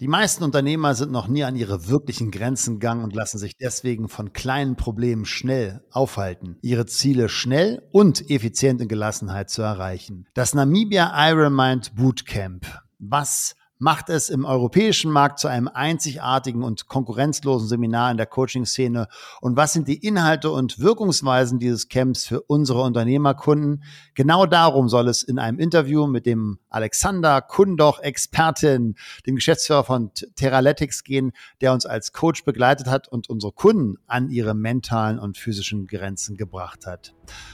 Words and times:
Die 0.00 0.08
meisten 0.08 0.42
Unternehmer 0.42 0.96
sind 0.96 1.12
noch 1.12 1.28
nie 1.28 1.44
an 1.44 1.54
ihre 1.54 1.86
wirklichen 1.86 2.32
Grenzen 2.32 2.80
gegangen 2.80 3.04
und 3.04 3.14
lassen 3.14 3.38
sich 3.38 3.56
deswegen 3.56 4.08
von 4.08 4.32
kleinen 4.32 4.74
Problemen 4.74 5.24
schnell 5.24 5.84
aufhalten, 5.92 6.58
ihre 6.62 6.86
Ziele 6.86 7.28
schnell 7.28 7.80
und 7.92 8.28
effizient 8.28 8.80
in 8.80 8.88
Gelassenheit 8.88 9.50
zu 9.50 9.62
erreichen. 9.62 10.26
Das 10.34 10.52
Namibia 10.52 11.12
Ironmind 11.30 11.94
Bootcamp. 11.94 12.66
Was 12.98 13.54
macht 13.84 14.08
es 14.08 14.30
im 14.30 14.46
europäischen 14.46 15.10
Markt 15.10 15.38
zu 15.38 15.46
einem 15.46 15.68
einzigartigen 15.68 16.62
und 16.62 16.88
konkurrenzlosen 16.88 17.68
Seminar 17.68 18.10
in 18.10 18.16
der 18.16 18.24
Coaching-Szene? 18.24 19.08
Und 19.42 19.58
was 19.58 19.74
sind 19.74 19.88
die 19.88 19.98
Inhalte 19.98 20.50
und 20.50 20.78
Wirkungsweisen 20.78 21.58
dieses 21.58 21.90
Camps 21.90 22.24
für 22.24 22.40
unsere 22.40 22.80
Unternehmerkunden? 22.80 23.84
Genau 24.14 24.46
darum 24.46 24.88
soll 24.88 25.06
es 25.08 25.22
in 25.22 25.38
einem 25.38 25.58
Interview 25.58 26.06
mit 26.06 26.24
dem 26.24 26.60
Alexander 26.70 27.42
Kundoch, 27.42 27.98
Expertin, 28.00 28.94
dem 29.26 29.34
Geschäftsführer 29.34 29.84
von 29.84 30.10
Terralytics 30.34 31.04
gehen, 31.04 31.32
der 31.60 31.74
uns 31.74 31.84
als 31.84 32.14
Coach 32.14 32.42
begleitet 32.46 32.86
hat 32.86 33.08
und 33.08 33.28
unsere 33.28 33.52
Kunden 33.52 33.98
an 34.06 34.30
ihre 34.30 34.54
mentalen 34.54 35.18
und 35.18 35.36
physischen 35.36 35.86
Grenzen 35.86 36.38
gebracht 36.38 36.86
hat. 36.86 37.12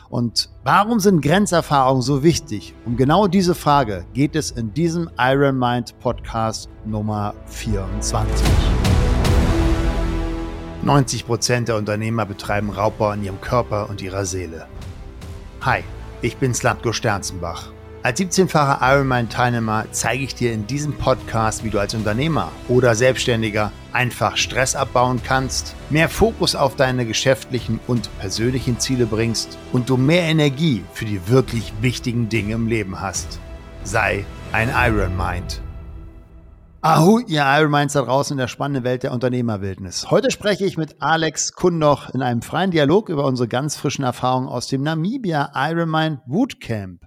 Und 0.09 0.49
warum 0.63 1.01
sind 1.01 1.23
Grenzerfahrungen 1.23 2.03
so 2.03 2.23
wichtig? 2.23 2.75
Um 2.85 2.97
genau 2.97 3.27
diese 3.27 3.57
Frage 3.57 4.07
geht 4.13 4.37
es 4.37 4.53
in 4.53 4.73
diesem 4.75 5.11
Iron 5.19 5.59
Mind 5.59 5.99
Podcast 5.99 6.20
Nummer 6.85 7.35
24. 7.47 8.47
90 10.83 11.27
Prozent 11.27 11.69
der 11.69 11.77
Unternehmer 11.77 12.25
betreiben 12.25 12.71
Raubbau 12.71 13.09
an 13.09 13.23
ihrem 13.23 13.41
Körper 13.41 13.91
und 13.91 14.01
ihrer 14.01 14.25
Seele. 14.25 14.67
Hi, 15.61 15.85
ich 16.23 16.39
bin 16.39 16.55
Slatko 16.55 16.93
Sternzenbach. 16.93 17.73
Als 18.03 18.19
17-facher 18.19 18.79
Ironman-Teilnehmer 18.81 19.85
zeige 19.91 20.25
ich 20.25 20.35
dir 20.35 20.55
in 20.55 20.67
diesem 20.67 20.95
Podcast, 20.95 21.65
wie 21.65 21.71
du 21.71 21.79
als 21.79 21.95
Unternehmer 21.95 22.51
oder 22.67 22.95
Selbstständiger 22.95 23.73
einfach 23.93 24.39
Stress 24.39 24.75
abbauen 24.75 25.21
kannst, 25.23 25.75
mehr 25.91 26.09
Fokus 26.09 26.55
auf 26.57 26.77
deine 26.77 27.05
geschäftlichen 27.05 27.79
und 27.87 28.09
persönlichen 28.19 28.81
Ziele 28.81 29.05
bringst 29.05 29.59
und 29.73 29.91
du 29.91 29.99
mehr 29.99 30.23
Energie 30.23 30.83
für 30.95 31.05
die 31.05 31.29
wirklich 31.29 31.75
wichtigen 31.83 32.31
Dinge 32.31 32.55
im 32.55 32.69
Leben 32.69 33.03
hast. 33.03 33.39
Sei 33.85 34.25
ein 34.53 34.71
Iron 34.75 35.15
Mind. 35.15 35.61
Ahu, 36.83 37.19
ihr 37.19 37.45
Iron 37.45 37.71
Minds 37.71 37.93
da 37.93 38.01
draußen 38.01 38.33
in 38.33 38.39
der 38.39 38.49
spannenden 38.49 38.85
Welt 38.85 39.03
der 39.03 39.13
Unternehmerwildnis. 39.13 40.11
Heute 40.11 40.31
spreche 40.31 40.65
ich 40.65 40.79
mit 40.79 41.03
Alex 41.03 41.53
Kundoch 41.53 42.09
in 42.15 42.23
einem 42.23 42.41
freien 42.41 42.71
Dialog 42.71 43.11
über 43.11 43.27
unsere 43.27 43.49
ganz 43.49 43.77
frischen 43.77 44.03
Erfahrungen 44.03 44.49
aus 44.49 44.67
dem 44.67 44.83
Namibia 44.83 45.53
Iron 45.55 45.91
Mind 45.91 46.21
Bootcamp. 46.27 47.03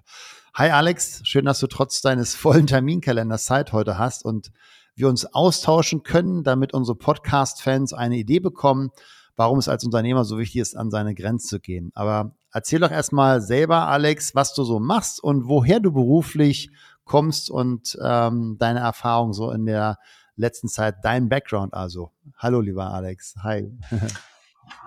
Hi 0.54 0.70
Alex, 0.70 1.22
schön, 1.24 1.44
dass 1.44 1.58
du 1.58 1.66
trotz 1.66 2.00
deines 2.02 2.36
vollen 2.36 2.68
Terminkalenders 2.68 3.46
Zeit 3.46 3.72
heute 3.72 3.98
hast 3.98 4.24
und 4.24 4.52
wir 4.94 5.08
uns 5.08 5.26
austauschen 5.26 6.04
können, 6.04 6.44
damit 6.44 6.72
unsere 6.72 6.96
Podcast-Fans 6.96 7.94
eine 7.94 8.14
Idee 8.14 8.38
bekommen, 8.38 8.90
warum 9.34 9.58
es 9.58 9.68
als 9.68 9.82
Unternehmer 9.82 10.24
so 10.24 10.38
wichtig 10.38 10.60
ist, 10.60 10.76
an 10.76 10.92
seine 10.92 11.16
Grenze 11.16 11.48
zu 11.48 11.58
gehen. 11.58 11.90
Aber 11.96 12.36
erzähl 12.52 12.78
doch 12.78 12.92
erstmal 12.92 13.40
selber, 13.40 13.88
Alex, 13.88 14.36
was 14.36 14.54
du 14.54 14.62
so 14.62 14.78
machst 14.78 15.20
und 15.20 15.48
woher 15.48 15.80
du 15.80 15.90
beruflich 15.90 16.70
kommst 17.04 17.50
und 17.50 17.96
ähm, 18.02 18.56
deine 18.58 18.80
Erfahrung 18.80 19.32
so 19.32 19.50
in 19.50 19.66
der 19.66 19.98
letzten 20.36 20.68
Zeit, 20.68 20.96
dein 21.02 21.28
Background 21.28 21.74
also. 21.74 22.10
Hallo, 22.38 22.60
lieber 22.60 22.92
Alex. 22.92 23.34
Hi. 23.42 23.70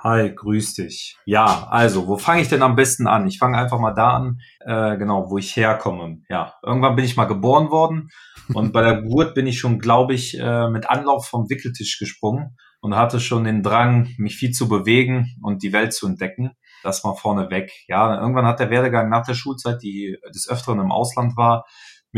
Hi, 0.03 0.33
grüß 0.33 0.75
dich. 0.75 1.17
Ja, 1.25 1.67
also, 1.69 2.07
wo 2.07 2.17
fange 2.17 2.41
ich 2.41 2.49
denn 2.49 2.63
am 2.63 2.75
besten 2.75 3.07
an? 3.07 3.27
Ich 3.27 3.37
fange 3.37 3.57
einfach 3.57 3.79
mal 3.79 3.93
da 3.93 4.15
an, 4.15 4.39
äh, 4.61 4.97
genau, 4.97 5.29
wo 5.29 5.37
ich 5.37 5.55
herkomme. 5.55 6.21
Ja, 6.29 6.53
irgendwann 6.63 6.95
bin 6.95 7.05
ich 7.05 7.15
mal 7.15 7.25
geboren 7.25 7.69
worden 7.69 8.09
und 8.53 8.73
bei 8.73 8.81
der 8.81 9.01
Geburt 9.01 9.35
bin 9.35 9.47
ich 9.47 9.59
schon, 9.59 9.79
glaube 9.79 10.13
ich, 10.13 10.37
äh, 10.39 10.69
mit 10.69 10.89
Anlauf 10.89 11.27
vom 11.27 11.49
Wickeltisch 11.49 11.99
gesprungen 11.99 12.57
und 12.79 12.95
hatte 12.95 13.19
schon 13.19 13.43
den 13.43 13.63
Drang, 13.63 14.09
mich 14.17 14.35
viel 14.35 14.51
zu 14.51 14.67
bewegen 14.67 15.35
und 15.41 15.63
die 15.63 15.73
Welt 15.73 15.93
zu 15.93 16.07
entdecken. 16.07 16.51
Das 16.83 17.03
mal 17.03 17.15
vorneweg. 17.15 17.71
Ja, 17.87 18.19
irgendwann 18.19 18.45
hat 18.45 18.59
der 18.59 18.69
Werdegang 18.69 19.09
nach 19.09 19.25
der 19.25 19.33
Schulzeit, 19.33 19.81
die 19.81 20.17
des 20.33 20.47
Öfteren 20.47 20.79
im 20.79 20.91
Ausland 20.91 21.35
war, 21.35 21.65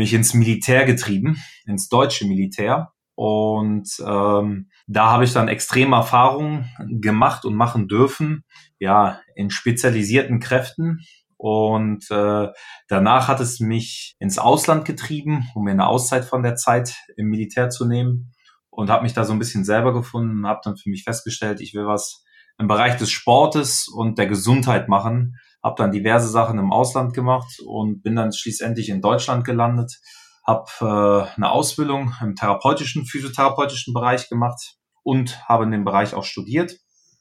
mich 0.00 0.14
ins 0.14 0.34
Militär 0.34 0.84
getrieben, 0.84 1.36
ins 1.66 1.88
deutsche 1.88 2.26
Militär. 2.26 2.92
Und 3.14 3.88
ähm, 4.04 4.70
da 4.86 5.10
habe 5.10 5.24
ich 5.24 5.32
dann 5.32 5.48
extreme 5.48 5.94
Erfahrungen 5.94 6.70
gemacht 7.00 7.44
und 7.44 7.54
machen 7.54 7.86
dürfen, 7.86 8.44
ja, 8.78 9.20
in 9.34 9.50
spezialisierten 9.50 10.40
Kräften. 10.40 11.00
Und 11.36 12.10
äh, 12.10 12.48
danach 12.88 13.28
hat 13.28 13.40
es 13.40 13.60
mich 13.60 14.16
ins 14.18 14.38
Ausland 14.38 14.86
getrieben, 14.86 15.48
um 15.54 15.64
mir 15.64 15.72
eine 15.72 15.86
Auszeit 15.86 16.24
von 16.24 16.42
der 16.42 16.56
Zeit 16.56 16.96
im 17.16 17.28
Militär 17.28 17.68
zu 17.68 17.86
nehmen. 17.86 18.32
Und 18.70 18.88
habe 18.88 19.02
mich 19.02 19.12
da 19.12 19.24
so 19.24 19.32
ein 19.34 19.38
bisschen 19.38 19.64
selber 19.64 19.92
gefunden, 19.92 20.46
habe 20.46 20.60
dann 20.64 20.76
für 20.76 20.88
mich 20.88 21.04
festgestellt, 21.04 21.60
ich 21.60 21.74
will 21.74 21.86
was 21.86 22.24
im 22.58 22.68
Bereich 22.68 22.96
des 22.96 23.10
Sportes 23.10 23.88
und 23.88 24.16
der 24.16 24.28
Gesundheit 24.28 24.88
machen. 24.88 25.36
Habe 25.62 25.74
dann 25.76 25.92
diverse 25.92 26.28
Sachen 26.28 26.58
im 26.58 26.72
Ausland 26.72 27.14
gemacht 27.14 27.58
und 27.66 28.02
bin 28.02 28.16
dann 28.16 28.32
schließlich 28.32 28.88
in 28.88 29.00
Deutschland 29.00 29.44
gelandet. 29.44 29.98
Habe 30.46 30.70
äh, 30.80 31.36
eine 31.36 31.50
Ausbildung 31.50 32.12
im 32.22 32.34
therapeutischen, 32.34 33.04
physiotherapeutischen 33.04 33.92
Bereich 33.92 34.28
gemacht 34.28 34.76
und 35.02 35.46
habe 35.48 35.64
in 35.64 35.70
dem 35.70 35.84
Bereich 35.84 36.14
auch 36.14 36.24
studiert 36.24 36.72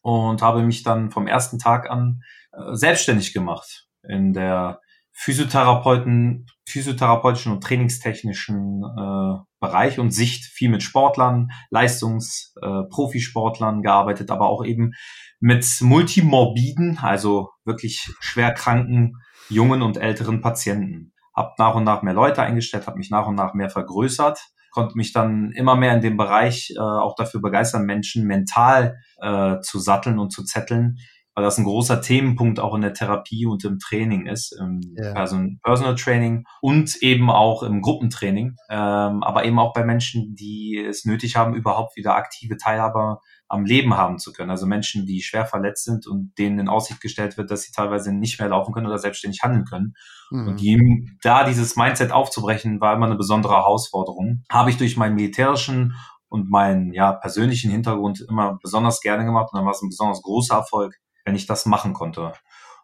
und 0.02 0.42
habe 0.42 0.64
mich 0.64 0.84
dann 0.84 1.12
vom 1.12 1.28
ersten 1.28 1.60
Tag 1.60 1.90
an 1.90 2.22
äh, 2.54 2.76
selbstständig 2.76 3.34
gemacht 3.34 3.88
in 4.08 4.34
der 4.34 4.80
Physiotherapeuten, 5.22 6.46
physiotherapeutischen 6.66 7.52
und 7.52 7.62
trainingstechnischen 7.62 8.84
äh, 8.84 9.44
Bereich 9.60 10.00
und 10.00 10.12
Sicht 10.12 10.46
viel 10.46 10.70
mit 10.70 10.82
Sportlern, 10.82 11.50
Leistungs-, 11.70 12.54
äh, 12.62 12.84
Profisportlern 12.90 13.82
gearbeitet, 13.82 14.32
aber 14.32 14.48
auch 14.48 14.64
eben 14.64 14.94
mit 15.42 15.68
multimorbiden, 15.82 17.00
also 17.00 17.50
wirklich 17.66 18.10
schwerkranken 18.22 19.18
jungen 19.50 19.82
und 19.82 19.98
älteren 19.98 20.40
Patienten. 20.40 21.12
Habe 21.36 21.52
nach 21.58 21.76
und 21.76 21.84
nach 21.84 22.02
mehr 22.02 22.14
Leute 22.14 22.42
eingestellt, 22.42 22.88
habe 22.88 22.98
mich 22.98 23.10
nach 23.10 23.28
und 23.28 23.36
nach 23.36 23.54
mehr 23.54 23.70
vergrößert, 23.70 24.40
konnte 24.72 24.96
mich 24.96 25.12
dann 25.12 25.52
immer 25.52 25.76
mehr 25.76 25.96
in 25.96 26.02
dem 26.02 26.16
Bereich 26.16 26.72
äh, 26.78 26.80
auch 26.80 27.16
dafür 27.16 27.42
begeistern, 27.42 27.86
Menschen 27.86 28.26
mental 28.26 28.96
äh, 29.22 29.60
zu 29.60 29.80
satteln 29.80 30.18
und 30.18 30.32
zu 30.32 30.46
zetteln, 30.46 30.98
weil 31.40 31.46
das 31.46 31.58
ein 31.58 31.64
großer 31.64 32.02
Themenpunkt 32.02 32.60
auch 32.60 32.76
in 32.76 32.82
der 32.82 32.94
Therapie 32.94 33.46
und 33.46 33.64
im 33.64 33.80
Training 33.80 34.26
ist, 34.26 34.52
im. 34.60 34.82
Person 35.14 35.62
Personal 35.64 35.96
Training 35.96 36.44
und 36.60 36.98
eben 36.98 37.30
auch 37.32 37.64
im 37.64 37.82
Gruppentraining, 37.82 38.58
ähm, 38.70 39.24
aber 39.24 39.46
eben 39.46 39.58
auch 39.58 39.72
bei 39.72 39.86
Menschen, 39.86 40.36
die 40.36 40.86
es 40.86 41.06
nötig 41.06 41.38
haben, 41.38 41.56
überhaupt 41.56 41.96
wieder 41.96 42.16
aktive 42.16 42.58
Teilhaber 42.58 43.22
am 43.48 43.64
Leben 43.64 43.96
haben 43.96 44.20
zu 44.20 44.34
können. 44.34 44.52
Also 44.52 44.66
Menschen, 44.66 45.06
die 45.06 45.22
schwer 45.22 45.46
verletzt 45.46 45.86
sind 45.86 46.08
und 46.08 46.38
denen 46.38 46.60
in 46.60 46.68
Aussicht 46.68 47.00
gestellt 47.00 47.38
wird, 47.38 47.50
dass 47.52 47.62
sie 47.62 47.72
teilweise 47.72 48.12
nicht 48.12 48.38
mehr 48.38 48.50
laufen 48.50 48.74
können 48.74 48.88
oder 48.88 49.00
selbstständig 49.00 49.42
handeln 49.42 49.64
können. 49.64 49.94
Mhm. 50.30 50.48
Und 50.50 50.60
die, 50.60 51.10
da 51.22 51.46
dieses 51.46 51.78
Mindset 51.78 52.12
aufzubrechen, 52.12 52.82
war 52.82 52.94
immer 52.96 53.06
eine 53.06 53.16
besondere 53.16 53.54
Herausforderung. 53.54 54.44
Habe 54.52 54.72
ich 54.72 54.78
durch 54.78 54.98
meinen 54.98 55.16
militärischen 55.16 55.96
und 56.28 56.50
meinen 56.50 56.94
ja, 56.94 57.14
persönlichen 57.14 57.72
Hintergrund 57.72 58.24
immer 58.30 58.60
besonders 58.62 59.02
gerne 59.02 59.26
gemacht. 59.26 59.50
Und 59.52 59.58
dann 59.58 59.66
war 59.66 59.74
es 59.74 59.82
ein 59.82 59.90
besonders 59.90 60.22
großer 60.22 60.58
Erfolg, 60.58 60.96
wenn 61.26 61.36
ich 61.36 61.48
das 61.48 61.66
machen 61.66 61.94
konnte. 61.94 62.34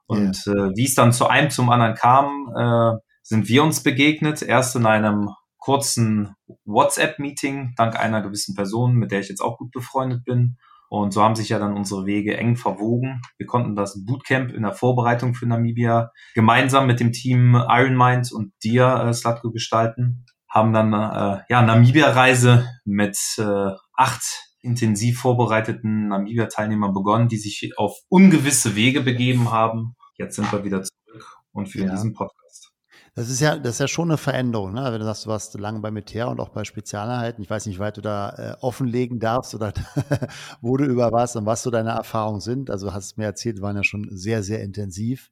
Und 0.07 0.46
yeah. 0.46 0.68
äh, 0.68 0.72
wie 0.75 0.85
es 0.85 0.96
dann 0.96 1.13
zu 1.13 1.28
einem 1.28 1.50
zum 1.50 1.69
anderen 1.69 1.96
kam, 1.96 2.51
äh, 2.56 2.97
sind 3.23 3.47
wir 3.50 3.63
uns 3.63 3.81
begegnet. 3.81 4.41
Erst 4.41 4.75
in 4.75 4.85
einem 4.85 5.29
kurzen 5.57 6.35
WhatsApp-Meeting 6.66 7.74
dank 7.75 8.00
einer 8.00 8.22
gewissen 8.22 8.56
Person, 8.56 8.95
mit 8.95 9.12
der 9.12 9.22
ich 9.22 9.29
jetzt 9.29 9.41
auch 9.41 9.57
gut 9.57 9.72
befreundet 9.72 10.24
bin. 10.24 10.57
Und 10.90 11.12
so 11.12 11.24
haben 11.24 11.35
sich 11.35 11.50
ja 11.50 11.57
dann 11.57 11.75
unsere 11.75 12.06
Wege 12.06 12.38
eng 12.38 12.56
verwogen. 12.56 13.22
Wir 13.38 13.47
konnten 13.47 13.75
das 13.75 14.06
Bootcamp 14.06 14.53
in 14.53 14.62
der 14.62 14.74
Vorbereitung 14.74 15.34
für 15.34 15.47
Namibia 15.47 16.12
gemeinsam 16.35 16.85
mit 16.85 17.00
dem 17.00 17.12
Team 17.12 17.56
Iron 17.56 17.97
Mind 17.97 18.31
und 18.31 18.53
dir, 18.63 19.03
äh, 19.07 19.13
Slatko, 19.13 19.51
gestalten. 19.51 20.25
Haben 20.47 20.72
dann 20.72 20.94
äh, 20.94 21.41
ja 21.50 21.63
Namibia-Reise 21.63 22.69
mit 22.85 23.18
äh, 23.40 23.72
acht 23.95 24.55
intensiv 24.65 25.19
vorbereiteten 25.19 26.09
Namibia-Teilnehmern 26.09 26.94
begonnen, 26.94 27.29
die 27.29 27.38
sich 27.38 27.71
auf 27.77 28.00
ungewisse 28.09 28.75
Wege 28.75 29.01
begeben 29.01 29.51
haben. 29.51 29.95
Jetzt 30.17 30.35
sind 30.35 30.51
wir 30.51 30.63
wieder 30.63 30.83
zurück 30.83 31.25
und 31.51 31.67
für 31.67 31.81
ja. 31.81 31.91
diesen 31.91 32.13
Podcast. 32.13 32.71
Das 33.17 33.29
ist 33.29 33.39
ja, 33.39 33.57
das 33.57 33.75
ist 33.75 33.79
ja 33.79 33.88
schon 33.88 34.09
eine 34.09 34.17
Veränderung, 34.17 34.73
ne? 34.73 34.91
Wenn 34.91 35.00
du 35.00 35.06
sagst, 35.06 35.25
du 35.25 35.29
warst 35.29 35.57
lange 35.57 35.79
bei 35.79 35.89
Militär 35.89 36.27
und 36.27 36.41
auch 36.41 36.50
bei 36.50 36.65
Spezialeinheiten. 36.65 37.41
Ich 37.41 37.50
weiß 37.50 37.65
nicht, 37.65 37.77
wie 37.77 37.79
weit 37.79 37.95
du 37.95 38.01
da 38.01 38.29
äh, 38.31 38.57
offenlegen 38.59 39.21
darfst 39.21 39.56
oder 39.56 39.71
wo 40.62 40.75
du 40.75 40.83
über 40.83 41.13
was 41.13 41.38
und 41.38 41.45
was 41.45 41.63
so 41.63 41.71
deine 41.71 41.91
Erfahrungen 41.91 42.41
sind. 42.41 42.69
Also 42.69 42.94
hast 42.94 43.15
du 43.15 43.21
mir 43.21 43.27
erzählt, 43.27 43.62
waren 43.62 43.77
ja 43.77 43.85
schon 43.85 44.09
sehr, 44.12 44.44
sehr 44.44 44.62
intensiv. 44.62 45.29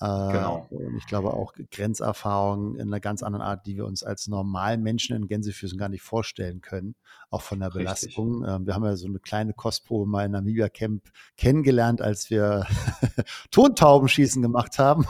Äh, 0.00 0.06
genau. 0.06 0.66
Und 0.70 0.96
ich 0.96 1.06
glaube 1.06 1.32
auch 1.32 1.52
Grenzerfahrungen 1.70 2.74
in 2.76 2.88
einer 2.88 3.00
ganz 3.00 3.22
anderen 3.22 3.44
Art, 3.44 3.66
die 3.66 3.76
wir 3.76 3.86
uns 3.86 4.02
als 4.02 4.26
normalen 4.26 4.82
Menschen 4.82 5.16
in 5.16 5.28
Gänsefüßen 5.28 5.78
gar 5.78 5.88
nicht 5.88 6.02
vorstellen 6.02 6.60
können, 6.60 6.96
auch 7.30 7.42
von 7.42 7.60
der 7.60 7.70
Belastung. 7.70 8.42
Richtig. 8.42 8.54
Ähm, 8.54 8.66
wir 8.66 8.74
haben 8.74 8.84
ja 8.84 8.96
so 8.96 9.06
eine 9.06 9.20
kleine 9.20 9.52
Kostprobe 9.52 10.10
mal 10.10 10.26
in 10.26 10.32
Namibia 10.32 10.68
Camp 10.68 11.04
kennengelernt, 11.36 12.02
als 12.02 12.28
wir 12.28 12.66
Tontaubenschießen 13.52 14.42
gemacht 14.42 14.78
haben. 14.78 15.06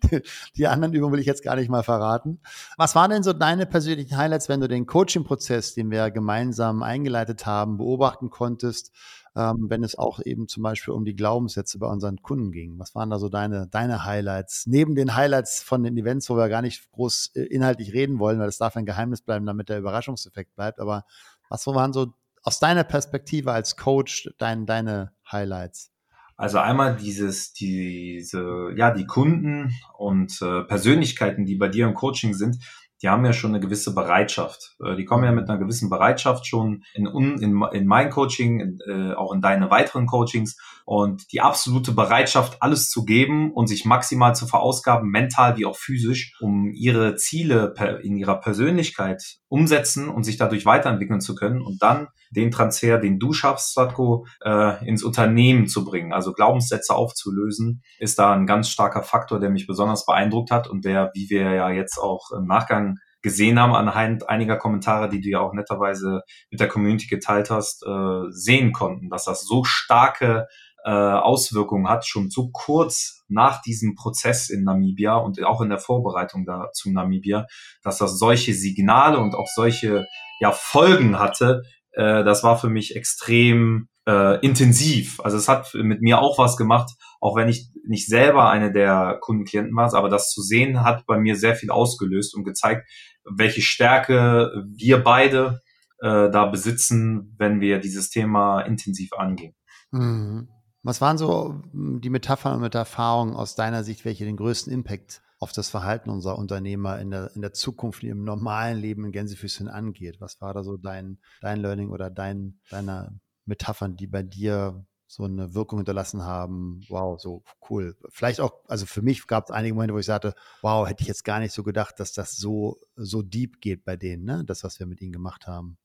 die 0.56 0.66
anderen 0.66 0.92
Übungen 0.92 1.12
will 1.12 1.20
ich 1.20 1.26
jetzt 1.26 1.44
gar 1.44 1.54
nicht 1.54 1.70
mal 1.70 1.84
verraten. 1.84 2.40
Was 2.76 2.96
waren 2.96 3.10
denn 3.10 3.22
so 3.22 3.32
deine 3.32 3.66
persönlichen 3.66 4.16
Highlights, 4.16 4.48
wenn 4.48 4.60
du 4.60 4.68
den 4.68 4.86
Coaching-Prozess, 4.86 5.74
den 5.74 5.90
wir 5.90 6.10
gemeinsam 6.10 6.82
eingeleitet 6.82 7.46
haben, 7.46 7.78
beobachten 7.78 8.28
konntest? 8.30 8.92
Ähm, 9.36 9.66
wenn 9.68 9.82
es 9.82 9.96
auch 9.96 10.20
eben 10.24 10.48
zum 10.48 10.62
Beispiel 10.62 10.94
um 10.94 11.04
die 11.04 11.16
Glaubenssätze 11.16 11.78
bei 11.78 11.86
unseren 11.86 12.22
Kunden 12.22 12.52
ging. 12.52 12.78
Was 12.78 12.94
waren 12.94 13.10
da 13.10 13.18
so 13.18 13.28
deine, 13.28 13.68
deine 13.68 14.04
Highlights? 14.04 14.66
Neben 14.66 14.94
den 14.94 15.14
Highlights 15.14 15.62
von 15.62 15.82
den 15.82 15.96
Events, 15.96 16.28
wo 16.30 16.36
wir 16.36 16.48
gar 16.48 16.62
nicht 16.62 16.90
groß 16.92 17.32
äh, 17.34 17.42
inhaltlich 17.42 17.92
reden 17.92 18.18
wollen, 18.18 18.38
weil 18.38 18.46
das 18.46 18.58
darf 18.58 18.76
ein 18.76 18.86
Geheimnis 18.86 19.22
bleiben, 19.22 19.46
damit 19.46 19.68
der 19.68 19.78
Überraschungseffekt 19.78 20.54
bleibt. 20.54 20.80
Aber 20.80 21.04
was 21.48 21.66
waren 21.66 21.92
so 21.92 22.12
aus 22.42 22.60
deiner 22.60 22.84
Perspektive 22.84 23.52
als 23.52 23.76
Coach 23.76 24.30
dein, 24.38 24.66
deine 24.66 25.12
Highlights? 25.30 25.92
Also 26.36 26.58
einmal 26.58 26.96
dieses, 26.96 27.52
diese, 27.52 28.70
ja, 28.76 28.92
die 28.92 29.06
Kunden 29.06 29.74
und 29.96 30.40
äh, 30.40 30.62
Persönlichkeiten, 30.62 31.44
die 31.44 31.56
bei 31.56 31.66
dir 31.68 31.86
im 31.86 31.94
Coaching 31.94 32.32
sind, 32.32 32.58
die 33.02 33.08
haben 33.08 33.24
ja 33.24 33.32
schon 33.32 33.52
eine 33.52 33.60
gewisse 33.60 33.94
Bereitschaft. 33.94 34.76
Äh, 34.82 34.96
die 34.96 35.04
kommen 35.04 35.24
ja 35.24 35.32
mit 35.32 35.48
einer 35.48 35.58
gewissen 35.58 35.90
Bereitschaft 35.90 36.46
schon 36.46 36.84
in, 36.94 37.06
in, 37.06 37.62
in 37.72 37.86
mein 37.86 38.10
Coaching, 38.10 38.60
in, 38.60 38.78
äh, 38.86 39.14
auch 39.14 39.32
in 39.32 39.40
deine 39.40 39.70
weiteren 39.70 40.06
Coachings 40.06 40.58
und 40.88 41.30
die 41.32 41.42
absolute 41.42 41.92
Bereitschaft, 41.92 42.62
alles 42.62 42.88
zu 42.88 43.04
geben 43.04 43.52
und 43.52 43.66
sich 43.66 43.84
maximal 43.84 44.34
zu 44.34 44.46
verausgaben, 44.46 45.10
mental 45.10 45.58
wie 45.58 45.66
auch 45.66 45.76
physisch, 45.76 46.32
um 46.40 46.70
ihre 46.72 47.16
Ziele 47.16 47.74
in 48.02 48.16
ihrer 48.16 48.40
Persönlichkeit 48.40 49.22
umsetzen 49.48 50.08
und 50.08 50.24
sich 50.24 50.38
dadurch 50.38 50.64
weiterentwickeln 50.64 51.20
zu 51.20 51.34
können 51.34 51.60
und 51.60 51.82
dann 51.82 52.08
den 52.30 52.50
Transfer, 52.50 52.96
den 52.96 53.18
du 53.18 53.34
schaffst, 53.34 53.72
Slatko, 53.72 54.26
äh, 54.42 54.82
ins 54.88 55.02
Unternehmen 55.04 55.66
zu 55.66 55.84
bringen, 55.84 56.14
also 56.14 56.32
Glaubenssätze 56.32 56.94
aufzulösen, 56.94 57.82
ist 57.98 58.18
da 58.18 58.32
ein 58.32 58.46
ganz 58.46 58.70
starker 58.70 59.02
Faktor, 59.02 59.40
der 59.40 59.50
mich 59.50 59.66
besonders 59.66 60.06
beeindruckt 60.06 60.50
hat 60.50 60.68
und 60.68 60.86
der, 60.86 61.10
wie 61.12 61.28
wir 61.28 61.52
ja 61.52 61.68
jetzt 61.68 61.98
auch 61.98 62.30
im 62.34 62.46
Nachgang 62.46 62.96
gesehen 63.20 63.58
haben, 63.58 63.74
anhand 63.74 64.28
einiger 64.28 64.56
Kommentare, 64.56 65.08
die 65.08 65.20
du 65.20 65.28
ja 65.28 65.40
auch 65.40 65.52
netterweise 65.52 66.22
mit 66.50 66.60
der 66.60 66.68
Community 66.68 67.08
geteilt 67.08 67.50
hast, 67.50 67.84
äh, 67.84 68.30
sehen 68.30 68.72
konnten, 68.72 69.10
dass 69.10 69.24
das 69.24 69.44
so 69.44 69.64
starke 69.64 70.46
äh, 70.84 70.90
Auswirkungen 70.90 71.88
hat, 71.88 72.06
schon 72.06 72.30
so 72.30 72.50
kurz 72.50 73.24
nach 73.28 73.60
diesem 73.62 73.94
Prozess 73.94 74.48
in 74.48 74.64
Namibia 74.64 75.16
und 75.16 75.42
auch 75.44 75.60
in 75.60 75.68
der 75.68 75.78
Vorbereitung 75.78 76.44
da 76.44 76.70
zu 76.72 76.90
Namibia, 76.90 77.46
dass 77.82 77.98
das 77.98 78.18
solche 78.18 78.54
Signale 78.54 79.18
und 79.18 79.34
auch 79.34 79.48
solche 79.48 80.06
ja, 80.40 80.52
Folgen 80.52 81.18
hatte, 81.18 81.62
äh, 81.92 82.24
das 82.24 82.42
war 82.44 82.58
für 82.58 82.68
mich 82.68 82.96
extrem 82.96 83.88
äh, 84.06 84.40
intensiv. 84.40 85.20
Also 85.20 85.36
es 85.36 85.48
hat 85.48 85.74
mit 85.74 86.00
mir 86.00 86.20
auch 86.20 86.38
was 86.38 86.56
gemacht, 86.56 86.90
auch 87.20 87.36
wenn 87.36 87.48
ich 87.48 87.68
nicht 87.86 88.06
selber 88.06 88.50
eine 88.50 88.72
der 88.72 89.18
Kundenklienten 89.20 89.74
war, 89.76 89.92
aber 89.94 90.08
das 90.08 90.30
zu 90.30 90.42
sehen 90.42 90.82
hat 90.82 91.06
bei 91.06 91.18
mir 91.18 91.36
sehr 91.36 91.54
viel 91.54 91.70
ausgelöst 91.70 92.34
und 92.34 92.44
gezeigt, 92.44 92.88
welche 93.24 93.60
Stärke 93.60 94.64
wir 94.74 95.02
beide 95.02 95.60
äh, 96.00 96.30
da 96.30 96.46
besitzen, 96.46 97.34
wenn 97.38 97.60
wir 97.60 97.78
dieses 97.78 98.08
Thema 98.10 98.60
intensiv 98.60 99.12
angehen. 99.12 99.54
Mhm. 99.90 100.48
Was 100.88 101.02
waren 101.02 101.18
so 101.18 101.60
hm, 101.72 102.00
die 102.00 102.08
Metaphern 102.08 102.64
und 102.64 102.74
Erfahrungen 102.74 103.36
aus 103.36 103.54
deiner 103.54 103.84
Sicht, 103.84 104.06
welche 104.06 104.24
den 104.24 104.38
größten 104.38 104.72
Impact 104.72 105.20
auf 105.38 105.52
das 105.52 105.68
Verhalten 105.68 106.08
unserer 106.08 106.38
Unternehmer 106.38 106.98
in 106.98 107.10
der, 107.10 107.30
in 107.34 107.42
der 107.42 107.52
Zukunft, 107.52 108.02
im 108.04 108.24
normalen 108.24 108.78
Leben 108.78 109.04
in 109.04 109.12
Gänsefüßchen 109.12 109.68
angeht? 109.68 110.18
Was 110.22 110.40
war 110.40 110.54
da 110.54 110.64
so 110.64 110.78
dein, 110.78 111.18
dein 111.42 111.60
Learning 111.60 111.90
oder 111.90 112.08
dein, 112.08 112.60
deine 112.70 113.20
Metaphern, 113.44 113.96
die 113.96 114.06
bei 114.06 114.22
dir 114.22 114.82
so 115.06 115.24
eine 115.24 115.52
Wirkung 115.52 115.80
hinterlassen 115.80 116.22
haben? 116.22 116.80
Wow, 116.88 117.20
so 117.20 117.42
cool. 117.68 117.94
Vielleicht 118.08 118.40
auch, 118.40 118.54
also 118.66 118.86
für 118.86 119.02
mich 119.02 119.26
gab 119.26 119.44
es 119.44 119.50
einige 119.50 119.74
Momente, 119.74 119.92
wo 119.92 119.98
ich 119.98 120.06
sagte, 120.06 120.34
wow, 120.62 120.88
hätte 120.88 121.02
ich 121.02 121.08
jetzt 121.08 121.22
gar 121.22 121.38
nicht 121.38 121.52
so 121.52 121.64
gedacht, 121.64 122.00
dass 122.00 122.14
das 122.14 122.38
so, 122.38 122.78
so 122.96 123.20
deep 123.20 123.60
geht 123.60 123.84
bei 123.84 123.96
denen, 123.96 124.24
ne? 124.24 124.42
Das, 124.46 124.64
was 124.64 124.78
wir 124.78 124.86
mit 124.86 125.02
ihnen 125.02 125.12
gemacht 125.12 125.46
haben. 125.46 125.76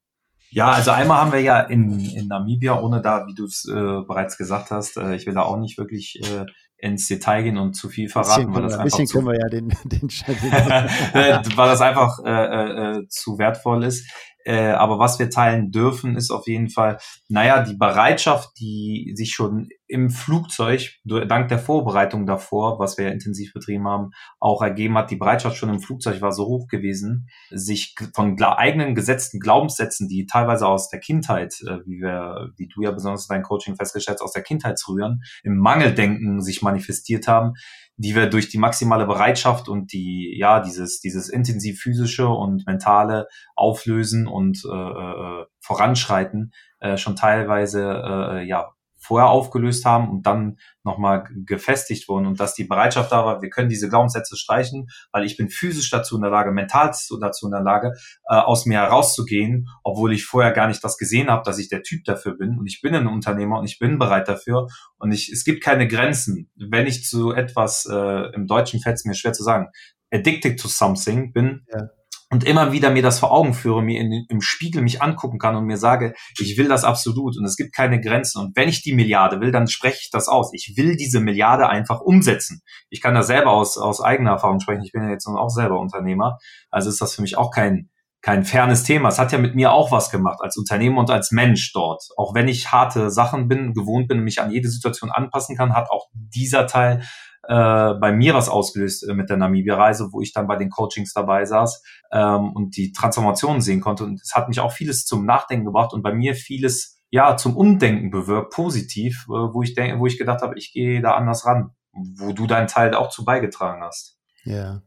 Ja, 0.53 0.71
also 0.71 0.91
einmal 0.91 1.19
haben 1.19 1.31
wir 1.31 1.41
ja 1.41 1.59
in, 1.61 1.99
in 1.99 2.27
Namibia, 2.27 2.79
ohne 2.79 3.01
da, 3.01 3.25
wie 3.25 3.33
du 3.33 3.45
es 3.45 3.67
äh, 3.67 3.73
bereits 3.73 4.37
gesagt 4.37 4.69
hast, 4.69 4.97
äh, 4.97 5.15
ich 5.15 5.25
will 5.25 5.33
da 5.33 5.41
auch 5.41 5.57
nicht 5.57 5.79
wirklich 5.79 6.21
äh, 6.21 6.45
ins 6.77 7.07
Detail 7.07 7.41
gehen 7.43 7.57
und 7.57 7.73
zu 7.73 7.89
viel 7.89 8.07
verraten, 8.07 8.53
weil 8.53 8.61
das 8.61 8.77
ein 8.77 8.83
bisschen 8.83 9.07
können 9.07 9.27
wir 9.27 9.39
ja 9.39 9.47
den, 9.47 9.69
den, 9.85 10.07
den 10.09 11.57
weil 11.57 11.69
das 11.69 11.81
einfach 11.81 12.19
äh, 12.23 12.29
äh, 12.29 12.99
äh, 12.99 13.07
zu 13.07 13.39
wertvoll 13.39 13.83
ist. 13.83 14.07
Äh, 14.45 14.71
aber 14.71 14.99
was 14.99 15.17
wir 15.17 15.29
teilen 15.29 15.71
dürfen, 15.71 16.17
ist 16.17 16.29
auf 16.29 16.47
jeden 16.47 16.69
Fall, 16.69 16.99
naja, 17.29 17.63
die 17.63 17.77
Bereitschaft, 17.77 18.49
die 18.59 19.13
sich 19.15 19.31
schon 19.31 19.69
im 19.93 20.09
Flugzeug, 20.09 20.99
dank 21.05 21.49
der 21.49 21.59
Vorbereitung 21.59 22.25
davor, 22.25 22.79
was 22.79 22.97
wir 22.97 23.05
ja 23.05 23.11
intensiv 23.11 23.53
betrieben 23.53 23.87
haben, 23.87 24.09
auch 24.39 24.63
ergeben 24.63 24.97
hat. 24.97 25.11
Die 25.11 25.15
Bereitschaft 25.15 25.55
schon 25.55 25.69
im 25.69 25.79
Flugzeug 25.79 26.19
war 26.19 26.31
so 26.31 26.45
hoch 26.47 26.67
gewesen, 26.67 27.29
sich 27.51 27.95
von 28.15 28.41
eigenen 28.41 28.95
gesetzten 28.95 29.39
Glaubenssätzen, 29.39 30.07
die 30.07 30.25
teilweise 30.25 30.67
aus 30.67 30.89
der 30.89 30.99
Kindheit, 30.99 31.53
äh, 31.61 31.77
wie 31.85 32.01
wir, 32.01 32.49
wie 32.57 32.67
du 32.67 32.81
ja 32.81 32.89
besonders 32.91 33.29
in 33.29 33.35
deinem 33.35 33.43
Coaching 33.43 33.75
festgestellt 33.75 34.17
hast, 34.19 34.23
aus 34.23 34.33
der 34.33 34.41
Kindheitsrühren, 34.41 35.21
im 35.43 35.57
Mangeldenken 35.57 36.41
sich 36.41 36.63
manifestiert 36.63 37.27
haben, 37.27 37.53
die 37.95 38.15
wir 38.15 38.27
durch 38.27 38.49
die 38.49 38.57
maximale 38.57 39.05
Bereitschaft 39.05 39.69
und 39.69 39.93
die, 39.93 40.35
ja, 40.39 40.59
dieses, 40.59 40.99
dieses 41.01 41.29
intensiv 41.29 41.79
physische 41.79 42.27
und 42.27 42.65
mentale 42.65 43.27
Auflösen 43.55 44.27
und 44.27 44.63
äh, 44.65 44.75
äh, 44.75 45.45
Voranschreiten 45.61 46.51
äh, 46.79 46.97
schon 46.97 47.15
teilweise 47.15 47.81
äh, 47.83 48.47
ja 48.47 48.72
vorher 49.03 49.29
aufgelöst 49.29 49.85
haben 49.85 50.09
und 50.09 50.25
dann 50.25 50.57
nochmal 50.83 51.27
gefestigt 51.45 52.07
wurden 52.07 52.25
und 52.25 52.39
dass 52.39 52.53
die 52.53 52.63
Bereitschaft 52.63 53.11
da 53.11 53.25
war, 53.25 53.41
wir 53.41 53.49
können 53.49 53.69
diese 53.69 53.89
Glaubenssätze 53.89 54.37
streichen, 54.37 54.87
weil 55.11 55.25
ich 55.25 55.37
bin 55.37 55.49
physisch 55.49 55.89
dazu 55.89 56.15
in 56.15 56.21
der 56.21 56.31
Lage, 56.31 56.51
mental 56.51 56.91
dazu 57.21 57.45
in 57.45 57.51
der 57.51 57.61
Lage, 57.61 57.93
äh, 58.29 58.35
aus 58.35 58.65
mir 58.65 58.79
herauszugehen, 58.79 59.67
obwohl 59.83 60.13
ich 60.13 60.25
vorher 60.25 60.51
gar 60.51 60.67
nicht 60.67 60.83
das 60.83 60.97
gesehen 60.97 61.29
habe, 61.29 61.43
dass 61.45 61.59
ich 61.59 61.69
der 61.69 61.83
Typ 61.83 62.03
dafür 62.05 62.37
bin 62.37 62.57
und 62.57 62.65
ich 62.65 62.81
bin 62.81 62.95
ein 62.95 63.07
Unternehmer 63.07 63.59
und 63.59 63.65
ich 63.65 63.79
bin 63.79 63.99
bereit 63.99 64.27
dafür 64.27 64.67
und 64.97 65.11
ich, 65.11 65.29
es 65.29 65.43
gibt 65.43 65.63
keine 65.63 65.87
Grenzen. 65.87 66.51
Wenn 66.55 66.87
ich 66.87 67.05
zu 67.05 67.31
etwas, 67.31 67.85
äh, 67.89 68.33
im 68.33 68.47
Deutschen 68.47 68.79
fällt 68.79 68.95
es 68.95 69.05
mir 69.05 69.15
schwer 69.15 69.33
zu 69.33 69.43
sagen, 69.43 69.67
addicted 70.11 70.59
to 70.59 70.67
something 70.67 71.33
bin, 71.33 71.65
ja 71.73 71.87
und 72.33 72.43
immer 72.45 72.71
wieder 72.71 72.89
mir 72.89 73.03
das 73.03 73.19
vor 73.19 73.31
Augen 73.31 73.53
führe, 73.53 73.83
mir 73.83 74.01
in, 74.01 74.25
im 74.27 74.41
Spiegel 74.41 74.81
mich 74.81 75.03
angucken 75.03 75.37
kann 75.37 75.55
und 75.55 75.65
mir 75.65 75.77
sage, 75.77 76.15
ich 76.39 76.57
will 76.57 76.67
das 76.67 76.83
absolut 76.83 77.37
und 77.37 77.45
es 77.45 77.55
gibt 77.55 77.75
keine 77.75 78.01
Grenzen. 78.01 78.41
Und 78.41 78.55
wenn 78.55 78.69
ich 78.69 78.81
die 78.81 78.95
Milliarde 78.95 79.39
will, 79.39 79.51
dann 79.51 79.67
spreche 79.67 79.99
ich 80.01 80.09
das 80.09 80.27
aus. 80.27 80.49
Ich 80.51 80.73
will 80.75 80.95
diese 80.95 81.19
Milliarde 81.19 81.69
einfach 81.69 82.01
umsetzen. 82.01 82.63
Ich 82.89 83.01
kann 83.01 83.13
da 83.13 83.21
selber 83.21 83.51
aus, 83.51 83.77
aus 83.77 84.01
eigener 84.01 84.31
Erfahrung 84.31 84.59
sprechen. 84.59 84.81
Ich 84.83 84.91
bin 84.91 85.03
ja 85.03 85.11
jetzt 85.11 85.27
auch 85.27 85.49
selber 85.49 85.79
Unternehmer. 85.79 86.39
Also 86.71 86.89
ist 86.89 87.01
das 87.01 87.13
für 87.13 87.21
mich 87.21 87.37
auch 87.37 87.51
kein, 87.51 87.91
kein 88.23 88.45
fernes 88.45 88.83
Thema. 88.83 89.09
Es 89.09 89.19
hat 89.19 89.31
ja 89.31 89.37
mit 89.37 89.53
mir 89.53 89.71
auch 89.71 89.91
was 89.91 90.09
gemacht 90.09 90.39
als 90.41 90.57
Unternehmer 90.57 91.01
und 91.01 91.11
als 91.11 91.29
Mensch 91.29 91.71
dort. 91.71 92.01
Auch 92.17 92.33
wenn 92.33 92.47
ich 92.47 92.71
harte 92.71 93.11
Sachen 93.11 93.47
bin, 93.47 93.75
gewohnt 93.75 94.07
bin, 94.07 94.23
mich 94.23 94.41
an 94.41 94.49
jede 94.49 94.69
Situation 94.69 95.11
anpassen 95.11 95.55
kann, 95.55 95.75
hat 95.75 95.91
auch 95.91 96.07
dieser 96.13 96.65
Teil 96.65 97.03
äh, 97.47 97.93
bei 97.95 98.11
mir 98.13 98.33
was 98.33 98.49
ausgelöst 98.49 99.07
äh, 99.07 99.13
mit 99.13 99.29
der 99.29 99.37
Namibia-Reise, 99.37 100.09
wo 100.11 100.21
ich 100.21 100.33
dann 100.33 100.47
bei 100.47 100.55
den 100.55 100.69
Coachings 100.69 101.13
dabei 101.13 101.45
saß 101.45 101.83
ähm, 102.11 102.53
und 102.53 102.77
die 102.77 102.91
Transformation 102.91 103.61
sehen 103.61 103.81
konnte. 103.81 104.05
Und 104.05 104.21
es 104.21 104.33
hat 104.33 104.47
mich 104.47 104.59
auch 104.59 104.71
vieles 104.71 105.05
zum 105.05 105.25
Nachdenken 105.25 105.65
gebracht 105.65 105.93
und 105.93 106.03
bei 106.03 106.13
mir 106.13 106.35
vieles 106.35 107.01
ja 107.09 107.37
zum 107.37 107.55
Umdenken 107.55 108.11
bewirkt, 108.11 108.53
positiv, 108.53 109.25
äh, 109.27 109.31
wo 109.31 109.61
ich 109.61 109.75
denke, 109.75 109.99
wo 109.99 110.07
ich 110.07 110.17
gedacht 110.17 110.41
habe, 110.41 110.57
ich 110.57 110.71
gehe 110.71 111.01
da 111.01 111.15
anders 111.15 111.45
ran, 111.45 111.71
wo 111.91 112.33
du 112.33 112.47
deinen 112.47 112.67
Teil 112.67 112.95
auch 112.95 113.09
zu 113.09 113.25
beigetragen 113.25 113.83
hast. 113.83 114.17
Ja. 114.45 114.81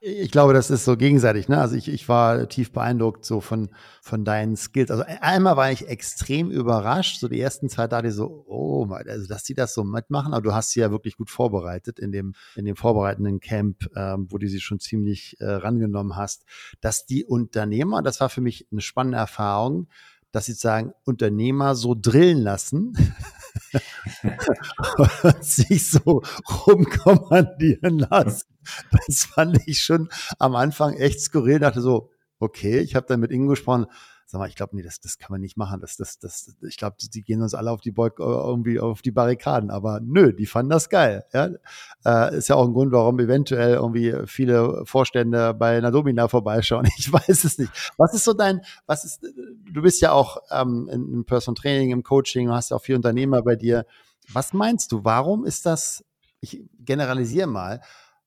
Ich 0.00 0.30
glaube, 0.30 0.52
das 0.52 0.70
ist 0.70 0.84
so 0.84 0.96
gegenseitig. 0.96 1.48
Ne? 1.48 1.60
Also 1.60 1.76
ich, 1.76 1.88
ich 1.88 2.08
war 2.08 2.48
tief 2.48 2.72
beeindruckt 2.72 3.24
so 3.24 3.40
von, 3.40 3.70
von 4.00 4.24
deinen 4.24 4.56
Skills. 4.56 4.90
Also 4.90 5.04
einmal 5.20 5.56
war 5.56 5.70
ich 5.70 5.88
extrem 5.88 6.50
überrascht. 6.50 7.20
So 7.20 7.28
die 7.28 7.40
ersten 7.40 7.68
zwei 7.68 7.86
dachte 7.86 8.08
ich 8.08 8.14
so, 8.14 8.44
oh, 8.48 8.86
also 8.90 9.28
dass 9.28 9.44
die 9.44 9.54
das 9.54 9.74
so 9.74 9.84
mitmachen. 9.84 10.32
Aber 10.32 10.42
du 10.42 10.52
hast 10.52 10.70
sie 10.70 10.80
ja 10.80 10.90
wirklich 10.90 11.16
gut 11.16 11.30
vorbereitet 11.30 11.98
in 11.98 12.10
dem, 12.10 12.34
in 12.56 12.64
dem 12.64 12.76
vorbereitenden 12.76 13.40
Camp, 13.40 13.88
ähm, 13.94 14.26
wo 14.30 14.38
du 14.38 14.48
sie 14.48 14.60
schon 14.60 14.80
ziemlich 14.80 15.36
äh, 15.40 15.46
rangenommen 15.46 16.16
hast. 16.16 16.44
Dass 16.80 17.06
die 17.06 17.24
Unternehmer, 17.24 18.02
das 18.02 18.20
war 18.20 18.28
für 18.28 18.40
mich 18.40 18.66
eine 18.72 18.80
spannende 18.80 19.18
Erfahrung, 19.18 19.88
dass 20.32 20.46
sie 20.46 20.54
sagen, 20.54 20.92
Unternehmer 21.04 21.74
so 21.76 21.94
drillen 21.94 22.38
lassen 22.38 22.96
und 25.22 25.44
sich 25.44 25.90
so 25.90 26.22
rumkommandieren 26.66 27.98
lassen. 27.98 28.48
Das 29.06 29.24
fand 29.24 29.60
ich 29.66 29.80
schon 29.80 30.08
am 30.38 30.54
Anfang 30.54 30.94
echt 30.94 31.20
skurril. 31.20 31.58
Dachte 31.58 31.80
so, 31.80 32.10
okay, 32.38 32.78
ich 32.78 32.94
habe 32.94 33.06
dann 33.06 33.20
mit 33.20 33.30
Ingo 33.30 33.50
gesprochen, 33.50 33.86
sag 34.26 34.38
mal, 34.38 34.48
ich 34.48 34.56
glaube, 34.56 34.76
nee, 34.76 34.82
das, 34.82 35.00
das 35.00 35.18
kann 35.18 35.28
man 35.30 35.40
nicht 35.40 35.56
machen. 35.56 35.80
Das, 35.80 35.96
das, 35.96 36.18
das, 36.18 36.54
ich 36.62 36.76
glaube, 36.76 36.96
die, 37.00 37.10
die, 37.10 37.22
gehen 37.22 37.42
uns 37.42 37.54
alle 37.54 37.70
auf 37.70 37.80
die 37.80 37.90
Boy 37.90 38.10
irgendwie 38.18 38.80
auf 38.80 39.02
die 39.02 39.10
Barrikaden. 39.10 39.70
Aber 39.70 40.00
nö, 40.00 40.32
die 40.32 40.46
fanden 40.46 40.70
das 40.70 40.88
geil. 40.88 41.24
Ja? 41.32 41.50
Äh, 42.04 42.36
ist 42.36 42.48
ja 42.48 42.56
auch 42.56 42.66
ein 42.66 42.72
Grund, 42.72 42.92
warum 42.92 43.18
eventuell 43.20 43.74
irgendwie 43.74 44.14
viele 44.26 44.84
Vorstände 44.86 45.54
bei 45.54 45.76
einer 45.76 45.90
Domina 45.90 46.28
vorbeischauen. 46.28 46.88
Ich 47.02 47.12
weiß 47.12 47.44
es 47.44 47.58
nicht. 47.58 47.72
Was 47.96 48.14
ist 48.14 48.24
so 48.24 48.32
dein, 48.32 48.60
was 48.86 49.04
ist, 49.04 49.22
du 49.22 49.82
bist 49.82 50.00
ja 50.00 50.12
auch 50.12 50.38
ähm, 50.50 50.88
im 50.92 51.24
Personal 51.24 51.60
Training, 51.60 51.90
im 51.90 52.02
Coaching, 52.04 52.50
hast 52.50 52.70
ja 52.70 52.76
auch 52.76 52.82
viele 52.82 52.96
Unternehmer 52.96 53.42
bei 53.42 53.56
dir. 53.56 53.86
Was 54.32 54.52
meinst 54.52 54.92
du, 54.92 55.04
warum 55.04 55.44
ist 55.44 55.66
das, 55.66 56.04
ich 56.40 56.62
generalisiere 56.78 57.48
mal, 57.48 57.80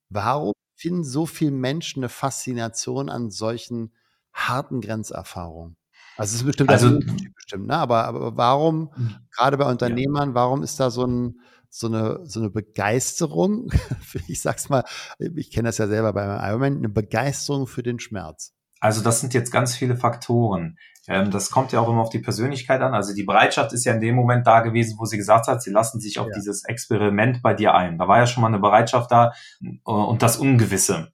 warum 0.10 0.54
finden 0.76 1.04
so 1.04 1.26
viele 1.26 1.52
Menschen 1.52 2.02
eine 2.02 2.10
Faszination 2.10 3.10
an 3.10 3.32
solchen 3.32 3.94
harten 4.34 4.82
Grenzerfahrungen? 4.82 5.78
Also 6.18 6.36
es 6.36 6.42
ist 6.42 6.46
bestimmt, 6.46 6.70
also, 6.70 7.00
bestimmt, 7.36 7.68
ne? 7.68 7.76
aber, 7.76 8.06
aber 8.06 8.38
warum, 8.38 8.92
hm. 8.96 9.16
gerade 9.36 9.58
bei 9.58 9.70
Unternehmern, 9.70 10.30
ja. 10.30 10.36
warum 10.36 10.64
ist 10.64 10.80
da 10.80 10.90
so 10.90 11.06
ein, 11.06 11.40
so 11.70 11.88
eine, 11.88 12.20
so 12.24 12.40
eine 12.40 12.50
Begeisterung, 12.50 13.70
ich 14.28 14.42
sag's 14.42 14.70
mal, 14.70 14.84
ich 15.20 15.52
kenne 15.52 15.70
das 15.70 15.78
ja 15.78 15.88
selber 15.88 16.14
bei 16.14 16.26
meinem 16.26 16.44
Ironman, 16.50 16.78
eine 16.78 16.90
Begeisterung 16.90 17.68
für 17.68 17.84
den 17.84 18.00
Schmerz? 18.00 18.54
Also 18.80 19.02
das 19.02 19.20
sind 19.20 19.34
jetzt 19.34 19.52
ganz 19.52 19.76
viele 19.76 19.98
Faktoren. 19.98 20.78
Ähm, 21.08 21.32
das 21.32 21.50
kommt 21.50 21.72
ja 21.72 21.80
auch 21.80 21.90
immer 21.90 22.02
auf 22.02 22.10
die 22.10 22.20
Persönlichkeit 22.20 22.82
an. 22.82 22.94
Also 22.94 23.14
die 23.14 23.24
Bereitschaft 23.24 23.74
ist 23.74 23.86
ja 23.86 23.94
in 23.94 24.02
dem 24.02 24.16
Moment 24.16 24.46
da 24.48 24.62
gewesen, 24.62 24.98
wo 25.00 25.06
sie 25.06 25.18
gesagt 25.18 25.48
hat, 25.48 25.62
sie 25.62 25.72
lassen 25.72 26.00
sich 26.00 26.20
auf 26.20 26.28
ja. 26.28 26.34
dieses 26.36 26.64
Experiment 26.66 27.42
bei 27.42 27.54
dir 27.54 27.74
ein. 27.74 27.98
Da 27.98 28.08
war 28.08 28.20
ja 28.20 28.28
schon 28.28 28.42
mal 28.42 28.48
eine 28.48 28.60
Bereitschaft 28.60 29.12
da 29.12 29.34
äh, 29.62 29.92
und 29.92 30.22
das 30.22 30.38
Ungewisse. 30.38 31.12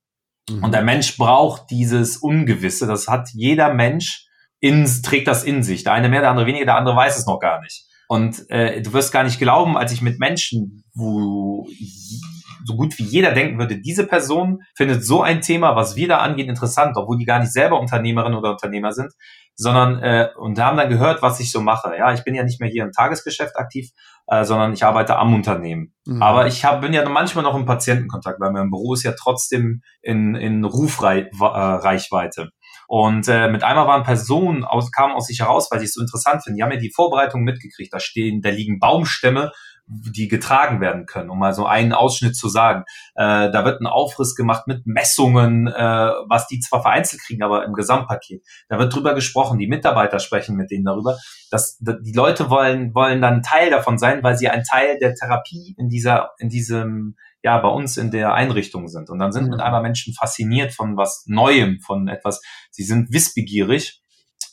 Mhm. 0.50 0.64
Und 0.64 0.74
der 0.74 0.84
Mensch 0.84 1.18
braucht 1.18 1.70
dieses 1.70 2.18
Ungewisse. 2.18 2.88
Das 2.88 3.08
hat 3.08 3.30
jeder 3.30 3.74
Mensch 3.74 4.28
in, 4.62 4.86
trägt 5.04 5.28
das 5.28 5.44
in 5.44 5.64
sich. 5.64 5.84
Der 5.84 5.94
eine 5.94 6.08
mehr, 6.08 6.22
der 6.22 6.30
andere 6.30 6.46
weniger, 6.46 6.66
der 6.66 6.76
andere 6.78 6.96
weiß 6.96 7.18
es 7.18 7.26
noch 7.26 7.40
gar 7.40 7.62
nicht. 7.62 7.86
Und 8.08 8.50
äh, 8.50 8.82
du 8.82 8.94
wirst 8.94 9.12
gar 9.12 9.24
nicht 9.24 9.40
glauben, 9.40 9.78
als 9.78 9.92
ich 9.92 10.02
mit 10.02 10.20
Menschen, 10.20 10.84
wo 10.94 11.68
so 12.66 12.76
gut 12.76 12.98
wie 13.00 13.04
jeder 13.04 13.32
denken 13.32 13.58
würde, 13.58 13.80
diese 13.80 14.06
Person 14.06 14.60
findet 14.76 15.04
so 15.04 15.24
ein 15.24 15.42
Thema, 15.42 15.76
was 15.76 15.96
wir 15.96 16.08
da 16.08 16.18
angeht, 16.18 16.48
interessant, 16.48 16.96
obwohl 16.96 17.18
die 17.18 17.26
gar 17.26 17.40
nicht 17.40 17.52
selber 17.52 17.80
Unternehmerin 17.80 18.36
oder 18.36 18.52
Unternehmer 18.52 18.92
sind, 18.92 19.12
sondern 19.56 20.00
äh, 20.02 20.30
und 20.38 20.60
haben 20.60 20.78
dann 20.78 20.90
gehört, 20.90 21.22
was 21.22 21.40
ich 21.40 21.52
so 21.52 21.62
mache. 21.62 21.96
Ja, 21.98 22.14
ich 22.14 22.24
bin 22.24 22.36
ja 22.36 22.44
nicht 22.44 22.60
mehr 22.60 22.70
hier 22.70 22.84
im 22.84 22.92
Tagesgeschäft 22.92 23.58
aktiv, 23.58 23.90
äh, 24.28 24.44
sondern 24.44 24.74
ich 24.74 24.84
arbeite 24.84 25.18
am 25.18 25.34
Unternehmen. 25.34 25.94
Mhm. 26.06 26.22
Aber 26.22 26.48
ich 26.48 26.66
hab, 26.66 26.82
bin 26.82 26.94
ja 26.94 27.08
manchmal 27.08 27.44
noch 27.44 27.56
im 27.56 27.66
Patientenkontakt, 27.66 28.40
weil 28.40 28.52
mein 28.52 28.70
Büro 28.70 28.94
ist 28.94 29.04
ja 29.04 29.14
trotzdem 29.18 29.82
in, 30.02 30.36
in 30.36 30.64
Rufreichweite. 30.66 32.50
Und 32.92 33.30
äh, 33.30 33.48
mit 33.48 33.64
einmal 33.64 33.88
waren 33.88 34.04
Personen 34.04 34.66
aus, 34.66 34.92
kamen 34.92 35.14
aus 35.14 35.28
sich 35.28 35.40
heraus, 35.40 35.70
weil 35.72 35.80
sie 35.80 35.86
es 35.86 35.94
so 35.94 36.02
interessant 36.02 36.44
finden. 36.44 36.58
Die 36.58 36.64
haben 36.64 36.74
ja 36.74 36.78
die 36.78 36.92
Vorbereitung 36.94 37.44
mitgekriegt. 37.44 37.94
Da 37.94 38.02
stehen, 38.02 38.42
da 38.42 38.50
liegen 38.50 38.80
Baumstämme 38.80 39.54
die 39.88 40.28
getragen 40.28 40.82
werden 40.82 41.06
können, 41.06 41.30
um 41.30 41.40
mal 41.40 41.54
so 41.54 41.66
einen 41.66 41.94
Ausschnitt 41.94 42.36
zu 42.36 42.50
sagen. 42.50 42.84
Äh, 43.16 43.50
da 43.52 43.64
wird 43.64 43.80
ein 43.80 43.88
Aufriss 43.88 44.36
gemacht 44.36 44.68
mit 44.68 44.86
Messungen, 44.86 45.68
äh, 45.68 45.74
was 46.28 46.48
die 46.48 46.60
zwar 46.60 46.82
vereinzelt 46.82 47.22
kriegen, 47.24 47.44
aber 47.44 47.64
im 47.64 47.74
Gesamtpaket. 47.74 48.44
Da 48.68 48.78
wird 48.78 48.94
drüber 48.94 49.14
gesprochen, 49.14 49.58
die 49.58 49.68
Mitarbeiter 49.68 50.20
sprechen 50.20 50.58
mit 50.58 50.70
denen 50.70 50.86
darüber. 50.86 51.18
Dass 51.50 51.78
die 51.80 52.14
Leute 52.14 52.50
wollen, 52.50 52.94
wollen 52.94 53.22
dann 53.22 53.42
Teil 53.42 53.70
davon 53.70 53.98
sein, 53.98 54.22
weil 54.22 54.38
sie 54.38 54.50
ein 54.50 54.64
Teil 54.64 54.98
der 55.00 55.16
Therapie 55.16 55.76
in 55.78 55.88
dieser, 55.88 56.32
in 56.40 56.50
diesem, 56.50 57.16
ja, 57.44 57.58
bei 57.60 57.70
uns 57.70 57.98
in 57.98 58.12
der 58.12 58.34
Einrichtung 58.34 58.88
sind. 58.88 59.10
Und 59.10 59.20
dann 59.20 59.32
sind 59.32 59.50
mit 59.50 59.60
einmal 59.60 59.82
Menschen 59.82 60.14
fasziniert 60.14 60.74
von 60.74 60.98
was 60.98 61.24
Neuem, 61.28 61.80
von 61.80 62.08
etwas, 62.08 62.42
sie 62.70 62.84
sind 62.84 63.12
wissbegierig 63.12 64.02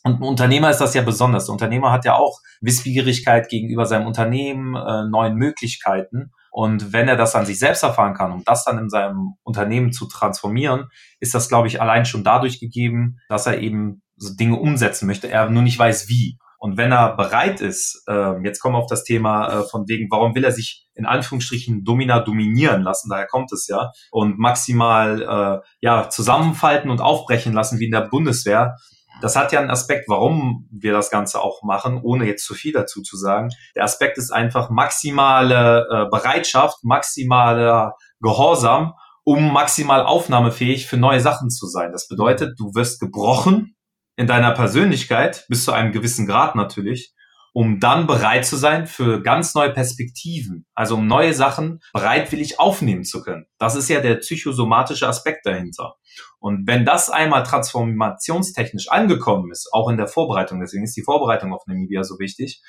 und 0.05 0.21
ein 0.21 0.23
Unternehmer 0.23 0.71
ist 0.71 0.81
das 0.81 0.95
ja 0.95 1.03
besonders. 1.03 1.47
Der 1.47 1.53
Unternehmer 1.53 1.93
hat 1.93 2.05
ja 2.05 2.15
auch 2.15 2.41
Wissbegierigkeit 2.61 3.49
gegenüber 3.49 3.85
seinem 3.87 4.07
Unternehmen, 4.07 4.75
äh, 4.75 5.05
neuen 5.09 5.35
Möglichkeiten. 5.35 6.31
Und 6.51 6.93
wenn 6.93 7.09
er 7.09 7.17
das 7.17 7.35
an 7.35 7.47
sich 7.47 7.59
selbst 7.59 7.83
erfahren 7.83 8.15
kann, 8.15 8.33
um 8.33 8.43
das 8.45 8.65
dann 8.65 8.79
in 8.79 8.89
seinem 8.89 9.35
Unternehmen 9.43 9.93
zu 9.93 10.07
transformieren, 10.09 10.89
ist 11.21 11.35
das, 11.35 11.49
glaube 11.49 11.69
ich, 11.69 11.81
allein 11.83 12.05
schon 12.07 12.25
dadurch 12.25 12.59
gegeben, 12.59 13.19
dass 13.29 13.47
er 13.47 13.59
eben 13.59 14.03
so 14.17 14.35
Dinge 14.35 14.57
umsetzen 14.57 15.07
möchte, 15.07 15.31
er 15.31 15.51
nur 15.51 15.63
nicht 15.63 15.79
weiß 15.79 16.09
wie. 16.09 16.39
Und 16.59 16.77
wenn 16.77 16.91
er 16.93 17.17
bereit 17.17 17.61
ist, 17.61 18.03
äh, 18.09 18.43
jetzt 18.43 18.59
kommen 18.61 18.75
wir 18.75 18.81
auf 18.81 18.91
das 18.91 19.05
Thema 19.05 19.49
äh, 19.49 19.63
von 19.63 19.87
wegen, 19.89 20.11
warum 20.11 20.35
will 20.35 20.45
er 20.45 20.53
sich 20.53 20.87
in 20.95 21.07
Anführungsstrichen 21.07 21.85
Domina 21.85 22.19
dominieren 22.21 22.83
lassen, 22.83 23.09
daher 23.09 23.29
kommt 23.29 23.53
es 23.53 23.69
ja, 23.69 23.93
und 24.11 24.39
maximal 24.39 25.23
äh, 25.23 25.67
ja 25.81 26.11
zusammenfalten 26.11 26.91
und 26.91 27.01
aufbrechen 27.01 27.53
lassen 27.53 27.79
wie 27.79 27.85
in 27.85 27.93
der 27.93 28.09
Bundeswehr, 28.09 28.75
das 29.21 29.37
hat 29.37 29.53
ja 29.53 29.61
einen 29.61 29.71
Aspekt, 29.71 30.09
warum 30.09 30.69
wir 30.71 30.93
das 30.93 31.11
Ganze 31.11 31.41
auch 31.41 31.63
machen, 31.63 32.01
ohne 32.03 32.27
jetzt 32.27 32.45
zu 32.45 32.55
viel 32.55 32.73
dazu 32.73 33.03
zu 33.03 33.17
sagen. 33.17 33.51
Der 33.75 33.85
Aspekt 33.85 34.17
ist 34.19 34.31
einfach 34.31 34.71
maximale 34.71 35.87
äh, 35.91 36.11
Bereitschaft, 36.11 36.85
maximaler 36.85 37.95
Gehorsam, 38.21 38.95
um 39.25 39.53
maximal 39.53 40.05
aufnahmefähig 40.05 40.87
für 40.87 40.97
neue 40.97 41.21
Sachen 41.21 41.51
zu 41.51 41.67
sein. 41.67 41.93
Das 41.93 42.09
bedeutet, 42.09 42.59
du 42.59 42.75
wirst 42.75 43.01
gebrochen 43.01 43.77
in 44.19 44.27
deiner 44.27 44.51
Persönlichkeit, 44.51 45.47
bis 45.49 45.65
zu 45.65 45.73
einem 45.73 45.93
gewissen 45.93 46.27
Grad 46.27 46.57
natürlich, 46.57 47.15
um 47.53 47.79
dann 47.79 48.09
bereit 48.09 48.45
zu 48.45 48.57
sein 48.57 48.89
für 48.89 49.23
ganz 49.23 49.55
neue 49.55 49.73
Perspektiven, 49.73 50.67
also 50.75 50.97
um 50.97 51.07
neue 51.07 51.35
Sachen 51.35 51.79
bereitwillig 51.93 52.59
aufnehmen 52.59 53.05
zu 53.05 53.23
können. 53.23 53.47
Das 53.59 53.77
ist 53.77 53.89
ja 53.89 54.01
der 54.01 54.17
psychosomatische 54.17 55.07
Aspekt 55.07 55.47
dahinter. 55.47 55.95
Und 56.41 56.67
wenn 56.67 56.85
das 56.85 57.11
einmal 57.11 57.45
transformationstechnisch 57.45 58.91
angekommen 58.91 59.53
ist, 59.53 59.69
auch 59.73 59.89
in 59.89 59.97
der 59.97 60.09
Vorbereitung, 60.09 60.59
deswegen 60.59 60.83
ist 60.83 60.97
die 60.97 61.05
Vorbereitung 61.05 61.55
auf 61.55 61.63
Namibia 61.67 62.03
so 62.03 62.19
wichtig, 62.19 62.61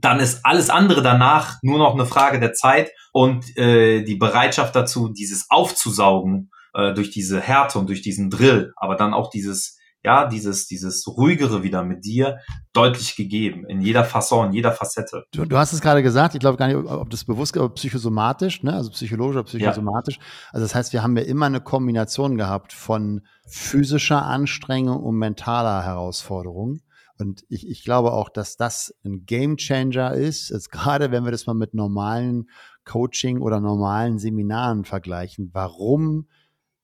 dann 0.00 0.20
ist 0.20 0.40
alles 0.46 0.70
andere 0.70 1.02
danach 1.02 1.58
nur 1.60 1.78
noch 1.78 1.92
eine 1.92 2.06
Frage 2.06 2.40
der 2.40 2.54
Zeit 2.54 2.92
und 3.12 3.56
äh, 3.58 4.02
die 4.04 4.16
Bereitschaft 4.16 4.74
dazu, 4.74 5.10
dieses 5.10 5.50
aufzusaugen 5.50 6.50
äh, 6.72 6.94
durch 6.94 7.10
diese 7.10 7.42
Härte 7.42 7.78
und 7.78 7.88
durch 7.88 8.00
diesen 8.00 8.30
Drill, 8.30 8.72
aber 8.76 8.96
dann 8.96 9.12
auch 9.12 9.28
dieses 9.28 9.76
ja, 10.04 10.26
dieses, 10.26 10.66
dieses 10.66 11.06
ruhigere 11.06 11.62
wieder 11.62 11.82
mit 11.82 12.04
dir 12.04 12.38
deutlich 12.74 13.16
gegeben, 13.16 13.64
in 13.66 13.80
jeder 13.80 14.04
Fasson, 14.04 14.48
in 14.48 14.52
jeder 14.52 14.72
Facette. 14.72 15.24
Du, 15.32 15.46
du 15.46 15.56
hast 15.56 15.72
es 15.72 15.80
gerade 15.80 16.02
gesagt, 16.02 16.34
ich 16.34 16.40
glaube 16.40 16.58
gar 16.58 16.66
nicht, 16.66 16.76
ob 16.76 17.08
das 17.08 17.24
bewusst, 17.24 17.56
aber 17.56 17.70
psychosomatisch, 17.70 18.62
ne? 18.62 18.74
also 18.74 18.90
psychologisch 18.90 19.36
oder 19.36 19.44
psychosomatisch. 19.44 20.16
Ja. 20.16 20.22
Also 20.52 20.64
das 20.66 20.74
heißt, 20.74 20.92
wir 20.92 21.02
haben 21.02 21.16
ja 21.16 21.22
immer 21.22 21.46
eine 21.46 21.62
Kombination 21.62 22.36
gehabt 22.36 22.74
von 22.74 23.22
physischer 23.46 24.26
Anstrengung 24.26 25.02
und 25.02 25.16
mentaler 25.16 25.84
Herausforderung. 25.84 26.80
Und 27.18 27.44
ich, 27.48 27.66
ich 27.68 27.84
glaube 27.84 28.12
auch, 28.12 28.28
dass 28.28 28.56
das 28.56 28.94
ein 29.04 29.24
Game 29.24 29.56
Changer 29.56 30.12
ist, 30.14 30.50
jetzt 30.50 30.70
gerade 30.70 31.12
wenn 31.12 31.24
wir 31.24 31.30
das 31.30 31.46
mal 31.46 31.54
mit 31.54 31.72
normalen 31.72 32.50
Coaching 32.84 33.40
oder 33.40 33.60
normalen 33.60 34.18
Seminaren 34.18 34.84
vergleichen, 34.84 35.50
warum 35.54 36.26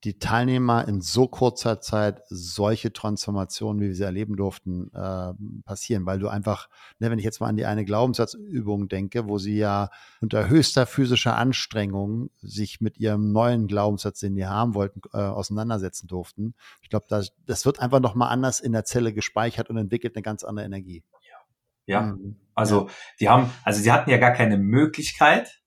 die 0.03 0.17
Teilnehmer 0.17 0.87
in 0.87 1.01
so 1.01 1.27
kurzer 1.27 1.79
Zeit 1.79 2.23
solche 2.27 2.91
Transformationen, 2.91 3.81
wie 3.81 3.87
wir 3.87 3.95
sie 3.95 4.03
erleben 4.03 4.35
durften, 4.35 4.91
äh, 4.93 5.33
passieren, 5.63 6.05
weil 6.07 6.17
du 6.17 6.27
einfach, 6.27 6.69
ne, 6.99 7.11
wenn 7.11 7.19
ich 7.19 7.25
jetzt 7.25 7.39
mal 7.39 7.47
an 7.47 7.55
die 7.55 7.65
eine 7.65 7.85
Glaubenssatzübung 7.85 8.87
denke, 8.87 9.27
wo 9.27 9.37
sie 9.37 9.57
ja 9.57 9.89
unter 10.19 10.49
höchster 10.49 10.87
physischer 10.87 11.37
Anstrengung 11.37 12.31
sich 12.41 12.81
mit 12.81 12.97
ihrem 12.97 13.31
neuen 13.31 13.67
Glaubenssatz, 13.67 14.19
den 14.19 14.35
die 14.35 14.47
haben 14.47 14.73
wollten, 14.73 15.01
äh, 15.13 15.17
auseinandersetzen 15.17 16.07
durften. 16.07 16.55
Ich 16.81 16.89
glaube, 16.89 17.05
das, 17.07 17.33
das 17.45 17.65
wird 17.65 17.79
einfach 17.79 17.99
noch 17.99 18.15
mal 18.15 18.29
anders 18.29 18.59
in 18.59 18.71
der 18.71 18.85
Zelle 18.85 19.13
gespeichert 19.13 19.69
und 19.69 19.77
entwickelt 19.77 20.15
eine 20.15 20.23
ganz 20.23 20.43
andere 20.43 20.65
Energie. 20.65 21.03
Ja, 21.85 22.01
mhm. 22.01 22.37
also 22.55 22.87
ja. 22.87 22.93
die 23.19 23.29
haben, 23.29 23.51
also 23.63 23.81
sie 23.81 23.91
hatten 23.91 24.09
ja 24.09 24.17
gar 24.17 24.31
keine 24.31 24.57
Möglichkeit, 24.57 25.61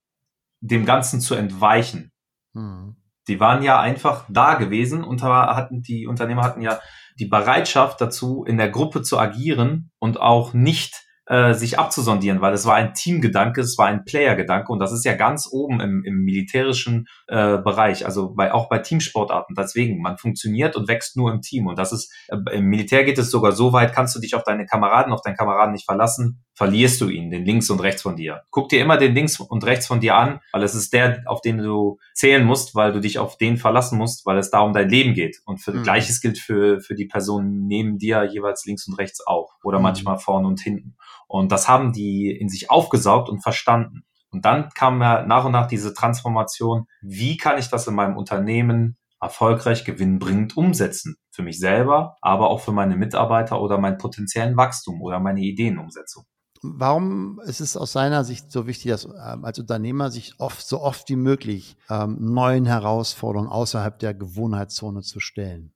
dem 0.60 0.86
Ganzen 0.86 1.20
zu 1.20 1.34
entweichen. 1.34 2.12
Mhm 2.52 2.96
die 3.28 3.40
waren 3.40 3.62
ja 3.62 3.80
einfach 3.80 4.24
da 4.28 4.54
gewesen 4.54 5.04
und 5.04 5.22
hatten 5.22 5.82
die 5.82 6.06
Unternehmer 6.06 6.42
hatten 6.42 6.60
ja 6.60 6.80
die 7.18 7.26
Bereitschaft 7.26 8.00
dazu, 8.00 8.44
in 8.44 8.58
der 8.58 8.70
Gruppe 8.70 9.02
zu 9.02 9.18
agieren 9.18 9.90
und 9.98 10.20
auch 10.20 10.52
nicht 10.52 11.04
äh, 11.26 11.54
sich 11.54 11.78
abzusondieren, 11.78 12.42
weil 12.42 12.52
es 12.52 12.66
war 12.66 12.74
ein 12.74 12.92
Teamgedanke, 12.92 13.62
es 13.62 13.78
war 13.78 13.86
ein 13.86 14.04
Playergedanke 14.04 14.70
und 14.70 14.78
das 14.78 14.92
ist 14.92 15.04
ja 15.04 15.14
ganz 15.14 15.48
oben 15.50 15.80
im, 15.80 16.02
im 16.04 16.16
militärischen 16.24 17.06
äh, 17.28 17.56
Bereich, 17.58 18.04
also 18.04 18.34
bei, 18.34 18.52
auch 18.52 18.68
bei 18.68 18.78
Teamsportarten. 18.78 19.54
Deswegen, 19.56 20.02
man 20.02 20.18
funktioniert 20.18 20.76
und 20.76 20.86
wächst 20.86 21.16
nur 21.16 21.32
im 21.32 21.40
Team 21.40 21.66
und 21.66 21.78
das 21.78 21.92
ist, 21.92 22.12
äh, 22.28 22.36
im 22.56 22.66
Militär 22.66 23.04
geht 23.04 23.18
es 23.18 23.30
sogar 23.30 23.52
so 23.52 23.72
weit, 23.72 23.94
kannst 23.94 24.14
du 24.14 24.20
dich 24.20 24.34
auf 24.34 24.44
deine 24.44 24.66
Kameraden, 24.66 25.12
auf 25.12 25.22
deinen 25.22 25.36
Kameraden 25.36 25.72
nicht 25.72 25.86
verlassen, 25.86 26.44
verlierst 26.54 27.00
du 27.00 27.08
ihn, 27.08 27.30
den 27.30 27.44
links 27.44 27.68
und 27.68 27.80
rechts 27.80 28.02
von 28.02 28.16
dir. 28.16 28.42
Guck 28.50 28.68
dir 28.68 28.80
immer 28.80 28.96
den 28.96 29.14
links 29.14 29.40
und 29.40 29.64
rechts 29.64 29.86
von 29.86 30.00
dir 30.00 30.16
an, 30.16 30.40
weil 30.52 30.62
es 30.62 30.74
ist 30.74 30.92
der, 30.92 31.22
auf 31.26 31.40
den 31.40 31.58
du 31.58 31.98
zählen 32.14 32.44
musst, 32.44 32.74
weil 32.74 32.92
du 32.92 33.00
dich 33.00 33.18
auf 33.18 33.36
den 33.36 33.56
verlassen 33.56 33.98
musst, 33.98 34.24
weil 34.24 34.38
es 34.38 34.50
da 34.50 34.60
um 34.60 34.72
dein 34.72 34.88
Leben 34.88 35.14
geht. 35.14 35.40
Und 35.44 35.58
für, 35.58 35.72
mhm. 35.72 35.82
gleiches 35.82 36.20
gilt 36.20 36.38
für, 36.38 36.80
für 36.80 36.94
die 36.94 37.06
Personen 37.06 37.66
neben 37.66 37.98
dir 37.98 38.24
jeweils 38.24 38.64
links 38.64 38.86
und 38.86 38.94
rechts 38.94 39.26
auch 39.26 39.54
oder 39.62 39.78
mhm. 39.78 39.84
manchmal 39.84 40.18
vorne 40.18 40.46
und 40.46 40.60
hinten. 40.60 40.96
Und 41.26 41.50
das 41.50 41.68
haben 41.68 41.92
die 41.92 42.30
in 42.30 42.48
sich 42.48 42.70
aufgesaugt 42.70 43.28
und 43.28 43.42
verstanden. 43.42 44.04
Und 44.30 44.44
dann 44.44 44.68
kam 44.70 45.00
ja 45.00 45.24
nach 45.24 45.44
und 45.44 45.52
nach 45.52 45.66
diese 45.66 45.94
Transformation. 45.94 46.86
Wie 47.02 47.36
kann 47.36 47.58
ich 47.58 47.68
das 47.68 47.86
in 47.86 47.94
meinem 47.94 48.16
Unternehmen 48.16 48.96
erfolgreich 49.20 49.84
gewinnbringend 49.84 50.56
umsetzen? 50.56 51.16
Für 51.30 51.42
mich 51.42 51.58
selber, 51.58 52.16
aber 52.20 52.50
auch 52.50 52.60
für 52.60 52.72
meine 52.72 52.96
Mitarbeiter 52.96 53.60
oder 53.60 53.78
meinen 53.78 53.98
potenziellen 53.98 54.56
Wachstum 54.56 55.02
oder 55.02 55.18
meine 55.18 55.40
Ideenumsetzung. 55.40 56.24
Warum 56.66 57.40
ist 57.44 57.60
es 57.60 57.76
aus 57.76 57.92
seiner 57.92 58.24
Sicht 58.24 58.50
so 58.50 58.66
wichtig, 58.66 58.90
dass 58.90 59.04
ähm, 59.04 59.44
als 59.44 59.58
Unternehmer 59.58 60.10
sich 60.10 60.34
oft 60.38 60.66
so 60.66 60.80
oft 60.80 61.08
wie 61.10 61.16
möglich 61.16 61.76
ähm, 61.90 62.16
neuen 62.20 62.64
Herausforderungen 62.64 63.50
außerhalb 63.50 63.98
der 63.98 64.14
Gewohnheitszone 64.14 65.02
zu 65.02 65.20
stellen? 65.20 65.74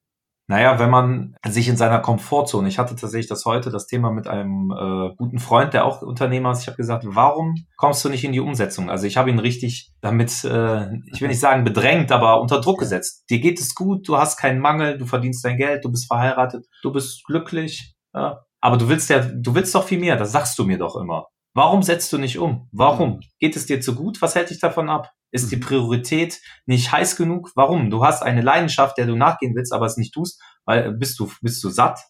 Naja, 0.50 0.78
wenn 0.78 0.88
man 0.88 1.36
sich 1.46 1.68
in 1.68 1.76
seiner 1.76 1.98
Komfortzone, 1.98 2.68
ich 2.68 2.78
hatte 2.78 2.96
tatsächlich 2.96 3.28
das 3.28 3.44
heute, 3.44 3.68
das 3.68 3.86
Thema 3.86 4.10
mit 4.10 4.28
einem 4.28 4.70
äh, 4.70 5.14
guten 5.14 5.38
Freund, 5.38 5.74
der 5.74 5.84
auch 5.84 6.00
Unternehmer 6.00 6.52
ist, 6.52 6.62
ich 6.62 6.68
habe 6.68 6.78
gesagt, 6.78 7.04
warum 7.06 7.54
kommst 7.76 8.02
du 8.02 8.08
nicht 8.08 8.24
in 8.24 8.32
die 8.32 8.40
Umsetzung? 8.40 8.88
Also 8.88 9.06
ich 9.06 9.18
habe 9.18 9.28
ihn 9.28 9.38
richtig 9.38 9.92
damit, 10.00 10.42
äh, 10.44 10.86
ich 11.12 11.20
will 11.20 11.28
nicht 11.28 11.40
sagen 11.40 11.64
bedrängt, 11.64 12.10
aber 12.12 12.40
unter 12.40 12.62
Druck 12.62 12.78
gesetzt. 12.78 13.24
Dir 13.28 13.40
geht 13.40 13.60
es 13.60 13.74
gut, 13.74 14.08
du 14.08 14.16
hast 14.16 14.38
keinen 14.38 14.60
Mangel, 14.60 14.96
du 14.96 15.04
verdienst 15.04 15.44
dein 15.44 15.58
Geld, 15.58 15.84
du 15.84 15.90
bist 15.90 16.06
verheiratet, 16.06 16.64
du 16.82 16.92
bist 16.92 17.26
glücklich, 17.26 17.94
ja, 18.14 18.40
aber 18.60 18.76
du 18.76 18.88
willst 18.88 19.10
ja, 19.10 19.20
du 19.20 19.54
willst 19.54 19.74
doch 19.74 19.84
viel 19.84 19.98
mehr, 19.98 20.16
das 20.16 20.32
sagst 20.32 20.58
du 20.58 20.64
mir 20.64 20.78
doch 20.78 20.96
immer. 20.96 21.26
Warum 21.54 21.82
setzt 21.82 22.12
du 22.12 22.18
nicht 22.18 22.38
um? 22.38 22.68
Warum? 22.72 23.20
Geht 23.40 23.56
es 23.56 23.66
dir 23.66 23.80
zu 23.80 23.94
gut? 23.94 24.22
Was 24.22 24.34
hält 24.34 24.50
dich 24.50 24.60
davon 24.60 24.88
ab? 24.88 25.10
Ist 25.30 25.50
die 25.50 25.56
mhm. 25.56 25.60
Priorität 25.60 26.40
nicht 26.66 26.92
heiß 26.92 27.16
genug? 27.16 27.50
Warum? 27.54 27.90
Du 27.90 28.04
hast 28.04 28.22
eine 28.22 28.42
Leidenschaft, 28.42 28.96
der 28.96 29.06
du 29.06 29.16
nachgehen 29.16 29.54
willst, 29.54 29.72
aber 29.72 29.86
es 29.86 29.96
nicht 29.96 30.14
tust, 30.14 30.40
weil 30.64 30.86
äh, 30.86 30.92
bist 30.92 31.18
du, 31.18 31.30
bist 31.42 31.62
du 31.64 31.68
satt? 31.68 32.00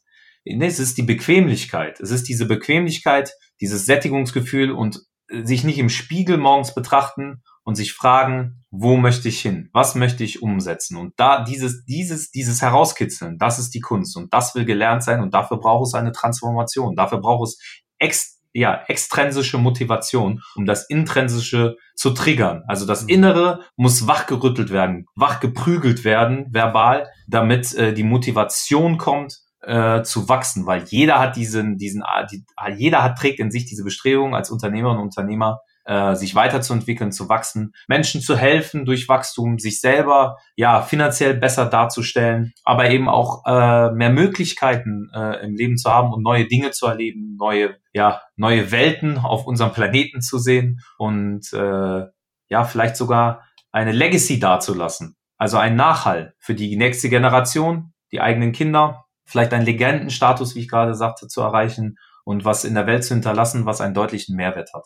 Nee, 0.45 0.67
es 0.67 0.79
ist 0.79 0.99
die 0.99 1.03
Bequemlichkeit. 1.03 2.01
Es 2.01 2.11
ist 2.11 2.29
diese 2.29 2.47
Bequemlichkeit, 2.47 3.33
dieses 3.61 3.87
Sättigungsgefühl 3.87 4.71
und 4.71 5.01
äh, 5.31 5.45
sich 5.45 5.65
nicht 5.65 5.79
im 5.79 5.89
Spiegel 5.89 6.37
morgens 6.37 6.75
betrachten 6.75 7.43
und 7.69 7.75
sich 7.75 7.93
fragen, 7.93 8.65
wo 8.71 8.97
möchte 8.97 9.29
ich 9.29 9.43
hin? 9.43 9.69
Was 9.75 9.95
möchte 9.95 10.25
ich 10.25 10.41
umsetzen? 10.41 10.97
Und 10.97 11.13
da 11.19 11.45
dieses, 11.45 11.85
dieses, 11.85 12.31
dieses 12.31 12.63
Herauskitzeln, 12.63 13.37
das 13.37 13.59
ist 13.59 13.75
die 13.75 13.83
Kunst 13.83 14.17
und 14.17 14.33
das 14.33 14.55
will 14.55 14.65
gelernt 14.65 15.05
sein 15.05 15.21
und 15.21 15.35
dafür 15.35 15.59
braucht 15.59 15.89
es 15.89 15.93
eine 15.93 16.13
Transformation. 16.13 16.97
Dafür 16.97 17.19
braucht 17.19 17.47
es 17.47 17.59
ex, 17.99 18.41
ja, 18.55 18.85
extrinsische 18.87 19.59
Motivation, 19.59 20.41
um 20.57 20.65
das 20.65 20.89
intrinsische 20.89 21.77
zu 21.95 22.13
triggern. 22.13 22.63
Also 22.69 22.87
das 22.87 23.03
mhm. 23.03 23.11
Innere 23.11 23.61
muss 23.77 24.07
wachgerüttelt 24.07 24.71
werden, 24.71 25.05
wachgeprügelt 25.15 26.05
werden, 26.05 26.47
verbal, 26.51 27.07
damit 27.27 27.75
äh, 27.75 27.93
die 27.93 28.03
Motivation 28.03 28.97
kommt, 28.97 29.41
äh, 29.61 30.03
zu 30.05 30.27
wachsen, 30.31 30.65
weil 30.65 30.85
jeder 30.85 31.19
hat 31.19 31.37
diesen, 31.37 31.77
diesen, 31.77 32.03
die, 32.33 32.47
jeder 32.79 33.03
hat 33.03 33.19
trägt 33.19 33.41
in 33.41 33.51
sich 33.51 33.67
diese 33.67 33.85
Bestrebung 33.85 34.35
als 34.35 34.51
Unternehmer 34.51 34.93
und 34.93 35.01
Unternehmer 35.01 35.61
äh, 35.89 36.15
sich 36.15 36.35
weiterzuentwickeln, 36.35 37.13
zu 37.13 37.31
wachsen, 37.31 37.73
Menschen 37.89 38.21
zu 38.21 38.37
helfen 38.37 38.85
durch 38.85 39.09
Wachstum, 39.09 39.59
sich 39.59 39.81
selber 39.81 40.37
ja 40.55 40.83
finanziell 40.83 41.33
besser 41.33 41.65
darzustellen, 41.65 42.53
aber 42.63 42.91
eben 42.91 43.09
auch 43.09 43.47
äh, 43.47 43.91
mehr 43.93 44.11
Möglichkeiten 44.11 45.11
äh, 45.15 45.43
im 45.45 45.57
Leben 45.57 45.79
zu 45.79 45.91
haben 45.91 46.13
und 46.13 46.23
neue 46.23 46.47
Dinge 46.47 46.73
zu 46.73 46.87
erleben, 46.87 47.37
neue 47.39 47.77
ja 47.95 48.21
neue 48.37 48.71
Welten 48.71 49.17
auf 49.17 49.47
unserem 49.47 49.73
Planeten 49.73 50.21
zu 50.21 50.39
sehen 50.39 50.81
und 50.99 51.51
äh, 51.55 52.05
ja 52.51 52.65
vielleicht 52.65 52.97
sogar 52.97 53.45
eine 53.73 53.93
Legacy 53.93 54.39
dazulassen, 54.39 55.17
also 55.39 55.57
ein 55.57 55.75
Nachhall 55.75 56.35
für 56.39 56.55
die 56.55 56.77
nächste 56.77 57.09
Generation, 57.09 57.95
die 58.13 58.21
eigenen 58.21 58.53
Kinder, 58.53 59.07
vielleicht 59.25 59.55
einen 59.55 59.65
Legendenstatus, 59.65 60.55
wie 60.55 60.61
ich 60.61 60.69
gerade 60.69 60.95
sagte, 60.95 61.29
zu 61.29 61.41
erreichen 61.41 61.97
und 62.25 62.45
was 62.45 62.67
in 62.67 62.75
der 62.75 62.87
Welt 62.87 63.05
zu 63.05 63.15
hinterlassen, 63.15 63.65
was 63.65 63.81
einen 63.81 63.95
deutlichen 63.95 64.37
Mehrwert 64.37 64.75
hat. 64.75 64.85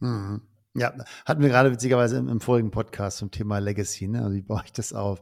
Mhm. 0.00 0.42
Ja, 0.74 0.92
hatten 1.26 1.42
wir 1.42 1.48
gerade 1.48 1.72
witzigerweise 1.72 2.16
im, 2.16 2.28
im, 2.28 2.40
vorigen 2.40 2.70
Podcast 2.70 3.18
zum 3.18 3.32
Thema 3.32 3.58
Legacy, 3.58 4.06
ne? 4.06 4.22
Also 4.22 4.34
wie 4.34 4.42
baue 4.42 4.62
ich 4.64 4.72
das 4.72 4.92
auf? 4.92 5.20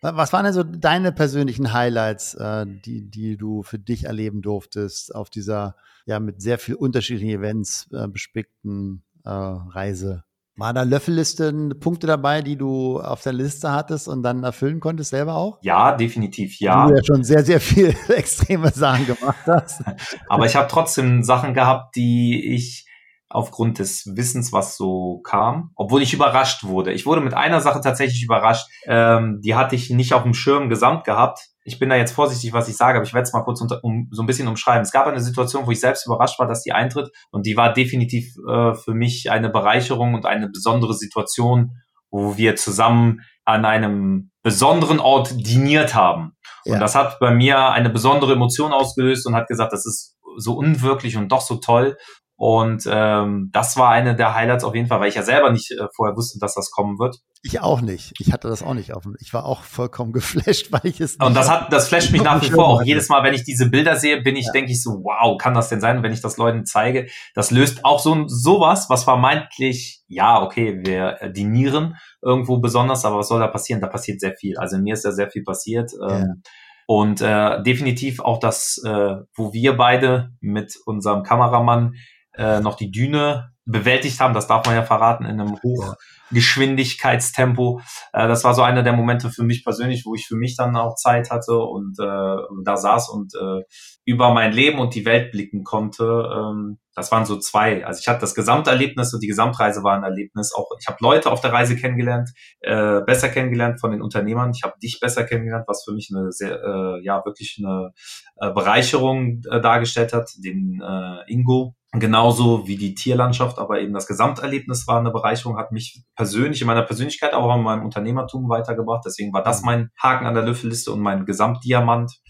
Was 0.00 0.32
waren 0.32 0.44
denn 0.44 0.54
so 0.54 0.62
deine 0.62 1.12
persönlichen 1.12 1.74
Highlights, 1.74 2.34
äh, 2.34 2.64
die, 2.66 3.10
die 3.10 3.36
du 3.36 3.62
für 3.62 3.78
dich 3.78 4.04
erleben 4.04 4.40
durftest 4.40 5.14
auf 5.14 5.28
dieser 5.28 5.76
ja 6.06 6.18
mit 6.18 6.40
sehr 6.40 6.58
viel 6.58 6.76
unterschiedlichen 6.76 7.28
Events 7.28 7.90
äh, 7.92 8.08
bespickten 8.08 9.04
äh, 9.24 9.30
Reise? 9.30 10.24
War 10.58 10.72
da 10.72 10.84
Löffellisten 10.84 11.78
Punkte 11.80 12.06
dabei, 12.06 12.40
die 12.40 12.56
du 12.56 12.98
auf 12.98 13.22
der 13.22 13.34
Liste 13.34 13.72
hattest 13.72 14.08
und 14.08 14.22
dann 14.22 14.42
erfüllen 14.42 14.80
konntest 14.80 15.10
selber 15.10 15.34
auch? 15.34 15.58
Ja, 15.60 15.94
definitiv, 15.94 16.58
ja. 16.60 16.86
Du 16.88 16.94
ja 16.94 17.04
schon 17.04 17.22
sehr, 17.22 17.44
sehr 17.44 17.60
viel 17.60 17.94
extreme 18.08 18.70
Sachen 18.70 19.04
gemacht 19.04 19.46
hast. 19.46 19.82
Aber 20.30 20.46
ich 20.46 20.56
habe 20.56 20.68
trotzdem 20.70 21.22
Sachen 21.22 21.52
gehabt, 21.52 21.94
die 21.96 22.54
ich 22.54 22.86
aufgrund 23.28 23.78
des 23.78 24.06
Wissens, 24.16 24.52
was 24.52 24.76
so 24.76 25.20
kam, 25.24 25.70
obwohl 25.74 26.02
ich 26.02 26.14
überrascht 26.14 26.64
wurde. 26.64 26.92
Ich 26.92 27.06
wurde 27.06 27.20
mit 27.20 27.34
einer 27.34 27.60
Sache 27.60 27.80
tatsächlich 27.80 28.22
überrascht, 28.22 28.68
ähm, 28.86 29.40
die 29.42 29.54
hatte 29.54 29.74
ich 29.74 29.90
nicht 29.90 30.14
auf 30.14 30.22
dem 30.22 30.34
Schirm 30.34 30.68
gesamt 30.68 31.04
gehabt. 31.04 31.40
Ich 31.64 31.80
bin 31.80 31.88
da 31.88 31.96
jetzt 31.96 32.12
vorsichtig, 32.12 32.52
was 32.52 32.68
ich 32.68 32.76
sage, 32.76 32.98
aber 32.98 33.06
ich 33.06 33.14
werde 33.14 33.24
es 33.24 33.32
mal 33.32 33.42
kurz 33.42 33.60
unter, 33.60 33.82
um, 33.82 34.08
so 34.12 34.22
ein 34.22 34.26
bisschen 34.26 34.46
umschreiben. 34.46 34.82
Es 34.82 34.92
gab 34.92 35.06
eine 35.06 35.20
Situation, 35.20 35.66
wo 35.66 35.72
ich 35.72 35.80
selbst 35.80 36.06
überrascht 36.06 36.38
war, 36.38 36.46
dass 36.46 36.62
die 36.62 36.72
eintritt 36.72 37.10
und 37.32 37.46
die 37.46 37.56
war 37.56 37.72
definitiv 37.72 38.36
äh, 38.48 38.74
für 38.74 38.94
mich 38.94 39.30
eine 39.30 39.50
Bereicherung 39.50 40.14
und 40.14 40.24
eine 40.24 40.48
besondere 40.48 40.94
Situation, 40.94 41.72
wo 42.10 42.36
wir 42.36 42.54
zusammen 42.54 43.22
an 43.44 43.64
einem 43.64 44.30
besonderen 44.44 45.00
Ort 45.00 45.34
diniert 45.34 45.96
haben. 45.96 46.36
Ja. 46.64 46.74
Und 46.74 46.80
das 46.80 46.94
hat 46.94 47.18
bei 47.18 47.32
mir 47.32 47.70
eine 47.70 47.90
besondere 47.90 48.34
Emotion 48.34 48.72
ausgelöst 48.72 49.26
und 49.26 49.34
hat 49.34 49.48
gesagt, 49.48 49.72
das 49.72 49.86
ist 49.86 50.16
so 50.36 50.54
unwirklich 50.54 51.16
und 51.16 51.30
doch 51.32 51.40
so 51.40 51.56
toll. 51.56 51.96
Und 52.38 52.86
ähm, 52.86 53.48
das 53.52 53.78
war 53.78 53.88
eine 53.88 54.14
der 54.14 54.34
Highlights 54.34 54.62
auf 54.62 54.74
jeden 54.74 54.88
Fall, 54.88 55.00
weil 55.00 55.08
ich 55.08 55.14
ja 55.14 55.22
selber 55.22 55.50
nicht 55.50 55.70
äh, 55.70 55.86
vorher 55.94 56.14
wusste, 56.16 56.38
dass 56.38 56.54
das 56.54 56.70
kommen 56.70 56.98
wird. 56.98 57.16
Ich 57.42 57.60
auch 57.60 57.80
nicht. 57.80 58.12
Ich 58.18 58.30
hatte 58.30 58.48
das 58.48 58.62
auch 58.62 58.74
nicht 58.74 58.92
auf 58.92 59.04
Ich 59.20 59.32
war 59.32 59.46
auch 59.46 59.62
vollkommen 59.62 60.12
geflasht, 60.12 60.70
weil 60.70 60.82
ich 60.84 61.00
es. 61.00 61.16
Und 61.16 61.34
das 61.34 61.48
hat, 61.48 61.72
das 61.72 61.88
flasht 61.88 62.12
mich 62.12 62.22
nach 62.22 62.42
wie 62.42 62.50
vor. 62.50 62.68
Auch 62.68 62.82
jedes 62.82 63.08
Mal, 63.08 63.22
wenn 63.22 63.32
ich 63.32 63.44
diese 63.44 63.70
Bilder 63.70 63.96
sehe, 63.96 64.20
bin 64.20 64.36
ich, 64.36 64.46
ja. 64.46 64.52
denke 64.52 64.70
ich 64.70 64.82
so, 64.82 65.02
wow, 65.02 65.38
kann 65.38 65.54
das 65.54 65.70
denn 65.70 65.80
sein? 65.80 65.96
Und 65.96 66.02
wenn 66.02 66.12
ich 66.12 66.20
das 66.20 66.36
Leuten 66.36 66.66
zeige, 66.66 67.06
das 67.34 67.50
löst 67.50 67.86
auch 67.86 68.00
so 68.00 68.24
sowas, 68.26 68.90
was 68.90 69.04
vermeintlich, 69.04 70.02
ja, 70.06 70.42
okay, 70.42 70.80
wir 70.84 71.30
dinieren 71.32 71.96
irgendwo 72.20 72.58
besonders, 72.58 73.06
aber 73.06 73.18
was 73.18 73.28
soll 73.28 73.40
da 73.40 73.48
passieren? 73.48 73.80
Da 73.80 73.86
passiert 73.86 74.20
sehr 74.20 74.34
viel. 74.34 74.58
Also 74.58 74.76
mir 74.76 74.92
ist 74.92 75.06
da 75.06 75.12
sehr 75.12 75.30
viel 75.30 75.42
passiert. 75.42 75.90
Ja. 75.98 76.18
Ähm, 76.18 76.42
und 76.86 77.20
äh, 77.20 77.62
definitiv 77.62 78.20
auch 78.20 78.38
das, 78.38 78.80
äh, 78.84 79.16
wo 79.34 79.52
wir 79.52 79.76
beide 79.76 80.30
mit 80.40 80.76
unserem 80.84 81.24
Kameramann 81.24 81.94
äh, 82.36 82.60
noch 82.60 82.76
die 82.76 82.90
Düne 82.90 83.50
bewältigt 83.66 84.18
haben. 84.20 84.34
Das 84.34 84.46
darf 84.46 84.64
man 84.66 84.76
ja 84.76 84.82
verraten 84.82 85.24
in 85.24 85.40
einem 85.40 85.58
Hochgeschwindigkeitstempo. 85.62 87.80
Äh, 88.12 88.28
das 88.28 88.44
war 88.44 88.54
so 88.54 88.62
einer 88.62 88.84
der 88.84 88.92
Momente 88.92 89.30
für 89.30 89.42
mich 89.42 89.64
persönlich, 89.64 90.04
wo 90.06 90.14
ich 90.14 90.26
für 90.26 90.36
mich 90.36 90.56
dann 90.56 90.76
auch 90.76 90.94
Zeit 90.94 91.30
hatte 91.30 91.58
und 91.58 91.98
äh, 91.98 92.36
da 92.64 92.76
saß 92.76 93.08
und 93.10 93.34
äh, 93.34 93.62
über 94.04 94.32
mein 94.32 94.52
Leben 94.52 94.78
und 94.78 94.94
die 94.94 95.04
Welt 95.04 95.32
blicken 95.32 95.64
konnte. 95.64 96.30
Ähm, 96.32 96.78
das 96.94 97.10
waren 97.12 97.26
so 97.26 97.38
zwei. 97.38 97.84
Also 97.84 98.00
ich 98.00 98.08
hatte 98.08 98.20
das 98.20 98.34
Gesamterlebnis 98.34 99.12
und 99.12 99.22
die 99.22 99.26
Gesamtreise 99.26 99.82
war 99.82 99.94
ein 99.96 100.04
Erlebnis. 100.04 100.54
Auch 100.54 100.70
ich 100.80 100.86
habe 100.86 100.96
Leute 101.00 101.30
auf 101.30 101.42
der 101.42 101.52
Reise 101.52 101.76
kennengelernt, 101.76 102.30
äh, 102.60 103.02
besser 103.02 103.28
kennengelernt 103.28 103.80
von 103.80 103.90
den 103.90 104.00
Unternehmern. 104.00 104.52
Ich 104.54 104.62
habe 104.62 104.78
dich 104.82 104.98
besser 105.00 105.24
kennengelernt, 105.24 105.66
was 105.66 105.84
für 105.84 105.92
mich 105.92 106.10
eine 106.14 106.32
sehr, 106.32 106.58
äh, 106.62 107.04
ja 107.04 107.22
wirklich 107.26 107.58
eine 107.58 107.92
äh, 108.36 108.50
Bereicherung 108.50 109.42
äh, 109.50 109.60
dargestellt 109.60 110.14
hat. 110.14 110.30
Den 110.38 110.80
äh, 110.80 111.30
Ingo, 111.30 111.74
Genauso 112.00 112.66
wie 112.66 112.76
die 112.76 112.94
Tierlandschaft, 112.94 113.58
aber 113.58 113.80
eben 113.80 113.92
das 113.92 114.06
Gesamterlebnis 114.06 114.86
war 114.86 115.00
eine 115.00 115.10
Bereicherung, 115.10 115.58
hat 115.58 115.72
mich 115.72 116.02
persönlich 116.14 116.60
in 116.60 116.66
meiner 116.66 116.82
Persönlichkeit, 116.82 117.32
aber 117.32 117.46
auch 117.46 117.56
in 117.56 117.62
meinem 117.62 117.84
Unternehmertum 117.84 118.48
weitergebracht. 118.48 119.04
Deswegen 119.06 119.32
war 119.32 119.42
das 119.42 119.60
mhm. 119.60 119.66
mein 119.66 119.90
Haken 120.00 120.26
an 120.26 120.34
der 120.34 120.44
Löffelliste 120.44 120.92
und 120.92 121.00
mein 121.00 121.26
Gesamtdiamant 121.26 122.20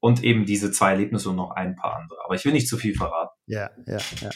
und 0.00 0.22
eben 0.24 0.46
diese 0.46 0.72
zwei 0.72 0.90
Erlebnisse 0.92 1.30
und 1.30 1.36
noch 1.36 1.52
ein 1.52 1.76
paar 1.76 1.96
andere. 1.96 2.18
Aber 2.24 2.34
ich 2.34 2.44
will 2.44 2.52
nicht 2.52 2.68
zu 2.68 2.76
viel 2.76 2.94
verraten. 2.94 3.30
Ja, 3.46 3.70
ja, 3.86 3.98
ja. 4.20 4.30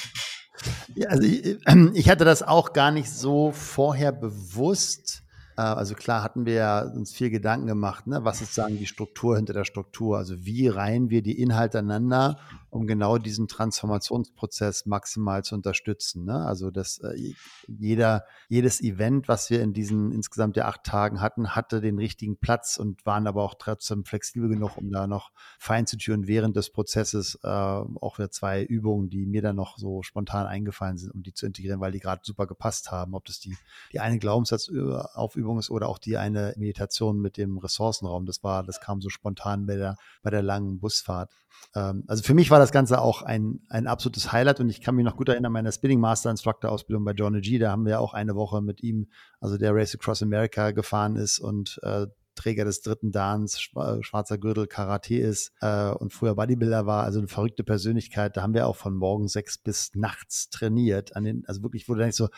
ja 0.95 1.09
also 1.09 1.23
ich, 1.23 1.59
ich 1.95 2.09
hatte 2.09 2.25
das 2.25 2.43
auch 2.43 2.73
gar 2.73 2.91
nicht 2.91 3.11
so 3.11 3.53
vorher 3.53 4.13
bewusst 4.13 5.23
äh, 5.57 5.63
also 5.63 5.95
klar 5.95 6.23
hatten 6.23 6.47
wir 6.47 6.55
ja 6.55 6.81
uns 6.83 7.13
viel 7.13 7.31
Gedanken 7.31 7.67
gemacht, 7.67 8.07
ne? 8.07 8.21
was 8.23 8.41
ist 8.43 8.55
sagen 8.55 8.79
die 8.79 8.87
Struktur 8.87 9.37
hinter 9.37 9.53
der 9.53 9.65
Struktur? 9.65 10.19
Also 10.19 10.45
wie 10.45 10.69
reihen 10.69 11.11
wir 11.11 11.23
die 11.23 11.41
Inhalte 11.41 11.79
aneinander, 11.79 12.39
um 12.77 12.87
genau 12.87 13.19
diesen 13.19 13.49
Transformationsprozess 13.49 14.87
maximal 14.87 15.43
zu 15.43 15.55
unterstützen? 15.55 16.25
Ne? 16.25 16.45
Also 16.45 16.71
dass 16.71 16.99
äh, 16.99 17.35
jeder, 17.67 18.25
jedes 18.49 18.81
Event, 18.81 19.29
was 19.29 19.51
wir 19.51 19.63
in 19.63 19.73
diesen 19.73 20.13
insgesamt 20.13 20.57
der 20.57 20.69
acht 20.69 20.85
Tagen 20.85 21.21
hatten, 21.21 21.55
hatte 21.57 21.81
den 21.81 21.99
richtigen 21.99 22.37
Platz 22.37 22.77
und 22.77 23.05
waren 23.07 23.27
aber 23.27 23.43
auch 23.43 23.55
trotzdem 23.59 24.05
flexibel 24.05 24.49
genug, 24.49 24.77
um 24.77 24.91
da 24.91 25.07
noch 25.07 25.33
fein 25.59 25.87
zu 25.87 25.97
türen 25.97 26.27
während 26.27 26.57
des 26.57 26.71
Prozesses 26.71 27.39
äh, 27.43 27.49
auch 27.49 28.19
wieder 28.19 28.31
zwei 28.31 28.63
Übungen, 28.63 29.09
die 29.09 29.27
mir 29.27 29.43
dann 29.43 29.57
noch 29.57 29.79
so 29.79 30.03
spontan 30.03 30.47
eingefallen 30.47 30.99
sind, 30.99 31.13
um 31.13 31.23
die 31.23 31.33
zu 31.33 31.47
integrieren, 31.47 31.81
weil 31.81 31.93
die 31.93 32.01
gerade 32.01 32.21
super 32.25 32.47
gepasst 32.47 32.91
haben. 32.91 33.15
Ob 33.15 33.25
das 33.25 33.41
die, 33.41 33.57
die 33.93 34.01
eine 34.01 34.19
Glaubenssatz 34.19 34.71
auf 35.15 35.37
Übung 35.37 35.59
ist 35.59 35.71
oder 35.71 35.89
auch 35.89 35.99
die 35.99 36.17
eine 36.17 36.55
Meditation 36.57 37.21
mit 37.21 37.37
dem 37.37 37.59
Ressourcenraum. 37.59 38.27
Das 38.27 38.45
war, 38.45 38.63
das 38.63 38.81
kam 38.81 39.01
so 39.01 39.09
spontan 39.09 39.67
bei 39.67 39.77
der, 39.77 39.97
bei 40.23 40.31
der 40.31 40.43
langen 40.43 40.79
Busfahrt. 40.79 41.31
Ähm, 41.75 42.05
also 42.07 42.23
für 42.23 42.35
mich 42.35 42.51
war 42.51 42.59
das 42.67 42.73
Ganze 42.73 43.01
auch 43.01 43.23
ein, 43.23 43.61
ein 43.69 43.87
absolutes 43.87 44.33
Highlight 44.33 44.61
und 44.61 44.69
ich 44.69 44.81
kann 44.81 44.97
mich 44.97 45.05
noch 45.05 45.17
gut 45.17 45.29
erinnern, 45.29 45.53
meiner 45.53 45.73
Spinning 45.73 46.01
Master 46.01 46.31
Instructor 46.31 46.71
Ausbildung 46.71 47.05
bei 47.05 47.13
Johnny 47.13 47.41
G, 47.41 47.59
da 47.59 47.71
haben 47.71 47.87
wir 47.87 48.01
auch 48.01 48.13
eine 48.13 48.35
Woche 48.35 48.61
mit 48.61 48.83
ihm, 48.83 49.09
also 49.41 49.57
der 49.57 49.75
Race 49.75 49.95
Across 49.95 50.23
America 50.23 50.73
gefahren 50.73 51.17
ist 51.17 51.39
und 51.39 51.79
äh, 51.83 52.07
Träger 52.35 52.65
des 52.65 52.83
dritten 52.83 53.13
Dans, 53.13 53.59
schwarzer 53.61 54.39
Gürtel, 54.39 54.67
Karate 54.67 55.17
ist 55.17 55.53
äh, 55.61 55.91
und 55.91 56.13
früher 56.13 56.35
Bodybuilder 56.35 56.87
war, 56.87 57.05
also 57.05 57.19
eine 57.19 57.29
verrückte 57.29 57.65
Persönlichkeit. 57.65 58.37
Da 58.37 58.43
haben 58.43 58.55
wir 58.55 58.67
auch 58.67 58.77
von 58.77 58.95
morgen 58.95 59.27
sechs 59.27 59.59
bis 59.59 59.95
nachts 59.95 60.51
trainiert. 60.51 61.17
An 61.17 61.25
den, 61.25 61.45
also 61.47 61.63
wirklich, 61.63 61.89
wo 61.89 61.95
du 61.95 62.01
denkst 62.01 62.17
so, 62.17 62.29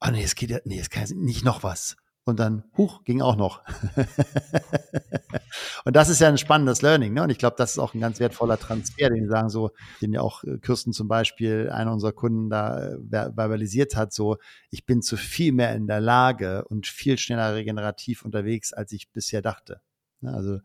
oh 0.00 0.10
nee, 0.10 0.22
es 0.22 0.34
geht 0.34 0.50
ja, 0.50 0.58
nee, 0.64 0.78
es 0.78 0.90
kann 0.90 1.08
nicht 1.16 1.44
noch 1.44 1.62
was. 1.62 1.96
Und 2.26 2.40
dann, 2.40 2.64
huch, 2.76 3.04
ging 3.04 3.22
auch 3.22 3.36
noch. 3.36 3.62
und 5.84 5.94
das 5.94 6.08
ist 6.08 6.20
ja 6.20 6.26
ein 6.26 6.38
spannendes 6.38 6.82
Learning, 6.82 7.14
ne? 7.14 7.22
Und 7.22 7.30
ich 7.30 7.38
glaube, 7.38 7.54
das 7.56 7.70
ist 7.70 7.78
auch 7.78 7.94
ein 7.94 8.00
ganz 8.00 8.18
wertvoller 8.18 8.58
Transfer, 8.58 9.10
den 9.10 9.28
sagen 9.28 9.48
so, 9.48 9.70
den 10.02 10.12
ja 10.12 10.22
auch 10.22 10.42
äh, 10.42 10.58
Kirsten 10.58 10.92
zum 10.92 11.06
Beispiel, 11.06 11.70
einer 11.70 11.92
unserer 11.92 12.10
Kunden 12.10 12.50
da 12.50 12.94
äh, 12.94 12.98
verbalisiert 13.32 13.94
hat, 13.94 14.12
so, 14.12 14.38
ich 14.70 14.84
bin 14.84 15.02
zu 15.02 15.16
viel 15.16 15.52
mehr 15.52 15.72
in 15.76 15.86
der 15.86 16.00
Lage 16.00 16.64
und 16.64 16.88
viel 16.88 17.16
schneller 17.16 17.54
regenerativ 17.54 18.24
unterwegs, 18.24 18.72
als 18.72 18.90
ich 18.90 19.12
bisher 19.12 19.40
dachte. 19.40 19.80
Ne? 20.20 20.34
Also, 20.34 20.58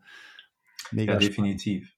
mega. 0.90 1.12
Ja, 1.12 1.18
definitiv. 1.20 1.94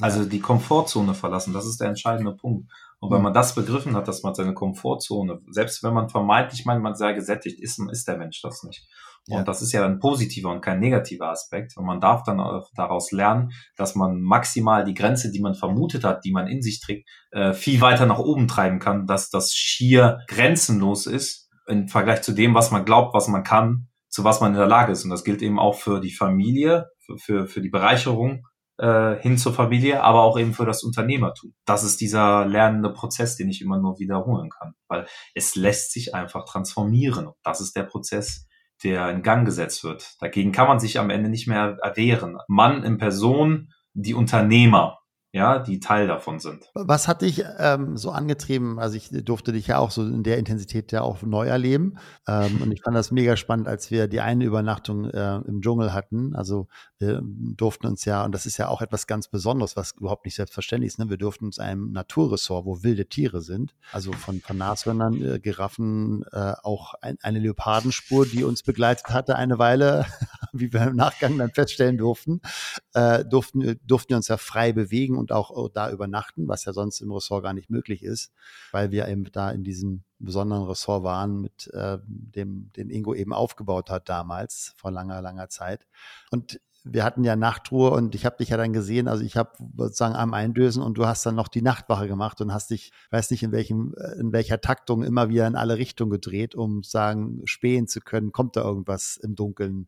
Also 0.00 0.26
die 0.26 0.40
Komfortzone 0.40 1.14
verlassen, 1.14 1.54
das 1.54 1.64
ist 1.64 1.80
der 1.80 1.88
entscheidende 1.88 2.32
Punkt. 2.32 2.70
Und 3.02 3.10
wenn 3.10 3.20
man 3.20 3.34
das 3.34 3.56
begriffen 3.56 3.96
hat, 3.96 4.06
dass 4.06 4.22
man 4.22 4.32
seine 4.32 4.54
Komfortzone, 4.54 5.40
selbst 5.50 5.82
wenn 5.82 5.92
man 5.92 6.08
vermeintlich 6.08 6.64
meint, 6.64 6.84
man 6.84 6.94
sei 6.94 7.14
gesättigt, 7.14 7.60
ist, 7.60 7.80
ist 7.90 8.06
der 8.06 8.16
Mensch 8.16 8.40
das 8.42 8.62
nicht. 8.62 8.86
Und 9.28 9.38
ja. 9.38 9.42
das 9.42 9.60
ist 9.60 9.72
ja 9.72 9.84
ein 9.84 9.98
positiver 9.98 10.50
und 10.50 10.60
kein 10.60 10.78
negativer 10.78 11.28
Aspekt. 11.28 11.76
Und 11.76 11.84
man 11.84 12.00
darf 12.00 12.22
dann 12.22 12.38
daraus 12.76 13.10
lernen, 13.10 13.50
dass 13.76 13.96
man 13.96 14.20
maximal 14.20 14.84
die 14.84 14.94
Grenze, 14.94 15.32
die 15.32 15.40
man 15.40 15.56
vermutet 15.56 16.04
hat, 16.04 16.24
die 16.24 16.30
man 16.30 16.46
in 16.46 16.62
sich 16.62 16.80
trägt, 16.80 17.08
äh, 17.32 17.52
viel 17.52 17.80
weiter 17.80 18.06
nach 18.06 18.20
oben 18.20 18.46
treiben 18.46 18.78
kann, 18.78 19.08
dass 19.08 19.30
das 19.30 19.52
schier 19.52 20.20
grenzenlos 20.28 21.06
ist 21.06 21.50
im 21.66 21.88
Vergleich 21.88 22.22
zu 22.22 22.30
dem, 22.30 22.54
was 22.54 22.70
man 22.70 22.84
glaubt, 22.84 23.14
was 23.14 23.26
man 23.26 23.42
kann, 23.42 23.88
zu 24.10 24.22
was 24.22 24.40
man 24.40 24.52
in 24.52 24.58
der 24.58 24.68
Lage 24.68 24.92
ist. 24.92 25.02
Und 25.02 25.10
das 25.10 25.24
gilt 25.24 25.42
eben 25.42 25.58
auch 25.58 25.74
für 25.74 26.00
die 26.00 26.12
Familie, 26.12 26.86
für, 27.04 27.18
für, 27.18 27.46
für 27.48 27.60
die 27.60 27.70
Bereicherung 27.70 28.44
äh, 28.82 29.16
hin 29.20 29.38
zur 29.38 29.54
Familie, 29.54 30.02
aber 30.02 30.22
auch 30.22 30.36
eben 30.36 30.52
für 30.52 30.66
das 30.66 30.82
Unternehmertum. 30.82 31.54
Das 31.64 31.84
ist 31.84 32.00
dieser 32.00 32.44
lernende 32.46 32.92
Prozess, 32.92 33.36
den 33.36 33.48
ich 33.48 33.62
immer 33.62 33.78
nur 33.78 34.00
wiederholen 34.00 34.50
kann, 34.50 34.74
weil 34.88 35.06
es 35.34 35.54
lässt 35.54 35.92
sich 35.92 36.16
einfach 36.16 36.44
transformieren. 36.44 37.30
Das 37.44 37.60
ist 37.60 37.76
der 37.76 37.84
Prozess, 37.84 38.48
der 38.82 39.08
in 39.10 39.22
Gang 39.22 39.46
gesetzt 39.46 39.84
wird. 39.84 40.16
Dagegen 40.20 40.50
kann 40.50 40.66
man 40.66 40.80
sich 40.80 40.98
am 40.98 41.10
Ende 41.10 41.30
nicht 41.30 41.46
mehr 41.46 41.78
erwehren. 41.80 42.38
Mann 42.48 42.82
in 42.82 42.98
Person, 42.98 43.68
die 43.94 44.14
Unternehmer, 44.14 44.98
ja, 45.32 45.58
die 45.58 45.80
Teil 45.80 46.06
davon 46.06 46.40
sind. 46.40 46.70
Was 46.74 47.08
hat 47.08 47.22
dich 47.22 47.42
ähm, 47.58 47.96
so 47.96 48.10
angetrieben? 48.10 48.78
Also 48.78 48.96
ich 48.96 49.08
durfte 49.10 49.52
dich 49.52 49.66
ja 49.66 49.78
auch 49.78 49.90
so 49.90 50.02
in 50.02 50.22
der 50.22 50.36
Intensität 50.36 50.92
ja 50.92 51.00
auch 51.00 51.22
neu 51.22 51.46
erleben. 51.46 51.96
Ähm, 52.28 52.60
und 52.60 52.70
ich 52.70 52.82
fand 52.82 52.94
das 52.94 53.10
mega 53.10 53.36
spannend, 53.36 53.66
als 53.66 53.90
wir 53.90 54.08
die 54.08 54.20
eine 54.20 54.44
Übernachtung 54.44 55.06
äh, 55.06 55.36
im 55.36 55.62
Dschungel 55.62 55.94
hatten. 55.94 56.36
Also 56.36 56.68
wir 56.98 57.22
durften 57.24 57.86
uns 57.86 58.04
ja, 58.04 58.24
und 58.24 58.32
das 58.32 58.44
ist 58.44 58.58
ja 58.58 58.68
auch 58.68 58.82
etwas 58.82 59.06
ganz 59.06 59.26
Besonderes, 59.28 59.74
was 59.74 59.92
überhaupt 59.98 60.24
nicht 60.24 60.36
selbstverständlich 60.36 60.92
ist, 60.92 60.98
ne? 60.98 61.10
wir 61.10 61.16
durften 61.16 61.46
uns 61.46 61.58
einem 61.58 61.90
Naturressort, 61.92 62.64
wo 62.64 62.82
wilde 62.82 63.06
Tiere 63.06 63.40
sind, 63.40 63.74
also 63.90 64.12
von, 64.12 64.40
von 64.40 64.56
Nashörnern, 64.58 65.20
äh, 65.20 65.40
Giraffen, 65.40 66.24
äh, 66.30 66.52
auch 66.62 66.94
ein, 67.00 67.18
eine 67.22 67.38
Leopardenspur, 67.38 68.26
die 68.26 68.44
uns 68.44 68.62
begleitet 68.62 69.08
hatte 69.08 69.36
eine 69.36 69.58
Weile, 69.58 70.06
wie 70.52 70.72
wir 70.72 70.82
im 70.82 70.96
Nachgang 70.96 71.38
dann 71.38 71.50
feststellen 71.50 71.98
durften, 71.98 72.40
äh, 72.94 73.24
durften, 73.24 73.80
durften 73.84 74.10
wir 74.10 74.16
uns 74.16 74.28
ja 74.28 74.36
frei 74.36 74.72
bewegen 74.72 75.18
und 75.22 75.30
auch 75.32 75.50
oh, 75.50 75.68
da 75.68 75.90
übernachten, 75.90 76.48
was 76.48 76.64
ja 76.64 76.72
sonst 76.72 77.00
im 77.00 77.12
Ressort 77.12 77.44
gar 77.44 77.54
nicht 77.54 77.70
möglich 77.70 78.02
ist, 78.02 78.32
weil 78.72 78.90
wir 78.90 79.06
eben 79.06 79.24
da 79.30 79.50
in 79.52 79.62
diesem 79.62 80.02
besonderen 80.18 80.64
Ressort 80.64 81.04
waren, 81.04 81.40
mit 81.40 81.68
äh, 81.72 81.98
dem, 82.04 82.70
den 82.76 82.90
Ingo 82.90 83.14
eben 83.14 83.32
aufgebaut 83.32 83.88
hat 83.88 84.08
damals, 84.08 84.74
vor 84.76 84.90
langer, 84.90 85.22
langer 85.22 85.48
Zeit. 85.48 85.86
Und 86.32 86.60
wir 86.84 87.04
hatten 87.04 87.22
ja 87.22 87.36
Nachtruhe 87.36 87.90
und 87.90 88.16
ich 88.16 88.26
habe 88.26 88.38
dich 88.38 88.48
ja 88.48 88.56
dann 88.56 88.72
gesehen, 88.72 89.06
also 89.06 89.22
ich 89.22 89.36
habe 89.36 89.52
sozusagen 89.76 90.16
am 90.16 90.34
Eindösen 90.34 90.82
und 90.82 90.98
du 90.98 91.06
hast 91.06 91.24
dann 91.24 91.36
noch 91.36 91.46
die 91.46 91.62
Nachtwache 91.62 92.08
gemacht 92.08 92.40
und 92.40 92.52
hast 92.52 92.70
dich, 92.70 92.90
weiß 93.10 93.30
nicht 93.30 93.44
in 93.44 93.52
welchem, 93.52 93.94
in 94.18 94.32
welcher 94.32 94.60
Taktung 94.60 95.04
immer 95.04 95.28
wieder 95.28 95.46
in 95.46 95.54
alle 95.54 95.78
Richtungen 95.78 96.10
gedreht, 96.10 96.56
um 96.56 96.82
sagen, 96.82 97.42
spähen 97.44 97.86
zu 97.86 98.00
können, 98.00 98.32
kommt 98.32 98.56
da 98.56 98.62
irgendwas 98.62 99.16
im 99.16 99.36
Dunkeln. 99.36 99.86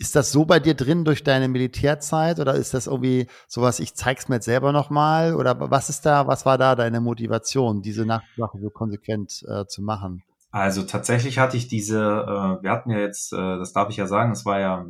Ist 0.00 0.16
das 0.16 0.32
so 0.32 0.46
bei 0.46 0.60
dir 0.60 0.72
drin 0.72 1.04
durch 1.04 1.24
deine 1.24 1.46
Militärzeit 1.46 2.40
oder 2.40 2.54
ist 2.54 2.72
das 2.72 2.86
irgendwie 2.86 3.26
sowas, 3.46 3.80
ich 3.80 3.94
zeig's 3.94 4.30
mir 4.30 4.36
jetzt 4.36 4.46
selber 4.46 4.72
nochmal? 4.72 5.34
Oder 5.34 5.70
was 5.70 5.90
ist 5.90 6.06
da, 6.06 6.26
was 6.26 6.46
war 6.46 6.56
da 6.56 6.74
deine 6.74 7.02
Motivation, 7.02 7.82
diese 7.82 8.06
Nachtwache 8.06 8.58
so 8.58 8.70
konsequent 8.70 9.44
äh, 9.46 9.66
zu 9.66 9.82
machen? 9.82 10.22
Also 10.52 10.84
tatsächlich 10.84 11.38
hatte 11.38 11.58
ich 11.58 11.68
diese, 11.68 11.98
äh, 11.98 12.62
wir 12.62 12.70
hatten 12.70 12.90
ja 12.90 12.98
jetzt, 12.98 13.34
äh, 13.34 13.36
das 13.36 13.74
darf 13.74 13.90
ich 13.90 13.98
ja 13.98 14.06
sagen, 14.06 14.32
es 14.32 14.46
war 14.46 14.58
ja 14.58 14.86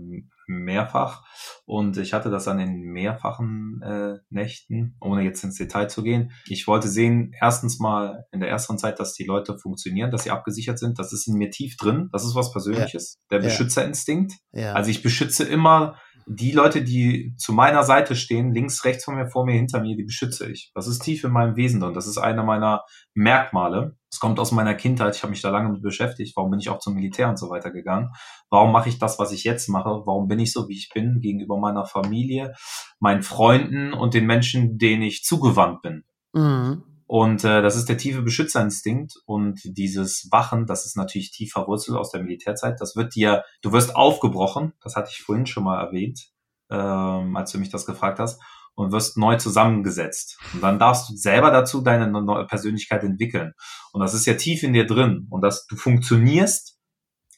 mehrfach. 0.51 1.25
Und 1.65 1.97
ich 1.97 2.13
hatte 2.13 2.31
das 2.31 2.49
an 2.49 2.59
den 2.59 2.81
mehrfachen 2.81 3.81
äh, 3.83 4.19
Nächten, 4.29 4.97
ohne 5.01 5.23
jetzt 5.23 5.45
ins 5.45 5.57
Detail 5.57 5.89
zu 5.89 6.03
gehen. 6.03 6.33
Ich 6.47 6.67
wollte 6.67 6.89
sehen, 6.89 7.33
erstens 7.41 7.79
mal 7.79 8.25
in 8.33 8.41
der 8.41 8.49
ersten 8.49 8.79
Zeit, 8.79 8.99
dass 8.99 9.15
die 9.15 9.25
Leute 9.25 9.59
funktionieren, 9.59 10.11
dass 10.11 10.25
sie 10.25 10.31
abgesichert 10.31 10.79
sind. 10.79 10.99
Das 10.99 11.13
ist 11.13 11.27
in 11.27 11.35
mir 11.35 11.51
tief 11.51 11.77
drin. 11.77 12.09
Das 12.13 12.25
ist 12.25 12.35
was 12.35 12.53
Persönliches. 12.53 13.19
Ja. 13.31 13.39
Der 13.39 13.45
Beschützerinstinkt. 13.45 14.35
Ja. 14.53 14.73
Also 14.75 14.91
ich 14.91 15.03
beschütze 15.03 15.45
immer 15.45 15.97
die 16.27 16.53
Leute, 16.53 16.83
die 16.83 17.35
zu 17.37 17.53
meiner 17.53 17.83
Seite 17.83 18.17
stehen, 18.17 18.53
links, 18.53 18.85
rechts 18.85 19.05
von 19.05 19.17
mir, 19.17 19.29
vor 19.29 19.45
mir, 19.45 19.53
hinter 19.53 19.81
mir, 19.81 19.97
die 19.97 20.05
beschütze 20.05 20.51
ich. 20.51 20.71
Das 20.75 20.87
ist 20.87 21.01
tief 21.01 21.25
in 21.25 21.33
meinem 21.33 21.57
Wesen 21.57 21.83
und 21.83 21.95
das 21.95 22.07
ist 22.07 22.19
einer 22.19 22.43
meiner 22.43 22.85
Merkmale. 23.15 23.97
Es 24.11 24.21
kommt 24.21 24.39
aus 24.39 24.53
meiner 24.53 24.75
Kindheit, 24.75 25.17
ich 25.17 25.23
habe 25.23 25.31
mich 25.31 25.43
da 25.43 25.51
lange 25.51 25.71
mit 25.71 25.83
beschäftigt, 25.83 26.37
warum 26.37 26.51
bin 26.51 26.61
ich 26.61 26.69
auch 26.69 26.79
zum 26.79 26.95
Militär 26.95 27.29
und 27.29 27.39
so 27.39 27.51
weiter 27.51 27.71
gegangen? 27.71 28.11
Warum 28.49 28.73
mache 28.73 28.89
ich 28.89 28.99
das, 28.99 29.19
was 29.19 29.33
ich 29.33 29.45
jetzt 29.45 29.69
mache? 29.69 30.03
Warum 30.05 30.29
bin 30.29 30.39
ich 30.39 30.53
so, 30.53 30.69
wie 30.69 30.77
ich 30.77 30.91
bin, 30.93 31.21
gegenüber 31.21 31.59
meiner 31.59 31.85
Familie, 31.85 32.55
meinen 32.99 33.23
Freunden 33.23 33.93
und 33.93 34.15
den 34.15 34.27
Menschen, 34.27 34.79
denen 34.79 35.03
ich 35.03 35.23
zugewandt 35.23 35.83
bin? 35.83 36.05
Mhm. 36.33 36.83
Und 37.11 37.43
äh, 37.43 37.61
das 37.61 37.75
ist 37.75 37.89
der 37.89 37.97
tiefe 37.97 38.23
Beschützerinstinkt 38.23 39.15
und 39.27 39.59
dieses 39.65 40.29
Wachen, 40.31 40.67
das 40.67 40.87
ist 40.87 40.97
natürlich 40.97 41.33
tief 41.33 41.51
verwurzelt 41.51 41.99
aus 41.99 42.13
der 42.13 42.23
Militärzeit. 42.23 42.81
Das 42.81 42.95
wird 42.95 43.17
dir, 43.17 43.43
du 43.63 43.73
wirst 43.73 43.97
aufgebrochen, 43.97 44.75
das 44.81 44.95
hatte 44.95 45.09
ich 45.11 45.21
vorhin 45.21 45.45
schon 45.45 45.65
mal 45.65 45.85
erwähnt, 45.85 46.31
ähm, 46.71 47.37
als 47.37 47.51
du 47.51 47.59
mich 47.59 47.69
das 47.69 47.85
gefragt 47.85 48.21
hast, 48.21 48.41
und 48.77 48.93
wirst 48.93 49.19
neu 49.19 49.39
zusammengesetzt. 49.39 50.39
Und 50.53 50.63
dann 50.63 50.79
darfst 50.79 51.11
du 51.11 51.17
selber 51.17 51.51
dazu 51.51 51.81
deine 51.81 52.07
neue 52.07 52.47
Persönlichkeit 52.47 53.03
entwickeln. 53.03 53.55
Und 53.93 54.03
das 54.03 54.15
ist 54.15 54.27
ja 54.27 54.35
tief 54.35 54.63
in 54.63 54.73
dir 54.73 54.87
drin. 54.87 55.27
Und 55.31 55.41
dass 55.41 55.67
du 55.67 55.75
funktionierst 55.75 56.79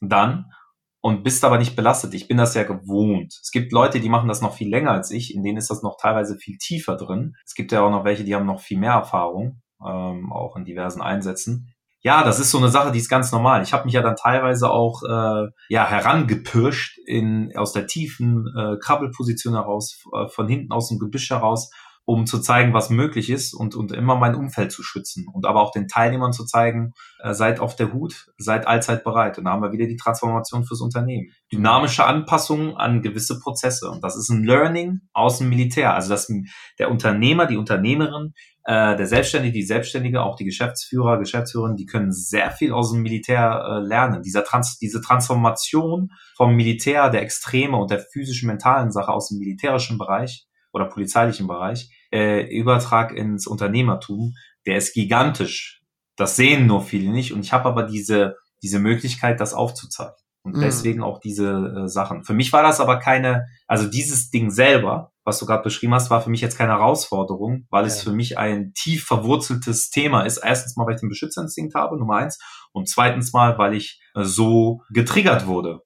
dann 0.02 0.52
und 1.02 1.24
bist 1.24 1.44
aber 1.44 1.58
nicht 1.58 1.76
belastet. 1.76 2.14
Ich 2.14 2.28
bin 2.28 2.38
das 2.38 2.54
ja 2.54 2.62
gewohnt. 2.62 3.38
Es 3.42 3.50
gibt 3.50 3.72
Leute, 3.72 4.00
die 4.00 4.08
machen 4.08 4.28
das 4.28 4.40
noch 4.40 4.54
viel 4.54 4.70
länger 4.70 4.92
als 4.92 5.10
ich, 5.10 5.34
in 5.34 5.42
denen 5.42 5.58
ist 5.58 5.68
das 5.68 5.82
noch 5.82 5.96
teilweise 6.00 6.36
viel 6.36 6.56
tiefer 6.56 6.96
drin. 6.96 7.34
Es 7.44 7.54
gibt 7.54 7.72
ja 7.72 7.82
auch 7.82 7.90
noch 7.90 8.04
welche, 8.04 8.24
die 8.24 8.34
haben 8.34 8.46
noch 8.46 8.60
viel 8.60 8.78
mehr 8.78 8.92
Erfahrung, 8.92 9.60
ähm, 9.84 10.32
auch 10.32 10.56
in 10.56 10.64
diversen 10.64 11.02
Einsätzen. 11.02 11.74
Ja, 12.04 12.24
das 12.24 12.40
ist 12.40 12.50
so 12.50 12.58
eine 12.58 12.68
Sache, 12.68 12.92
die 12.92 12.98
ist 12.98 13.08
ganz 13.08 13.30
normal. 13.30 13.62
Ich 13.62 13.72
habe 13.72 13.84
mich 13.84 13.94
ja 13.94 14.02
dann 14.02 14.16
teilweise 14.16 14.70
auch 14.70 15.02
äh, 15.02 15.48
ja 15.68 15.86
herangepirscht 15.86 16.98
in 17.06 17.52
aus 17.56 17.72
der 17.72 17.86
tiefen 17.86 18.46
äh, 18.56 18.76
Krabbelposition 18.78 19.54
heraus, 19.54 20.02
äh, 20.12 20.28
von 20.28 20.48
hinten 20.48 20.72
aus 20.72 20.88
dem 20.88 20.98
Gebüsch 20.98 21.30
heraus 21.30 21.70
um 22.04 22.26
zu 22.26 22.40
zeigen, 22.40 22.74
was 22.74 22.90
möglich 22.90 23.30
ist 23.30 23.54
und, 23.54 23.76
und 23.76 23.92
immer 23.92 24.16
mein 24.16 24.34
Umfeld 24.34 24.72
zu 24.72 24.82
schützen 24.82 25.26
und 25.32 25.46
aber 25.46 25.60
auch 25.60 25.70
den 25.70 25.86
Teilnehmern 25.86 26.32
zu 26.32 26.44
zeigen, 26.44 26.92
äh, 27.22 27.32
seid 27.32 27.60
auf 27.60 27.76
der 27.76 27.92
Hut, 27.92 28.26
seid 28.38 28.66
allzeit 28.66 29.04
bereit. 29.04 29.38
Und 29.38 29.44
da 29.44 29.52
haben 29.52 29.62
wir 29.62 29.72
wieder 29.72 29.86
die 29.86 29.96
Transformation 29.96 30.64
fürs 30.64 30.80
Unternehmen. 30.80 31.28
Dynamische 31.52 32.04
Anpassungen 32.04 32.76
an 32.76 33.02
gewisse 33.02 33.38
Prozesse. 33.38 33.88
Und 33.88 34.02
das 34.02 34.16
ist 34.16 34.30
ein 34.30 34.42
Learning 34.42 35.02
aus 35.12 35.38
dem 35.38 35.48
Militär. 35.48 35.94
Also 35.94 36.10
dass 36.10 36.32
der 36.78 36.90
Unternehmer, 36.90 37.46
die 37.46 37.56
Unternehmerin, 37.56 38.32
äh, 38.64 38.96
der 38.96 39.06
Selbstständige, 39.06 39.52
die 39.52 39.62
Selbstständige, 39.62 40.22
auch 40.22 40.34
die 40.34 40.44
Geschäftsführer, 40.44 41.18
Geschäftsführerinnen, 41.18 41.76
die 41.76 41.86
können 41.86 42.12
sehr 42.12 42.50
viel 42.50 42.72
aus 42.72 42.92
dem 42.92 43.02
Militär 43.02 43.64
äh, 43.64 43.86
lernen. 43.86 44.22
Dieser 44.22 44.42
Trans 44.42 44.76
diese 44.78 45.00
Transformation 45.00 46.10
vom 46.36 46.56
Militär, 46.56 47.10
der 47.10 47.22
Extreme 47.22 47.76
und 47.76 47.92
der 47.92 48.00
physischen, 48.00 48.48
mentalen 48.48 48.90
Sache 48.90 49.12
aus 49.12 49.28
dem 49.28 49.38
militärischen 49.38 49.98
Bereich 49.98 50.46
oder 50.72 50.86
polizeilichen 50.86 51.46
Bereich, 51.46 51.90
äh, 52.12 52.46
Übertrag 52.46 53.12
ins 53.12 53.46
Unternehmertum, 53.46 54.34
der 54.66 54.76
ist 54.76 54.94
gigantisch. 54.94 55.82
Das 56.16 56.36
sehen 56.36 56.66
nur 56.66 56.82
viele 56.82 57.10
nicht. 57.10 57.32
Und 57.32 57.40
ich 57.40 57.52
habe 57.52 57.68
aber 57.68 57.84
diese, 57.84 58.36
diese 58.62 58.78
Möglichkeit, 58.78 59.40
das 59.40 59.54
aufzuzeigen. 59.54 60.14
Und 60.44 60.56
mhm. 60.56 60.60
deswegen 60.60 61.02
auch 61.02 61.20
diese 61.20 61.84
äh, 61.84 61.88
Sachen. 61.88 62.24
Für 62.24 62.34
mich 62.34 62.52
war 62.52 62.62
das 62.62 62.80
aber 62.80 62.98
keine, 62.98 63.46
also 63.66 63.88
dieses 63.88 64.30
Ding 64.30 64.50
selber, 64.50 65.12
was 65.24 65.38
du 65.38 65.46
gerade 65.46 65.62
beschrieben 65.62 65.94
hast, 65.94 66.10
war 66.10 66.20
für 66.20 66.30
mich 66.30 66.40
jetzt 66.40 66.58
keine 66.58 66.72
Herausforderung, 66.72 67.66
weil 67.70 67.84
ja. 67.84 67.88
es 67.88 68.02
für 68.02 68.12
mich 68.12 68.38
ein 68.38 68.72
tief 68.74 69.04
verwurzeltes 69.04 69.90
Thema 69.90 70.22
ist. 70.22 70.38
Erstens 70.38 70.76
mal, 70.76 70.84
weil 70.86 70.96
ich 70.96 71.00
den 71.00 71.08
Beschützerinstinkt 71.08 71.74
habe, 71.76 71.96
Nummer 71.96 72.16
eins. 72.16 72.40
Und 72.72 72.88
zweitens 72.88 73.32
mal, 73.32 73.56
weil 73.58 73.74
ich 73.74 74.00
äh, 74.14 74.24
so 74.24 74.82
getriggert 74.90 75.46
wurde. 75.46 75.80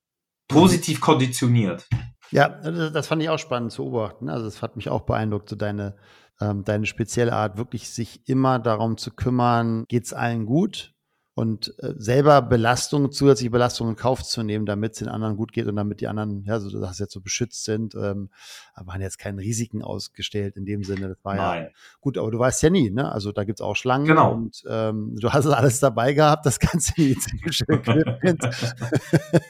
Positiv 0.49 1.01
konditioniert. 1.01 1.87
Ja, 2.31 2.49
das 2.49 3.07
fand 3.07 3.23
ich 3.23 3.29
auch 3.29 3.39
spannend 3.39 3.73
zu 3.73 3.85
beobachten. 3.85 4.29
Also 4.29 4.45
das 4.47 4.63
hat 4.63 4.77
mich 4.77 4.89
auch 4.89 5.03
beeindruckt, 5.03 5.49
so 5.49 5.57
deine, 5.57 5.97
ähm, 6.41 6.65
deine 6.65 6.87
spezielle 6.87 7.33
Art, 7.33 7.57
wirklich 7.57 7.91
sich 7.91 8.29
immer 8.29 8.59
darum 8.59 8.97
zu 8.97 9.11
kümmern, 9.13 9.85
geht's 9.89 10.13
allen 10.13 10.47
gut? 10.47 10.96
Und 11.37 11.75
äh, 11.81 11.93
selber 11.99 12.41
Belastungen, 12.41 13.13
zusätzliche 13.13 13.51
Belastungen 13.51 13.93
in 13.93 13.97
Kauf 13.97 14.23
zu 14.23 14.43
nehmen, 14.43 14.65
damit 14.65 14.95
es 14.95 15.01
den 15.01 15.09
anderen 15.09 15.37
gut 15.37 15.53
geht 15.53 15.67
und 15.67 15.77
damit 15.77 16.01
die 16.01 16.09
anderen, 16.09 16.45
ja, 16.45 16.59
so 16.59 16.71
sagst 16.71 16.99
jetzt 16.99 17.13
so 17.13 17.21
beschützt 17.21 17.65
sind, 17.65 17.95
ähm, 17.95 18.31
aber 18.73 18.95
haben 18.95 19.03
jetzt 19.03 19.19
keine 19.19 19.43
Risiken 19.43 19.83
ausgestellt 19.83 20.57
in 20.57 20.65
dem 20.65 20.83
Sinne. 20.83 21.09
Das 21.09 21.19
war 21.25 21.35
Nein. 21.35 21.65
ja 21.65 21.69
gut, 22.01 22.17
aber 22.17 22.31
du 22.31 22.39
weißt 22.39 22.63
ja 22.63 22.71
nie, 22.71 22.89
ne? 22.89 23.13
Also 23.13 23.33
da 23.33 23.45
gibt's 23.45 23.61
auch 23.61 23.77
Schlangen 23.77 24.07
genau. 24.07 24.33
und 24.33 24.65
ähm, 24.67 25.15
du 25.21 25.31
hast 25.31 25.47
alles 25.47 25.79
dabei 25.79 26.15
gehabt, 26.15 26.47
das 26.47 26.59
ganze 26.59 26.95
medizinische 26.97 27.67
Equipment 27.69 28.41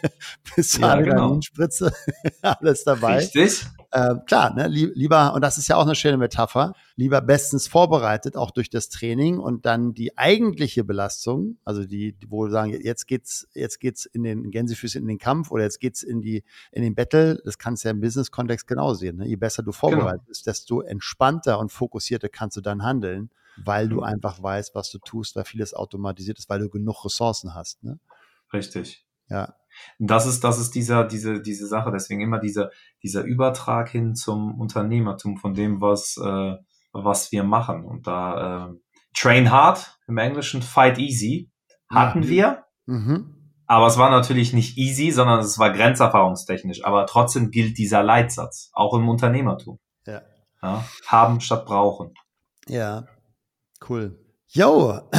bis 0.57 0.79
ja, 0.79 1.01
genau. 1.01 1.41
Spritze, 1.41 1.93
alles 2.43 2.83
dabei. 2.83 3.19
Richtig. 3.19 3.65
Äh, 3.93 4.17
klar, 4.27 4.53
ne, 4.55 4.67
lieber, 4.69 5.35
und 5.35 5.43
das 5.43 5.57
ist 5.59 5.69
ja 5.69 5.77
auch 5.77 5.87
eine 5.87 5.95
schöne 5.95 6.17
Metapher, 6.17 6.75
lieber 6.97 7.21
bestens 7.21 7.69
vorbereitet, 7.69 8.37
auch 8.37 8.51
durch 8.51 8.69
das 8.69 8.89
Training 8.89 9.39
und 9.39 9.65
dann 9.65 9.95
die 9.95 10.19
eigentliche 10.19 10.85
Belastung, 10.85 11.59
also 11.65 11.76
die, 11.85 12.17
wo 12.29 12.49
sagen, 12.49 12.79
jetzt 12.83 13.07
geht's, 13.07 13.49
jetzt 13.55 13.81
geht's 13.81 14.07
in 14.07 14.23
den 14.23 14.51
Gänsefüßchen 14.51 15.03
in 15.03 15.09
den 15.09 15.19
Kampf 15.19 15.51
oder 15.51 15.65
jetzt 15.65 15.81
geht's 15.81 16.03
in 16.03 16.21
die, 16.21 16.45
in 16.73 16.83
den 16.83 16.95
Battle, 16.95 17.41
das 17.45 17.59
kannst 17.59 17.85
du 17.85 17.89
ja 17.89 17.95
im 17.95 18.01
Business-Kontext 18.01 18.67
genau 18.67 18.95
sehen. 18.95 19.17
Ne? 19.17 19.27
Je 19.27 19.37
besser 19.37 19.63
du 19.63 19.73
vorbereitet 19.73 20.21
genau. 20.21 20.29
bist, 20.29 20.47
desto 20.47 20.81
entspannter 20.81 21.59
und 21.59 21.73
fokussierter 21.73 22.29
kannst 22.29 22.57
du 22.57 22.61
dann 22.61 22.83
handeln, 22.83 23.31
weil 23.65 23.89
du 23.89 23.97
mhm. 23.97 24.05
einfach 24.05 24.43
weißt, 24.43 24.75
was 24.75 24.91
du 24.91 24.99
tust, 24.99 25.37
weil 25.37 25.45
vieles 25.45 25.75
automatisiert 25.75 26.39
ist, 26.39 26.49
weil 26.49 26.61
du 26.61 26.69
genug 26.69 27.05
Ressourcen 27.05 27.55
hast. 27.55 27.83
Ne? 27.83 27.99
Richtig. 28.53 29.07
Ja. 29.29 29.55
Das 29.99 30.27
ist, 30.27 30.43
das 30.45 30.59
ist 30.59 30.75
dieser, 30.75 31.05
diese, 31.05 31.41
diese 31.41 31.67
Sache. 31.67 31.91
Deswegen 31.93 32.21
immer 32.21 32.39
dieser, 32.39 32.71
dieser 33.03 33.23
Übertrag 33.25 33.89
hin 33.89 34.15
zum 34.15 34.59
Unternehmertum 34.59 35.37
von 35.37 35.55
dem, 35.55 35.81
was, 35.81 36.17
äh, 36.17 36.55
was 36.93 37.33
wir 37.33 37.45
machen. 37.45 37.85
Und 37.85 38.07
da 38.07 38.69
äh, 38.69 38.75
Train 39.15 39.51
hard 39.51 39.99
im 40.07 40.19
Englischen, 40.19 40.63
fight 40.63 40.99
easy 40.99 41.51
hatten 41.89 42.23
ja. 42.23 42.29
wir. 42.29 42.65
Mhm. 42.87 43.33
Aber 43.67 43.87
es 43.89 43.99
war 43.99 44.11
natürlich 44.11 44.53
nicht 44.53 44.79
easy, 44.79 45.11
sondern 45.11 45.41
es 45.41 45.59
war 45.59 45.73
grenzerfahrungstechnisch. 45.73 46.85
Aber 46.85 47.07
trotzdem 47.07 47.51
gilt 47.51 47.79
dieser 47.79 48.03
Leitsatz, 48.03 48.71
auch 48.73 48.95
im 48.95 49.09
Unternehmertum. 49.09 49.79
Ja. 50.07 50.23
ja 50.63 50.85
haben 51.07 51.41
statt 51.41 51.67
brauchen. 51.67 52.15
Ja, 52.69 53.05
cool. 53.89 54.19
Jo, 54.49 55.01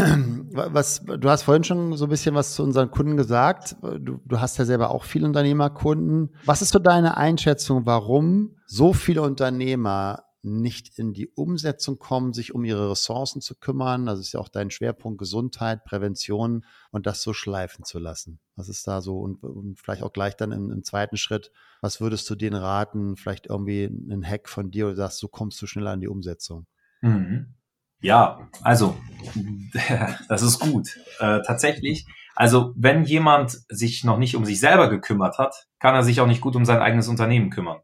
was, 0.52 1.04
du 1.04 1.30
hast 1.30 1.44
vorhin 1.44 1.66
schon 1.66 1.98
so 1.98 2.06
ein 2.06 2.10
bisschen 2.10 2.34
was 2.34 2.54
zu 2.54 2.64
unseren 2.64 2.90
Kunden 2.90 3.18
gesagt. 3.18 3.76
Du, 3.82 4.20
du 4.24 4.40
hast 4.40 4.58
ja 4.58 4.66
selber 4.66 4.90
auch 4.92 5.04
viele 5.04 5.28
Unternehmerkunden. 5.28 6.34
Was 6.46 6.62
ist 6.62 6.72
so 6.72 6.80
deine 6.80 7.18
Einschätzung, 7.18 7.86
warum 7.86 8.56
so 8.66 8.94
viele 8.94 9.22
Unternehmer 9.22 10.24
nicht 10.48 10.98
in 10.98 11.14
die 11.14 11.28
Umsetzung 11.28 12.00
kommen, 12.00 12.34
sich 12.34 12.56
um 12.56 12.64
ihre 12.64 12.92
Ressourcen 12.92 13.42
zu 13.42 13.56
kümmern? 13.56 14.06
Das 14.06 14.20
ist 14.20 14.34
ja 14.34 14.40
auch 14.40 14.50
dein 14.50 14.72
Schwerpunkt 14.72 15.20
Gesundheit, 15.20 15.84
Prävention 15.84 16.66
und 16.92 17.06
das 17.06 17.22
so 17.22 17.34
schleifen 17.34 17.86
zu 17.86 18.00
lassen. 18.00 18.40
Was 18.56 18.70
ist 18.70 18.88
da 18.88 19.02
so? 19.02 19.20
Und, 19.20 19.44
und 19.44 19.80
vielleicht 19.80 20.04
auch 20.04 20.14
gleich 20.14 20.36
dann 20.36 20.52
im, 20.52 20.72
im, 20.72 20.84
zweiten 20.84 21.18
Schritt, 21.18 21.52
was 21.82 22.02
würdest 22.02 22.30
du 22.30 22.36
denen 22.36 22.56
raten? 22.56 23.16
Vielleicht 23.18 23.48
irgendwie 23.48 23.86
ein 23.86 24.24
Hack 24.26 24.50
von 24.50 24.72
dir 24.72 24.88
oder 24.88 24.96
sagst, 24.96 25.20
so 25.20 25.28
kommst 25.28 25.62
du 25.62 25.68
schneller 25.68 25.92
an 25.92 26.02
die 26.02 26.08
Umsetzung? 26.08 26.66
Mhm. 27.02 27.54
Ja, 28.00 28.48
also, 28.62 28.98
das 30.30 30.42
ist 30.42 30.60
gut. 30.60 30.98
Äh, 31.20 31.42
tatsächlich, 31.42 32.06
also 32.36 32.74
wenn 32.76 33.04
jemand 33.04 33.58
sich 33.70 34.04
noch 34.04 34.18
nicht 34.18 34.36
um 34.36 34.46
sich 34.46 34.60
selber 34.60 34.90
gekümmert 34.90 35.40
hat, 35.40 35.68
kann 35.80 35.96
er 35.96 36.04
sich 36.04 36.22
auch 36.22 36.28
nicht 36.28 36.42
gut 36.42 36.56
um 36.56 36.66
sein 36.66 36.80
eigenes 36.80 37.08
Unternehmen 37.08 37.50
kümmern. 37.50 37.80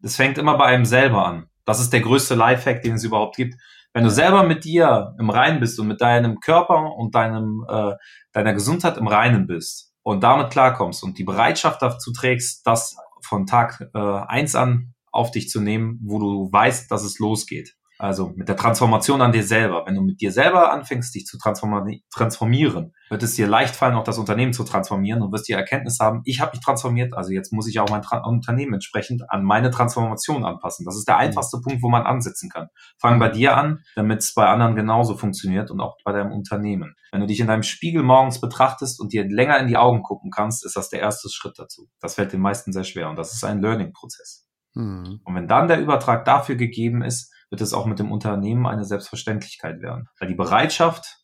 Das 0.00 0.16
fängt 0.16 0.38
immer 0.38 0.56
bei 0.56 0.66
einem 0.66 0.84
selber 0.84 1.26
an. 1.26 1.47
Das 1.68 1.80
ist 1.80 1.92
der 1.92 2.00
größte 2.00 2.34
Lifehack, 2.34 2.80
den 2.80 2.94
es 2.94 3.04
überhaupt 3.04 3.36
gibt. 3.36 3.60
Wenn 3.92 4.02
du 4.02 4.10
selber 4.10 4.42
mit 4.42 4.64
dir 4.64 5.14
im 5.18 5.28
Reinen 5.28 5.60
bist 5.60 5.78
und 5.78 5.86
mit 5.86 6.00
deinem 6.00 6.40
Körper 6.40 6.94
und 6.96 7.14
deinem, 7.14 7.62
äh, 7.68 7.92
deiner 8.32 8.54
Gesundheit 8.54 8.96
im 8.96 9.06
Reinen 9.06 9.46
bist 9.46 9.92
und 10.02 10.22
damit 10.22 10.48
klarkommst 10.48 11.04
und 11.04 11.18
die 11.18 11.24
Bereitschaft 11.24 11.82
dazu 11.82 12.10
trägst, 12.10 12.66
das 12.66 12.96
von 13.20 13.44
Tag 13.44 13.86
äh, 13.94 13.98
eins 13.98 14.54
an 14.54 14.94
auf 15.12 15.30
dich 15.30 15.50
zu 15.50 15.60
nehmen, 15.60 16.00
wo 16.02 16.18
du 16.18 16.50
weißt, 16.50 16.90
dass 16.90 17.04
es 17.04 17.18
losgeht, 17.18 17.76
also 17.98 18.32
mit 18.36 18.48
der 18.48 18.56
Transformation 18.56 19.20
an 19.20 19.32
dir 19.32 19.42
selber. 19.42 19.82
Wenn 19.84 19.96
du 19.96 20.02
mit 20.02 20.20
dir 20.20 20.30
selber 20.30 20.72
anfängst, 20.72 21.12
dich 21.14 21.26
zu 21.26 21.36
transformieren, 21.36 22.92
wird 23.10 23.22
es 23.24 23.34
dir 23.34 23.48
leicht 23.48 23.74
fallen, 23.74 23.96
auch 23.96 24.04
das 24.04 24.18
Unternehmen 24.18 24.52
zu 24.52 24.62
transformieren 24.62 25.20
und 25.20 25.32
wirst 25.32 25.48
die 25.48 25.52
Erkenntnis 25.52 25.98
haben, 25.98 26.20
ich 26.24 26.40
habe 26.40 26.52
mich 26.52 26.60
transformiert, 26.60 27.14
also 27.14 27.32
jetzt 27.32 27.52
muss 27.52 27.66
ich 27.66 27.80
auch 27.80 27.90
mein 27.90 28.02
Tra 28.02 28.18
Unternehmen 28.24 28.74
entsprechend 28.74 29.28
an 29.30 29.42
meine 29.42 29.70
Transformation 29.70 30.44
anpassen. 30.44 30.84
Das 30.84 30.96
ist 30.96 31.08
der 31.08 31.16
einfachste 31.16 31.58
mhm. 31.58 31.62
Punkt, 31.62 31.82
wo 31.82 31.88
man 31.88 32.04
ansetzen 32.04 32.48
kann. 32.48 32.68
Fang 33.00 33.18
bei 33.18 33.30
dir 33.30 33.56
an, 33.56 33.80
damit 33.96 34.20
es 34.20 34.32
bei 34.32 34.46
anderen 34.46 34.76
genauso 34.76 35.16
funktioniert 35.16 35.70
und 35.72 35.80
auch 35.80 35.96
bei 36.04 36.12
deinem 36.12 36.30
Unternehmen. 36.30 36.94
Wenn 37.10 37.20
du 37.20 37.26
dich 37.26 37.40
in 37.40 37.48
deinem 37.48 37.64
Spiegel 37.64 38.04
morgens 38.04 38.40
betrachtest 38.40 39.00
und 39.00 39.12
dir 39.12 39.28
länger 39.28 39.58
in 39.58 39.66
die 39.66 39.76
Augen 39.76 40.02
gucken 40.02 40.30
kannst, 40.30 40.64
ist 40.64 40.76
das 40.76 40.88
der 40.88 41.00
erste 41.00 41.28
Schritt 41.30 41.58
dazu. 41.58 41.88
Das 42.00 42.14
fällt 42.14 42.32
den 42.32 42.40
meisten 42.40 42.72
sehr 42.72 42.84
schwer 42.84 43.10
und 43.10 43.16
das 43.16 43.32
ist 43.32 43.44
ein 43.44 43.60
Learning-Prozess. 43.60 44.46
Mhm. 44.74 45.20
Und 45.24 45.34
wenn 45.34 45.48
dann 45.48 45.66
der 45.66 45.80
Übertrag 45.80 46.24
dafür 46.24 46.54
gegeben 46.54 47.02
ist, 47.02 47.32
wird 47.50 47.60
es 47.60 47.72
auch 47.72 47.86
mit 47.86 47.98
dem 47.98 48.12
Unternehmen 48.12 48.66
eine 48.66 48.84
Selbstverständlichkeit 48.84 49.80
werden. 49.80 50.08
Weil 50.18 50.28
die 50.28 50.34
Bereitschaft 50.34 51.18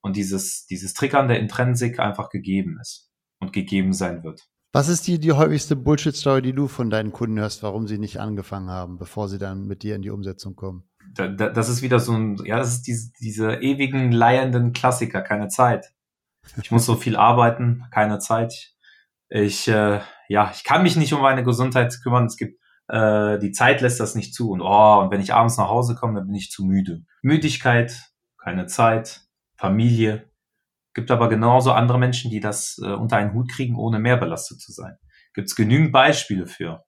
und 0.00 0.16
dieses, 0.16 0.66
dieses 0.66 0.94
Triggern 0.94 1.28
der 1.28 1.40
Intrinsik 1.40 1.98
einfach 1.98 2.28
gegeben 2.28 2.78
ist 2.80 3.10
und 3.40 3.52
gegeben 3.52 3.92
sein 3.92 4.22
wird. 4.22 4.48
Was 4.72 4.88
ist 4.88 5.08
die, 5.08 5.18
die 5.18 5.32
häufigste 5.32 5.74
Bullshit-Story, 5.74 6.42
die 6.42 6.52
du 6.52 6.68
von 6.68 6.90
deinen 6.90 7.12
Kunden 7.12 7.40
hörst, 7.40 7.62
warum 7.62 7.88
sie 7.88 7.98
nicht 7.98 8.20
angefangen 8.20 8.70
haben, 8.70 8.98
bevor 8.98 9.28
sie 9.28 9.38
dann 9.38 9.66
mit 9.66 9.82
dir 9.82 9.96
in 9.96 10.02
die 10.02 10.10
Umsetzung 10.10 10.54
kommen? 10.54 10.88
Da, 11.12 11.26
da, 11.26 11.48
das 11.48 11.68
ist 11.68 11.82
wieder 11.82 11.98
so 11.98 12.12
ein, 12.12 12.36
ja, 12.44 12.58
das 12.58 12.74
ist 12.74 12.82
diese, 12.82 13.10
diese 13.20 13.54
ewigen 13.54 14.12
leiernden 14.12 14.72
Klassiker, 14.72 15.22
keine 15.22 15.48
Zeit. 15.48 15.92
Ich 16.62 16.70
muss 16.70 16.86
so 16.86 16.94
viel 16.94 17.16
arbeiten, 17.16 17.84
keine 17.90 18.20
Zeit. 18.20 18.74
Ich, 19.28 19.66
äh, 19.66 20.00
ja, 20.28 20.52
ich 20.54 20.62
kann 20.62 20.84
mich 20.84 20.94
nicht 20.96 21.12
um 21.12 21.20
meine 21.20 21.42
Gesundheit 21.42 21.98
kümmern. 22.02 22.26
Es 22.26 22.36
gibt 22.36 22.59
äh, 22.90 23.38
die 23.38 23.52
Zeit 23.52 23.80
lässt 23.80 24.00
das 24.00 24.14
nicht 24.14 24.34
zu. 24.34 24.50
Und 24.50 24.60
oh, 24.60 25.00
und 25.00 25.10
wenn 25.10 25.20
ich 25.20 25.32
abends 25.32 25.56
nach 25.56 25.68
Hause 25.68 25.94
komme, 25.94 26.14
dann 26.14 26.26
bin 26.26 26.34
ich 26.34 26.50
zu 26.50 26.64
müde. 26.64 27.04
Müdigkeit, 27.22 28.10
keine 28.42 28.66
Zeit, 28.66 29.22
Familie. 29.56 30.28
Gibt 30.92 31.12
aber 31.12 31.28
genauso 31.28 31.72
andere 31.72 31.98
Menschen, 31.98 32.30
die 32.30 32.40
das 32.40 32.80
äh, 32.82 32.88
unter 32.88 33.16
einen 33.16 33.32
Hut 33.32 33.48
kriegen, 33.48 33.76
ohne 33.76 34.00
mehr 34.00 34.16
belastet 34.16 34.60
zu 34.60 34.72
sein. 34.72 34.96
Gibt 35.34 35.48
es 35.48 35.54
genügend 35.54 35.92
Beispiele 35.92 36.46
für. 36.46 36.84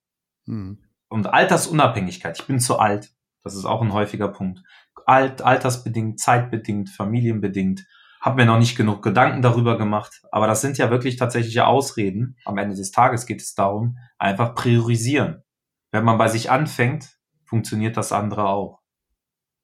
Mhm. 0.47 0.83
Und 1.09 1.27
Altersunabhängigkeit. 1.29 2.41
Ich 2.41 2.47
bin 2.47 2.59
zu 2.59 2.79
alt. 2.79 3.11
Das 3.45 3.55
ist 3.55 3.65
auch 3.65 3.81
ein 3.81 3.93
häufiger 3.93 4.29
Punkt. 4.29 4.61
Alt, 5.07 5.43
altersbedingt, 5.43 6.19
zeitbedingt, 6.19 6.91
familienbedingt. 6.91 7.85
Hab 8.21 8.37
mir 8.37 8.47
noch 8.47 8.59
nicht 8.59 8.77
genug 8.77 9.03
Gedanken 9.03 9.43
darüber 9.43 9.79
gemacht. 9.79 10.23
Aber 10.33 10.49
das 10.49 10.63
sind 10.63 10.79
ja 10.79 10.91
wirklich 10.91 11.17
tatsächliche 11.17 11.67
Ausreden. 11.67 12.37
Am 12.45 12.59
Ende 12.59 12.75
des 12.75 12.91
Tages 12.91 13.27
geht 13.27 13.41
es 13.41 13.55
darum, 13.55 13.99
einfach 14.19 14.55
priorisieren 14.55 15.45
wenn 15.93 16.05
man 16.05 16.19
bei 16.19 16.29
sich 16.29 16.51
anfängt, 16.51 17.11
funktioniert 17.45 17.97
das 17.97 18.11
andere 18.13 18.49
auch. 18.49 18.81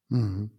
Mhm. 0.08 0.50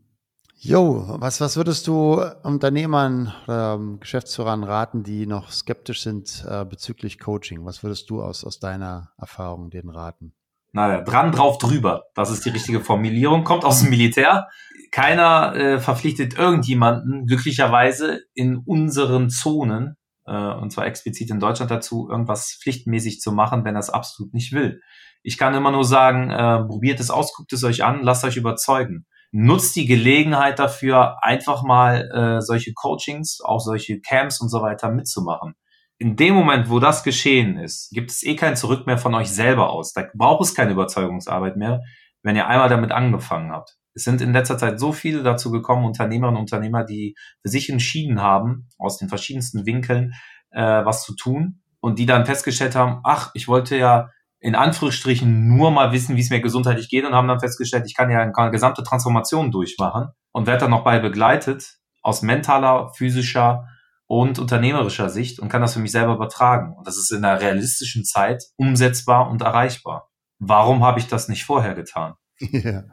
Jo, 0.62 1.06
was, 1.20 1.40
was 1.40 1.56
würdest 1.56 1.88
du 1.88 2.22
Unternehmern 2.44 3.34
oder 3.46 3.76
ähm, 3.76 4.02
Geschäftsführern 4.02 4.66
raten, 4.66 5.04
die 5.04 5.26
noch 5.26 5.52
skeptisch 5.52 6.02
sind 6.02 6.46
äh, 6.50 6.66
bezüglich 6.66 7.18
Coaching? 7.18 7.64
Was 7.64 7.82
würdest 7.82 8.10
du 8.10 8.22
aus, 8.22 8.44
aus 8.44 8.60
deiner 8.60 9.14
Erfahrung 9.18 9.70
denen 9.70 9.90
raten? 9.90 10.34
Naja, 10.74 11.02
dran 11.02 11.32
drauf 11.32 11.60
drüber. 11.60 12.04
Das 12.14 12.30
ist 12.30 12.46
die 12.46 12.50
richtige 12.50 12.82
Formulierung. 12.82 13.46
Kommt 13.46 13.64
aus 13.64 13.80
dem 13.80 13.90
Militär. 13.90 14.48
Keiner 14.92 15.56
äh, 15.56 15.80
verpflichtet 15.80 16.38
irgendjemanden 16.38 17.26
glücklicherweise 17.26 18.24
in 18.34 18.58
unseren 18.58 19.30
Zonen, 19.30 19.96
und 20.32 20.72
zwar 20.72 20.86
explizit 20.86 21.30
in 21.30 21.40
Deutschland 21.40 21.72
dazu, 21.72 22.08
irgendwas 22.10 22.58
pflichtmäßig 22.62 23.20
zu 23.22 23.32
machen, 23.32 23.66
wenn 23.66 23.76
er 23.76 23.80
es 23.80 23.90
absolut 23.90 24.34
nicht 24.34 24.52
will. 24.54 24.82
Ich 25.22 25.38
kann 25.38 25.54
immer 25.54 25.72
nur 25.72 25.84
sagen, 25.84 26.32
äh, 26.32 26.64
probiert 26.64 27.00
es 27.00 27.12
aus, 27.12 27.34
guckt 27.34 27.52
es 27.54 27.64
euch 27.64 27.84
an, 27.84 28.04
lasst 28.04 28.24
euch 28.24 28.38
überzeugen. 28.38 29.06
Nutzt 29.32 29.76
die 29.76 29.86
Gelegenheit 29.86 30.58
dafür, 30.60 31.24
einfach 31.24 31.64
mal 31.64 32.10
äh, 32.12 32.42
solche 32.42 32.74
Coachings, 32.74 33.42
auch 33.44 33.60
solche 33.60 34.00
Camps 34.00 34.42
und 34.42 34.50
so 34.50 34.62
weiter 34.62 34.90
mitzumachen. 34.90 35.54
In 35.98 36.16
dem 36.16 36.34
Moment, 36.34 36.70
wo 36.70 36.80
das 36.80 37.04
geschehen 37.04 37.58
ist, 37.58 37.92
gibt 37.92 38.10
es 38.12 38.24
eh 38.24 38.36
kein 38.36 38.56
Zurück 38.56 38.88
mehr 38.88 38.98
von 38.98 39.14
euch 39.14 39.30
selber 39.30 39.70
aus. 39.70 39.92
Da 39.92 40.06
braucht 40.16 40.46
es 40.46 40.56
keine 40.56 40.72
Überzeugungsarbeit 40.72 41.58
mehr, 41.58 41.82
wenn 42.24 42.38
ihr 42.38 42.48
einmal 42.48 42.70
damit 42.70 42.92
angefangen 42.92 43.52
habt. 43.52 43.79
Es 43.94 44.04
sind 44.04 44.22
in 44.22 44.34
letzter 44.34 44.58
Zeit 44.58 44.80
so 44.80 44.92
viele 44.92 45.24
dazu 45.24 45.52
gekommen, 45.52 45.86
Unternehmerinnen 45.86 46.38
und 46.38 46.44
Unternehmer, 46.44 46.84
die 46.84 47.16
für 47.42 47.50
sich 47.50 47.70
entschieden 47.70 48.22
haben, 48.22 48.70
aus 48.78 48.98
den 48.98 49.10
verschiedensten 49.10 49.66
Winkeln 49.66 50.14
äh, 50.52 50.62
was 50.62 51.04
zu 51.04 51.16
tun 51.16 51.62
und 51.80 52.00
die 52.00 52.06
dann 52.06 52.26
festgestellt 52.26 52.76
haben, 52.76 53.02
ach, 53.04 53.32
ich 53.34 53.48
wollte 53.48 53.78
ja 53.78 54.10
in 54.40 54.56
Anführungsstrichen 54.56 55.48
nur 55.48 55.72
mal 55.72 55.92
wissen, 55.92 56.16
wie 56.16 56.22
es 56.22 56.30
mir 56.30 56.40
gesundheitlich 56.40 56.90
geht 56.90 57.06
und 57.06 57.14
haben 57.14 57.28
dann 57.28 57.40
festgestellt, 57.40 57.86
ich 57.86 57.96
kann 57.96 58.10
ja 58.10 58.20
eine 58.22 58.52
gesamte 58.52 58.84
Transformation 58.84 59.52
durchmachen 59.52 60.10
und 60.32 60.48
werde 60.48 60.62
dann 60.62 60.72
noch 60.72 60.84
bei 60.84 61.00
begleitet 61.00 61.78
aus 62.02 62.22
mentaler, 62.22 62.94
physischer 62.96 63.68
und 64.08 64.40
unternehmerischer 64.40 65.10
Sicht 65.10 65.40
und 65.40 65.50
kann 65.50 65.62
das 65.62 65.74
für 65.74 65.80
mich 65.80 65.92
selber 65.92 66.16
übertragen. 66.16 66.74
Und 66.78 66.88
das 66.88 66.98
ist 66.98 67.12
in 67.12 67.24
einer 67.24 67.40
realistischen 67.42 68.06
Zeit 68.06 68.44
umsetzbar 68.56 69.30
und 69.30 69.42
erreichbar. 69.42 70.10
Warum 70.40 70.84
habe 70.84 71.00
ich 71.00 71.08
das 71.08 71.28
nicht 71.28 71.46
vorher 71.46 71.76
getan? 71.76 72.14
Ja, 72.40 72.84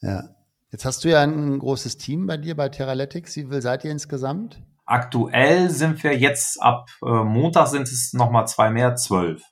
ja. 0.00 0.24
Jetzt 0.70 0.84
hast 0.84 1.04
du 1.04 1.10
ja 1.10 1.22
ein 1.22 1.58
großes 1.58 1.96
Team 1.96 2.26
bei 2.26 2.36
dir 2.36 2.56
bei 2.56 2.68
Teralytics. 2.68 3.36
Wie 3.36 3.46
viel 3.46 3.62
seid 3.62 3.84
ihr 3.84 3.90
insgesamt? 3.90 4.62
Aktuell 4.84 5.70
sind 5.70 6.02
wir 6.02 6.16
jetzt 6.16 6.60
ab 6.62 6.90
äh, 7.02 7.24
Montag 7.24 7.68
sind 7.68 7.88
es 7.88 8.12
nochmal 8.12 8.46
zwei 8.46 8.70
mehr, 8.70 8.94
zwölf. 8.96 9.42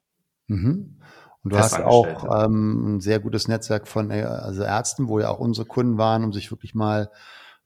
Mhm. 0.49 1.01
Und 1.43 1.53
du 1.53 1.59
hast 1.59 1.79
auch 1.81 2.45
ähm, 2.45 2.97
ein 2.97 3.01
sehr 3.01 3.21
gutes 3.21 3.49
Netzwerk 3.49 3.87
von 3.87 4.11
äh, 4.11 4.23
also 4.23 4.63
Ärzten, 4.63 5.09
wo 5.09 5.21
ja 5.21 5.29
auch 5.29 5.41
unsere 5.41 5.67
Kunden 5.67 5.99
waren, 5.99 6.25
um 6.25 6.33
sich 6.33 6.51
wirklich 6.51 6.75
mal 6.75 7.11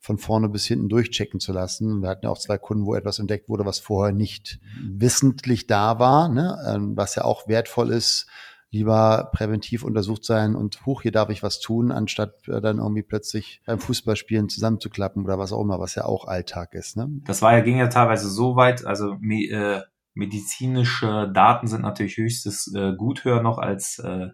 von 0.00 0.18
vorne 0.18 0.48
bis 0.48 0.64
hinten 0.64 0.88
durchchecken 0.88 1.40
zu 1.40 1.52
lassen. 1.52 2.00
Wir 2.00 2.08
hatten 2.08 2.26
ja 2.26 2.30
auch 2.30 2.38
zwei 2.38 2.58
Kunden, 2.58 2.86
wo 2.86 2.94
etwas 2.94 3.18
entdeckt 3.18 3.48
wurde, 3.48 3.66
was 3.66 3.78
vorher 3.78 4.14
nicht 4.14 4.60
wissentlich 4.80 5.66
da 5.66 5.98
war, 5.98 6.28
ne? 6.28 6.58
Ähm, 6.66 6.96
was 6.96 7.14
ja 7.14 7.24
auch 7.24 7.48
wertvoll 7.48 7.90
ist, 7.90 8.26
lieber 8.70 9.31
präventiv 9.33 9.83
untersucht 9.83 10.24
sein 10.24 10.54
und 10.54 10.85
huch, 10.85 11.02
hier 11.02 11.12
darf 11.12 11.31
ich 11.31 11.42
was 11.42 11.61
tun, 11.61 11.90
anstatt 11.90 12.46
äh, 12.48 12.61
dann 12.61 12.78
irgendwie 12.78 13.02
plötzlich 13.02 13.62
beim 13.66 13.78
Fußballspielen 13.78 14.48
zusammenzuklappen 14.48 15.24
oder 15.24 15.38
was 15.38 15.52
auch 15.52 15.62
immer, 15.62 15.81
was 15.81 15.94
ja 15.94 16.04
auch 16.04 16.26
Alltag 16.26 16.74
ist. 16.74 16.96
Ne? 16.96 17.09
Das 17.24 17.40
war 17.42 17.52
ja, 17.52 17.61
ging 17.61 17.78
ja 17.78 17.88
teilweise 17.88 18.28
so 18.28 18.57
weit, 18.57 18.85
also 18.85 19.14
äh, 19.22 19.81
medizinische 20.14 21.31
Daten 21.33 21.66
sind 21.66 21.83
natürlich 21.83 22.16
höchstes 22.16 22.72
äh, 22.74 22.92
Gut 22.94 23.24
höher 23.24 23.42
noch 23.42 23.59
als 23.59 23.98
äh, 24.00 24.28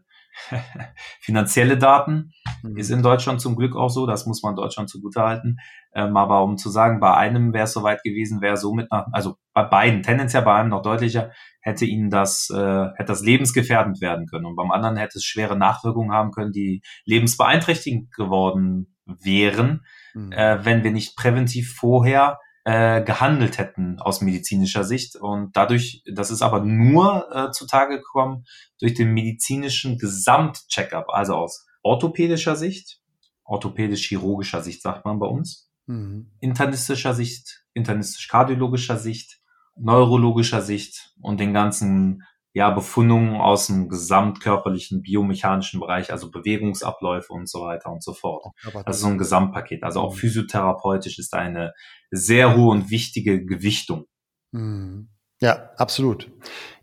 finanzielle 1.20 1.78
Daten. 1.78 2.32
Mhm. 2.62 2.76
Ist 2.76 2.90
in 2.90 3.02
Deutschland 3.02 3.40
zum 3.40 3.56
Glück 3.56 3.76
auch 3.76 3.88
so, 3.88 4.06
das 4.06 4.26
muss 4.26 4.42
man 4.42 4.56
Deutschland 4.56 4.88
zugutehalten. 4.88 5.58
Ähm, 5.94 6.16
aber 6.16 6.42
um 6.42 6.56
zu 6.56 6.70
sagen, 6.70 7.00
bei 7.00 7.14
einem 7.14 7.52
wäre 7.52 7.64
es 7.64 7.72
soweit 7.72 8.02
gewesen, 8.02 8.40
wäre 8.40 8.56
somit 8.56 8.90
nach, 8.90 9.06
also 9.12 9.36
bei 9.52 9.64
beiden, 9.64 10.02
tendenziell 10.02 10.42
bei 10.42 10.54
einem 10.54 10.70
noch 10.70 10.82
deutlicher, 10.82 11.30
hätte 11.60 11.84
ihnen 11.84 12.10
das, 12.10 12.50
äh, 12.50 12.86
hätte 12.96 13.12
das 13.12 13.22
lebensgefährdend 13.22 14.00
werden 14.00 14.26
können. 14.26 14.46
Und 14.46 14.56
beim 14.56 14.70
anderen 14.70 14.96
hätte 14.96 15.18
es 15.18 15.24
schwere 15.24 15.56
Nachwirkungen 15.56 16.12
haben 16.12 16.30
können, 16.30 16.52
die 16.52 16.82
lebensbeeinträchtigend 17.04 18.12
geworden 18.12 18.96
wären, 19.06 19.84
mhm. 20.14 20.32
äh, 20.32 20.64
wenn 20.64 20.84
wir 20.84 20.90
nicht 20.90 21.16
präventiv 21.16 21.74
vorher 21.74 22.38
äh, 22.64 23.02
gehandelt 23.02 23.58
hätten 23.58 23.98
aus 24.00 24.20
medizinischer 24.20 24.84
Sicht. 24.84 25.16
Und 25.16 25.56
dadurch, 25.56 26.02
das 26.12 26.30
ist 26.30 26.42
aber 26.42 26.60
nur 26.60 27.28
äh, 27.34 27.50
zutage 27.52 27.98
gekommen 27.98 28.44
durch 28.80 28.94
den 28.94 29.12
medizinischen 29.12 29.98
Gesamtcheckup, 29.98 31.10
also 31.10 31.34
aus 31.34 31.66
orthopädischer 31.82 32.56
Sicht, 32.56 33.00
orthopädisch-chirurgischer 33.44 34.62
Sicht 34.62 34.82
sagt 34.82 35.04
man 35.04 35.18
bei 35.18 35.26
uns, 35.26 35.70
mhm. 35.86 36.30
internistischer 36.40 37.14
Sicht, 37.14 37.64
internistisch-kardiologischer 37.74 38.96
Sicht, 38.96 39.40
neurologischer 39.76 40.62
Sicht 40.62 41.12
und 41.20 41.40
den 41.40 41.52
ganzen 41.52 42.22
ja, 42.54 42.70
Befundungen 42.70 43.40
aus 43.40 43.66
dem 43.66 43.88
gesamtkörperlichen 43.88 45.02
biomechanischen 45.02 45.80
Bereich, 45.80 46.12
also 46.12 46.30
Bewegungsabläufe 46.30 47.32
und 47.32 47.48
so 47.48 47.62
weiter 47.62 47.90
und 47.90 48.02
so 48.02 48.14
fort. 48.14 48.46
Also 48.84 49.00
so 49.00 49.06
ein 49.08 49.18
Gesamtpaket. 49.18 49.82
Also 49.82 50.00
auch 50.00 50.12
mhm. 50.12 50.18
physiotherapeutisch 50.18 51.18
ist 51.18 51.34
eine 51.34 51.72
sehr 52.12 52.56
hohe 52.56 52.70
und 52.70 52.90
wichtige 52.90 53.44
Gewichtung. 53.44 54.04
Mhm. 54.52 55.08
Ja, 55.40 55.70
absolut. 55.76 56.30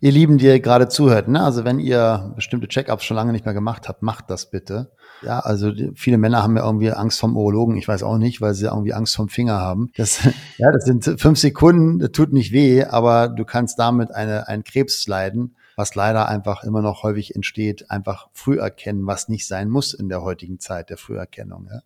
Ihr 0.02 0.12
Lieben, 0.12 0.36
die 0.36 0.44
ihr 0.44 0.60
gerade 0.60 0.88
zuhört, 0.88 1.26
ne? 1.26 1.42
also 1.42 1.64
wenn 1.64 1.80
ihr 1.80 2.32
bestimmte 2.36 2.68
Check-ups 2.68 3.02
schon 3.02 3.16
lange 3.16 3.32
nicht 3.32 3.46
mehr 3.46 3.54
gemacht 3.54 3.88
habt, 3.88 4.02
macht 4.02 4.28
das 4.28 4.50
bitte. 4.50 4.92
Ja, 5.22 5.40
also 5.40 5.72
viele 5.94 6.18
Männer 6.18 6.42
haben 6.42 6.56
ja 6.58 6.66
irgendwie 6.66 6.90
Angst 6.90 7.18
vom 7.18 7.34
Urologen. 7.34 7.76
Ich 7.76 7.88
weiß 7.88 8.02
auch 8.02 8.18
nicht, 8.18 8.42
weil 8.42 8.52
sie 8.52 8.66
irgendwie 8.66 8.92
Angst 8.92 9.16
vom 9.16 9.30
Finger 9.30 9.58
haben. 9.58 9.90
Das, 9.96 10.22
ja, 10.58 10.70
das 10.70 10.84
sind 10.84 11.18
fünf 11.18 11.38
Sekunden, 11.38 11.98
das 11.98 12.12
tut 12.12 12.34
nicht 12.34 12.52
weh, 12.52 12.84
aber 12.84 13.28
du 13.28 13.46
kannst 13.46 13.78
damit 13.78 14.14
eine, 14.14 14.48
einen 14.48 14.64
Krebs 14.64 15.06
leiden 15.06 15.56
was 15.82 15.96
leider 15.96 16.28
einfach 16.28 16.62
immer 16.62 16.80
noch 16.80 17.02
häufig 17.02 17.34
entsteht, 17.34 17.90
einfach 17.90 18.28
früh 18.32 18.60
erkennen, 18.60 19.04
was 19.04 19.28
nicht 19.28 19.48
sein 19.48 19.68
muss 19.68 19.94
in 19.94 20.08
der 20.08 20.22
heutigen 20.22 20.60
Zeit 20.60 20.90
der 20.90 20.96
Früherkennung. 20.96 21.68
Ja? 21.72 21.82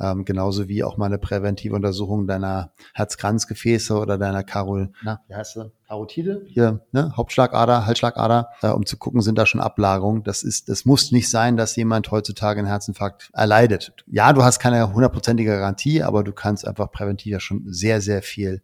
Ähm, 0.00 0.24
genauso 0.24 0.66
wie 0.66 0.82
auch 0.82 0.96
mal 0.96 1.06
eine 1.06 1.18
präventive 1.18 1.76
Untersuchung 1.76 2.26
deiner 2.26 2.72
Herzkranzgefäße 2.92 3.96
oder 3.96 4.18
deiner 4.18 4.42
Karol, 4.42 4.90
na, 5.04 5.20
wie 5.28 5.36
heißt 5.36 5.54
sie? 5.54 5.70
Karotide? 5.86 6.42
Hier, 6.48 6.80
ne? 6.90 7.12
Hauptschlagader, 7.16 7.86
Halsschlagader, 7.86 8.48
äh, 8.62 8.70
um 8.70 8.84
zu 8.84 8.96
gucken, 8.96 9.20
sind 9.20 9.38
da 9.38 9.46
schon 9.46 9.60
Ablagerungen. 9.60 10.24
Das 10.24 10.42
ist, 10.42 10.68
das 10.68 10.84
muss 10.84 11.12
nicht 11.12 11.30
sein, 11.30 11.56
dass 11.56 11.76
jemand 11.76 12.10
heutzutage 12.10 12.58
einen 12.58 12.68
Herzinfarkt 12.68 13.30
erleidet. 13.32 13.94
Ja, 14.08 14.32
du 14.32 14.42
hast 14.42 14.58
keine 14.58 14.92
hundertprozentige 14.92 15.52
Garantie, 15.52 16.02
aber 16.02 16.24
du 16.24 16.32
kannst 16.32 16.66
einfach 16.66 16.90
präventiv 16.90 17.30
ja 17.30 17.38
schon 17.38 17.62
sehr, 17.68 18.00
sehr 18.00 18.22
viel 18.22 18.60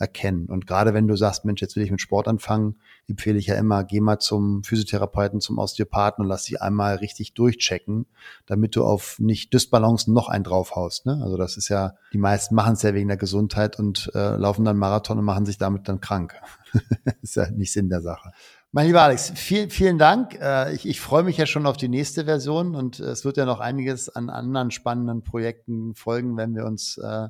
erkennen. 0.00 0.46
Und 0.46 0.66
gerade 0.66 0.94
wenn 0.94 1.06
du 1.06 1.14
sagst, 1.14 1.44
Mensch, 1.44 1.60
jetzt 1.60 1.76
will 1.76 1.82
ich 1.82 1.90
mit 1.90 2.00
Sport 2.00 2.26
anfangen, 2.26 2.76
empfehle 3.06 3.38
ich 3.38 3.46
ja 3.46 3.56
immer, 3.56 3.84
geh 3.84 4.00
mal 4.00 4.18
zum 4.18 4.64
Physiotherapeuten, 4.64 5.40
zum 5.40 5.58
Osteopathen 5.58 6.24
und 6.24 6.28
lass 6.28 6.44
sie 6.44 6.58
einmal 6.58 6.96
richtig 6.96 7.34
durchchecken, 7.34 8.06
damit 8.46 8.76
du 8.76 8.84
auf 8.84 9.18
nicht 9.18 9.52
Dysbalancen 9.52 10.14
noch 10.14 10.28
einen 10.28 10.44
draufhaust. 10.44 11.04
Ne? 11.04 11.20
Also 11.22 11.36
das 11.36 11.56
ist 11.56 11.68
ja, 11.68 11.94
die 12.12 12.18
meisten 12.18 12.54
machen 12.54 12.72
es 12.72 12.82
ja 12.82 12.94
wegen 12.94 13.08
der 13.08 13.18
Gesundheit 13.18 13.78
und 13.78 14.10
äh, 14.14 14.36
laufen 14.36 14.64
dann 14.64 14.78
Marathon 14.78 15.18
und 15.18 15.24
machen 15.24 15.44
sich 15.44 15.58
damit 15.58 15.86
dann 15.86 16.00
krank. 16.00 16.34
ist 17.22 17.36
ja 17.36 17.50
nicht 17.50 17.72
Sinn 17.72 17.90
der 17.90 18.00
Sache. 18.00 18.32
Mein 18.72 18.86
lieber 18.86 19.02
Alex, 19.02 19.32
vielen, 19.34 19.68
vielen 19.68 19.98
Dank. 19.98 20.38
Äh, 20.40 20.72
ich, 20.72 20.86
ich 20.86 21.00
freue 21.00 21.24
mich 21.24 21.36
ja 21.36 21.44
schon 21.44 21.66
auf 21.66 21.76
die 21.76 21.88
nächste 21.88 22.24
Version 22.24 22.76
und 22.76 23.00
es 23.00 23.24
wird 23.24 23.36
ja 23.36 23.44
noch 23.44 23.58
einiges 23.58 24.08
an 24.08 24.30
anderen 24.30 24.70
spannenden 24.70 25.24
Projekten 25.24 25.94
folgen, 25.96 26.36
wenn 26.36 26.54
wir 26.54 26.64
uns 26.64 26.96
äh, 26.96 27.28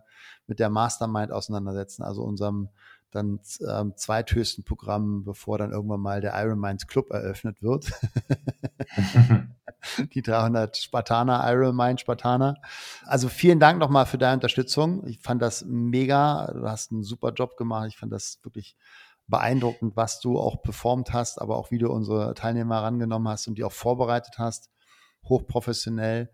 mit 0.51 0.59
der 0.59 0.69
Mastermind 0.69 1.33
auseinandersetzen, 1.33 2.03
also 2.03 2.23
unserem 2.23 2.69
dann 3.13 3.41
ähm, 3.67 3.95
zweithöchsten 3.97 4.65
Programm, 4.65 5.25
bevor 5.25 5.59
dann 5.59 5.73
irgendwann 5.73 6.01
mal 6.01 6.21
der 6.21 6.35
Iron 6.43 6.61
Minds 6.61 6.87
Club 6.87 7.11
eröffnet 7.11 7.63
wird. 7.63 7.93
die 10.15 10.23
300 10.23 10.77
Spartaner, 10.77 11.43
Iron 11.51 11.75
Mind 11.75 12.01
Spartaner. 12.01 12.57
Also 13.05 13.29
vielen 13.29 13.59
Dank 13.61 13.79
nochmal 13.79 14.07
für 14.07 14.19
deine 14.19 14.35
Unterstützung. 14.35 15.07
Ich 15.07 15.21
fand 15.21 15.41
das 15.41 15.65
mega. 15.65 16.53
Du 16.53 16.69
hast 16.69 16.93
einen 16.93 17.03
super 17.03 17.33
Job 17.33 17.57
gemacht. 17.57 17.89
Ich 17.89 17.97
fand 17.97 18.13
das 18.13 18.39
wirklich 18.43 18.77
beeindruckend, 19.27 19.97
was 19.97 20.21
du 20.21 20.39
auch 20.39 20.61
performt 20.63 21.13
hast, 21.13 21.41
aber 21.41 21.57
auch 21.57 21.71
wie 21.71 21.79
du 21.79 21.91
unsere 21.91 22.35
Teilnehmer 22.35 22.77
herangenommen 22.77 23.29
hast 23.29 23.47
und 23.49 23.57
die 23.57 23.65
auch 23.65 23.73
vorbereitet 23.73 24.35
hast. 24.39 24.71
Hochprofessionell. 25.25 26.31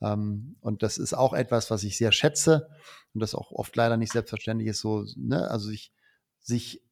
Ähm, 0.00 0.56
und 0.60 0.82
das 0.82 0.98
ist 0.98 1.14
auch 1.14 1.32
etwas, 1.32 1.70
was 1.70 1.84
ich 1.84 1.96
sehr 1.96 2.12
schätze 2.12 2.68
und 3.14 3.20
das 3.20 3.34
auch 3.34 3.50
oft 3.52 3.74
leider 3.76 3.96
nicht 3.96 4.12
selbstverständlich 4.12 4.68
ist. 4.68 4.80
So, 4.80 5.04
ne? 5.16 5.50
Also 5.50 5.68
sich, 5.68 5.92
sich 6.40 6.82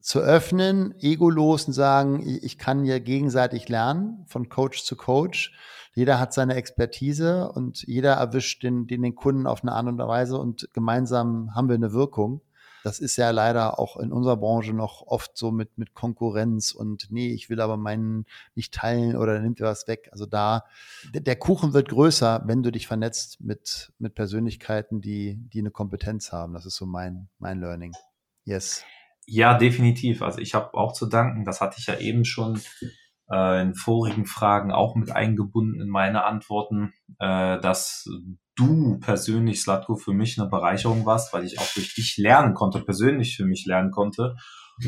zu 0.00 0.20
öffnen, 0.20 0.94
egolos 1.00 1.66
und 1.66 1.74
sagen, 1.74 2.22
ich 2.26 2.56
kann 2.56 2.84
ja 2.84 2.98
gegenseitig 2.98 3.68
lernen, 3.68 4.24
von 4.26 4.48
Coach 4.48 4.82
zu 4.84 4.96
Coach. 4.96 5.52
Jeder 5.94 6.18
hat 6.18 6.32
seine 6.32 6.54
Expertise 6.54 7.50
und 7.52 7.82
jeder 7.82 8.14
erwischt 8.14 8.62
den, 8.62 8.86
den, 8.86 9.02
den 9.02 9.14
Kunden 9.14 9.46
auf 9.46 9.62
eine 9.62 9.72
andere 9.72 10.08
Weise 10.08 10.38
und 10.38 10.68
gemeinsam 10.72 11.54
haben 11.54 11.68
wir 11.68 11.74
eine 11.74 11.92
Wirkung. 11.92 12.40
Das 12.84 12.98
ist 12.98 13.16
ja 13.16 13.30
leider 13.30 13.78
auch 13.78 13.96
in 13.96 14.12
unserer 14.12 14.36
Branche 14.36 14.72
noch 14.72 15.02
oft 15.06 15.36
so 15.36 15.50
mit, 15.50 15.76
mit 15.78 15.94
Konkurrenz 15.94 16.72
und 16.72 17.08
nee, 17.10 17.32
ich 17.32 17.50
will 17.50 17.60
aber 17.60 17.76
meinen 17.76 18.26
nicht 18.54 18.74
teilen 18.74 19.16
oder 19.16 19.38
nimmt 19.40 19.60
dir 19.60 19.64
was 19.64 19.86
weg. 19.88 20.08
Also 20.12 20.26
da, 20.26 20.64
der 21.12 21.36
Kuchen 21.36 21.72
wird 21.72 21.88
größer, 21.88 22.42
wenn 22.46 22.62
du 22.62 22.72
dich 22.72 22.86
vernetzt 22.86 23.40
mit, 23.40 23.92
mit 23.98 24.14
Persönlichkeiten, 24.14 25.00
die, 25.00 25.36
die 25.52 25.60
eine 25.60 25.70
Kompetenz 25.70 26.32
haben. 26.32 26.54
Das 26.54 26.66
ist 26.66 26.76
so 26.76 26.86
mein, 26.86 27.28
mein 27.38 27.60
Learning. 27.60 27.92
Yes. 28.44 28.84
Ja, 29.26 29.56
definitiv. 29.56 30.22
Also 30.22 30.38
ich 30.38 30.54
habe 30.54 30.74
auch 30.74 30.92
zu 30.92 31.06
danken. 31.06 31.44
Das 31.44 31.60
hatte 31.60 31.76
ich 31.78 31.86
ja 31.86 31.98
eben 31.98 32.24
schon 32.24 32.60
äh, 33.30 33.62
in 33.62 33.74
vorigen 33.74 34.26
Fragen 34.26 34.72
auch 34.72 34.96
mit 34.96 35.10
eingebunden 35.12 35.80
in 35.80 35.88
meine 35.88 36.24
Antworten, 36.24 36.92
äh, 37.18 37.60
dass 37.60 38.08
du 38.60 38.98
persönlich, 39.00 39.62
Slatko, 39.62 39.96
für 39.96 40.12
mich 40.12 40.38
eine 40.38 40.48
Bereicherung 40.48 41.06
warst, 41.06 41.32
weil 41.32 41.44
ich 41.44 41.58
auch 41.58 41.72
durch 41.74 41.94
dich 41.94 42.16
lernen 42.18 42.54
konnte, 42.54 42.80
persönlich 42.80 43.36
für 43.36 43.46
mich 43.46 43.64
lernen 43.66 43.90
konnte. 43.90 44.36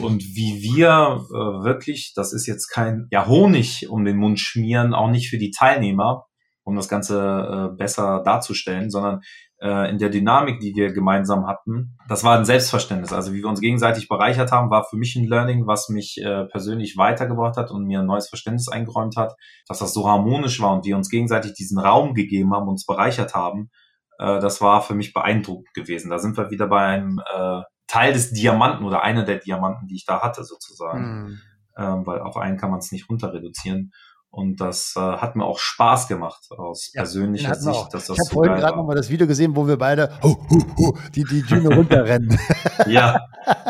Und 0.01 0.23
wie 0.23 0.63
wir 0.63 1.21
äh, 1.31 1.65
wirklich, 1.65 2.13
das 2.15 2.33
ist 2.33 2.47
jetzt 2.47 2.69
kein 2.69 3.09
ja, 3.11 3.27
Honig 3.27 3.89
um 3.91 4.05
den 4.05 4.17
Mund 4.17 4.41
schmieren, 4.41 4.95
auch 4.95 5.11
nicht 5.11 5.29
für 5.29 5.39
die 5.39 5.51
Teilnehmer, 5.51 6.27
um 6.63 6.77
das 6.77 6.89
Ganze 6.89 7.19
äh, 7.73 7.77
besser 7.77 8.23
darzustellen, 8.25 8.91
sondern 8.91 9.21
äh, 9.63 9.89
in 9.91 9.99
der 9.99 10.11
Dynamik, 10.11 10.59
die 10.61 10.75
wir 10.75 10.93
gemeinsam 10.93 11.47
hatten, 11.47 11.97
das 12.09 12.25
war 12.25 12.37
ein 12.37 12.45
Selbstverständnis. 12.45 13.13
Also 13.13 13.33
wie 13.33 13.39
wir 13.39 13.49
uns 13.49 13.61
gegenseitig 13.61 14.09
bereichert 14.09 14.51
haben, 14.51 14.71
war 14.71 14.85
für 14.85 14.97
mich 14.97 15.15
ein 15.15 15.29
Learning, 15.29 15.67
was 15.67 15.89
mich 15.89 16.21
äh, 16.21 16.45
persönlich 16.47 16.97
weitergebracht 16.97 17.57
hat 17.57 17.71
und 17.71 17.85
mir 17.85 18.01
ein 18.01 18.07
neues 18.07 18.29
Verständnis 18.29 18.69
eingeräumt 18.69 19.17
hat, 19.17 19.35
dass 19.69 19.79
das 19.79 19.95
so 19.95 20.09
harmonisch 20.09 20.61
war 20.61 20.75
und 20.75 20.85
wir 20.85 20.97
uns 20.97 21.09
gegenseitig 21.09 21.55
diesen 21.55 21.79
Raum 21.79 22.15
gegeben 22.15 22.53
haben, 22.53 22.69
uns 22.69 22.85
bereichert 22.85 23.35
haben. 23.35 23.71
Äh, 24.19 24.41
das 24.41 24.61
war 24.61 24.83
für 24.83 24.95
mich 24.95 25.13
beeindruckend 25.13 25.73
gewesen. 25.75 26.11
Da 26.11 26.19
sind 26.19 26.37
wir 26.37 26.51
wieder 26.51 26.67
bei 26.67 26.85
einem 26.85 27.21
äh, 27.33 27.63
Teil 27.87 28.15
des 28.15 28.33
Diamanten 28.33 28.85
oder 28.85 29.03
einer 29.03 29.25
der 29.25 29.39
Diamanten, 29.39 29.87
die 29.87 29.95
ich 29.95 30.07
da 30.07 30.23
hatte 30.23 30.43
sozusagen. 30.43 31.23
Mhm. 31.23 31.39
Ähm, 31.75 32.07
weil 32.07 32.21
auf 32.21 32.37
einen 32.37 32.59
kann 32.59 32.71
man 32.71 32.81
es 32.81 32.93
nicht 32.93 33.09
runter 33.09 33.33
reduzieren. 33.33 33.93
Und 34.35 34.63
das 34.63 34.95
äh, 34.97 35.01
hat 35.01 35.37
mir 35.37 35.45
auch 35.45 35.59
Spaß 35.59 36.09
gemacht 36.09 36.47
aus 36.57 36.91
ja, 36.95 37.03
persönlicher 37.03 37.55
Sicht. 37.55 37.93
Dass 37.93 38.07
das 38.07 38.17
ich 38.17 38.19
habe 38.19 38.29
so 38.29 38.35
vorhin 38.35 38.55
gerade 38.55 38.79
nochmal 38.79 38.97
das 38.97 39.11
Video 39.11 39.27
gesehen, 39.27 39.55
wo 39.55 39.69
wir 39.69 39.77
beide 39.77 40.09
hu, 40.23 40.35
hu, 40.49 40.63
hu, 40.79 40.99
die, 41.15 41.25
die 41.25 41.43
Düne 41.43 41.69
runterrennen. 41.77 42.41
ja, 42.87 43.21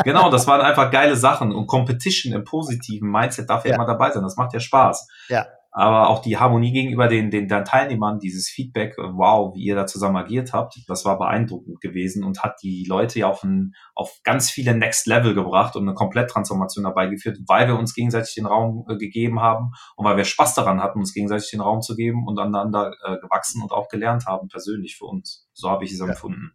genau, 0.05 0.31
das 0.31 0.46
waren 0.46 0.61
einfach 0.61 0.92
geile 0.92 1.16
Sachen. 1.16 1.53
Und 1.53 1.66
Competition 1.66 2.33
im 2.33 2.44
positiven 2.44 3.11
Mindset 3.11 3.51
darf 3.51 3.66
ja, 3.66 3.75
immer 3.75 3.87
dabei 3.87 4.12
sein. 4.12 4.22
Das 4.22 4.37
macht 4.37 4.55
ja 4.55 4.61
Spaß. 4.61 5.09
Ja. 5.29 5.46
Aber 5.75 6.11
auch 6.11 6.21
die 6.21 6.37
Harmonie 6.37 6.71
gegenüber 6.71 7.09
den, 7.09 7.31
den, 7.31 7.49
den 7.49 7.65
Teilnehmern, 7.65 8.19
dieses 8.19 8.49
Feedback, 8.49 8.94
wow, 8.99 9.55
wie 9.55 9.65
ihr 9.65 9.75
da 9.75 9.87
zusammen 9.87 10.17
agiert 10.17 10.53
habt, 10.53 10.79
das 10.87 11.07
war 11.07 11.19
beeindruckend 11.19 11.81
gewesen 11.81 12.25
und 12.25 12.42
hat 12.42 12.63
die 12.63 12.85
Leute 12.87 13.21
ja 13.21 13.29
auf, 13.29 13.42
ein, 13.42 13.73
auf 13.94 14.21
ganz 14.23 14.51
viele 14.51 14.75
Next 14.77 15.07
Level 15.07 15.35
gebracht 15.35 15.75
und 15.75 15.88
eine 15.88 15.94
Kompletttransformation 15.94 16.85
dabei 16.85 17.07
geführt, 17.07 17.38
weil 17.49 17.69
wir 17.69 17.79
uns 17.79 17.94
gegenseitig 17.94 18.35
den 18.35 18.44
Raum 18.44 18.85
äh, 18.87 18.99
gegeben 18.99 19.40
haben 19.40 19.73
und 19.96 20.05
weil 20.05 20.19
wir 20.19 20.25
Spaß 20.25 20.55
daran 20.55 20.83
hatten, 20.83 20.99
uns 20.99 21.15
gegenseitig 21.15 21.51
den 21.51 21.63
Raum 21.63 21.81
zu 21.81 21.96
geben 21.96 22.27
und 22.27 22.38
aneinander 22.38 22.92
äh, 23.07 23.17
gewachsen 23.19 23.63
und 23.63 23.73
auch 23.73 23.88
gelernt 23.88 24.27
haben, 24.27 24.49
persönlich 24.49 24.96
für 24.99 25.07
uns. 25.07 25.49
So 25.55 25.71
habe 25.71 25.85
ich 25.85 25.92
es 25.92 26.01
ja. 26.01 26.07
empfunden. 26.07 26.53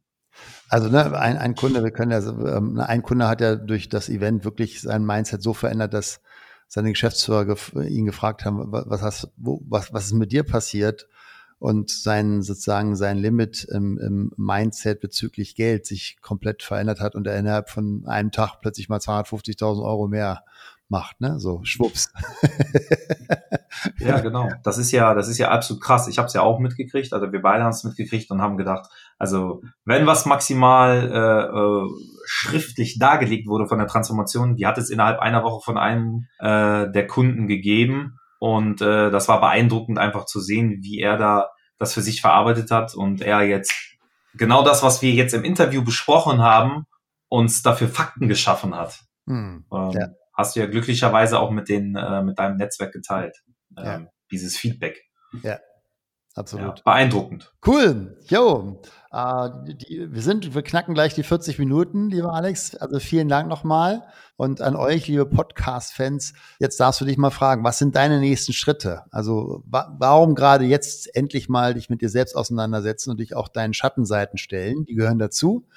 Also 0.70 0.90
ne, 0.90 1.18
ein, 1.18 1.38
ein 1.38 1.56
Kunde, 1.56 1.84
wir 1.84 1.90
können 1.90 2.12
ja, 2.12 2.20
ähm, 2.20 2.80
ein 2.80 3.02
Kunde 3.02 3.28
hat 3.28 3.42
ja 3.42 3.56
durch 3.56 3.90
das 3.90 4.10
Event 4.10 4.46
wirklich 4.46 4.82
sein 4.82 5.04
Mindset 5.04 5.42
so 5.42 5.56
verändert, 5.56 5.96
dass 5.96 6.22
seine 6.68 6.92
Geschäftsführer 6.92 7.46
gef 7.46 7.74
ihn 7.74 8.06
gefragt 8.06 8.46
haben, 8.46 8.72
was 8.72 9.02
hast, 9.02 9.30
wo, 9.38 9.62
was, 9.68 9.94
was 9.94 10.06
ist 10.08 10.14
mit 10.14 10.32
dir 10.32 10.44
passiert? 10.44 11.08
Und 11.60 11.90
sein 11.90 12.44
sozusagen 12.44 12.96
sein 12.96 13.18
Limit 13.18 13.64
im, 13.64 13.98
im 13.98 14.32
Mindset 14.38 15.00
bezüglich 15.00 15.56
Geld 15.56 15.88
sich 15.88 16.18
komplett 16.22 16.62
verändert 16.62 17.00
hat 17.00 17.16
und 17.16 17.26
er 17.26 17.40
innerhalb 17.40 17.72
von 17.72 18.06
einem 18.06 18.32
Tag 18.32 18.62
plötzlich 18.62 18.90
mal 18.90 19.00
250.000 19.00 19.84
Euro 19.84 20.08
mehr 20.08 20.44
macht, 20.90 21.20
ne? 21.20 21.40
So 21.40 21.62
schwupps. 21.64 22.12
ja, 24.00 24.20
genau. 24.20 24.50
Das 24.64 24.78
ist 24.78 24.92
ja, 24.92 25.14
das 25.14 25.28
ist 25.28 25.38
ja 25.38 25.50
absolut 25.50 25.84
krass. 25.84 26.08
Ich 26.08 26.18
habe 26.18 26.28
es 26.28 26.34
ja 26.34 26.42
auch 26.42 26.60
mitgekriegt. 26.60 27.14
Also 27.14 27.32
wir 27.32 27.42
beide 27.42 27.64
haben 27.64 27.72
es 27.72 27.84
mitgekriegt 27.84 28.32
und 28.32 28.42
haben 28.42 28.58
gedacht, 28.58 28.90
also 29.18 29.62
wenn 29.86 30.06
was 30.08 30.26
maximal 30.26 31.12
äh, 31.12 31.58
äh, 31.58 31.90
schriftlich 32.26 33.00
dargelegt 33.00 33.48
wurde 33.48 33.68
von 33.68 33.80
der 33.80 33.88
Transformation, 33.88 34.56
die 34.56 34.66
hat 34.66 34.78
es 34.78 34.90
innerhalb 34.90 35.20
einer 35.20 35.44
Woche 35.44 35.62
von 35.64 35.78
einem 35.78 36.28
äh, 36.40 36.90
der 36.90 37.08
Kunden 37.08 37.48
gegeben 37.48 38.18
und 38.40 38.82
äh, 38.82 39.10
das 39.10 39.28
war 39.28 39.42
beeindruckend 39.42 39.98
einfach 39.98 40.26
zu 40.26 40.40
sehen, 40.40 40.80
wie 40.82 41.00
er 41.00 41.18
da 41.18 41.50
das 41.80 41.94
für 41.94 42.02
sich 42.02 42.22
verarbeitet 42.22 42.72
hat 42.72 42.96
und 42.96 43.22
er 43.22 43.44
jetzt 43.44 43.74
genau 44.34 44.64
das, 44.64 44.84
was 44.84 45.02
wir 45.02 45.12
jetzt 45.12 45.34
im 45.34 45.44
Interview 45.44 45.84
besprochen 45.84 46.42
haben, 46.42 46.86
uns 47.30 47.62
dafür 47.62 47.88
Fakten 47.88 48.28
geschaffen 48.28 48.76
hat. 48.76 49.02
Hm, 49.28 49.66
ähm, 49.72 49.92
ja 49.92 50.08
hast 50.38 50.56
du 50.56 50.60
ja 50.60 50.68
glücklicherweise 50.68 51.40
auch 51.40 51.52
mit, 51.52 51.68
den, 51.68 51.96
äh, 51.96 52.22
mit 52.22 52.38
deinem 52.38 52.58
Netzwerk 52.58 52.94
geteilt. 52.94 53.44
Ähm, 53.76 53.86
ja. 53.86 54.08
Dieses 54.32 54.56
Feedback. 54.56 55.04
Ja, 55.44 55.60
absolut. 56.36 56.78
Ja, 56.78 56.84
beeindruckend. 56.86 57.54
Cool. 57.66 58.18
Jo, 58.30 58.82
äh, 59.12 59.50
die, 59.66 60.14
wir 60.14 60.22
sind, 60.22 60.54
wir 60.54 60.62
knacken 60.62 60.94
gleich 60.94 61.16
die 61.16 61.24
40 61.24 61.58
Minuten, 61.58 62.10
lieber 62.10 62.34
Alex. 62.34 62.76
Also 62.76 63.00
vielen 63.00 63.30
Dank 63.30 63.50
nochmal. 63.50 64.04
Und 64.36 64.62
an 64.62 64.76
euch, 64.76 65.08
liebe 65.08 65.26
Podcast-Fans, 65.26 66.34
jetzt 66.60 66.80
darfst 66.80 67.02
du 67.02 67.06
dich 67.06 67.18
mal 67.18 67.32
fragen, 67.32 67.64
was 67.64 67.80
sind 67.80 67.96
deine 67.96 68.20
nächsten 68.20 68.54
Schritte? 68.54 69.04
Also 69.10 69.64
wa 69.66 69.96
warum 69.98 70.36
gerade 70.36 70.66
jetzt 70.66 71.14
endlich 71.16 71.50
mal 71.50 71.74
dich 71.74 71.90
mit 71.90 72.02
dir 72.02 72.10
selbst 72.10 72.36
auseinandersetzen 72.36 73.10
und 73.10 73.20
dich 73.20 73.36
auch 73.36 73.48
deinen 73.48 73.74
Schattenseiten 73.74 74.38
stellen? 74.38 74.86
Die 74.86 74.94
gehören 74.94 75.20
dazu. 75.20 75.68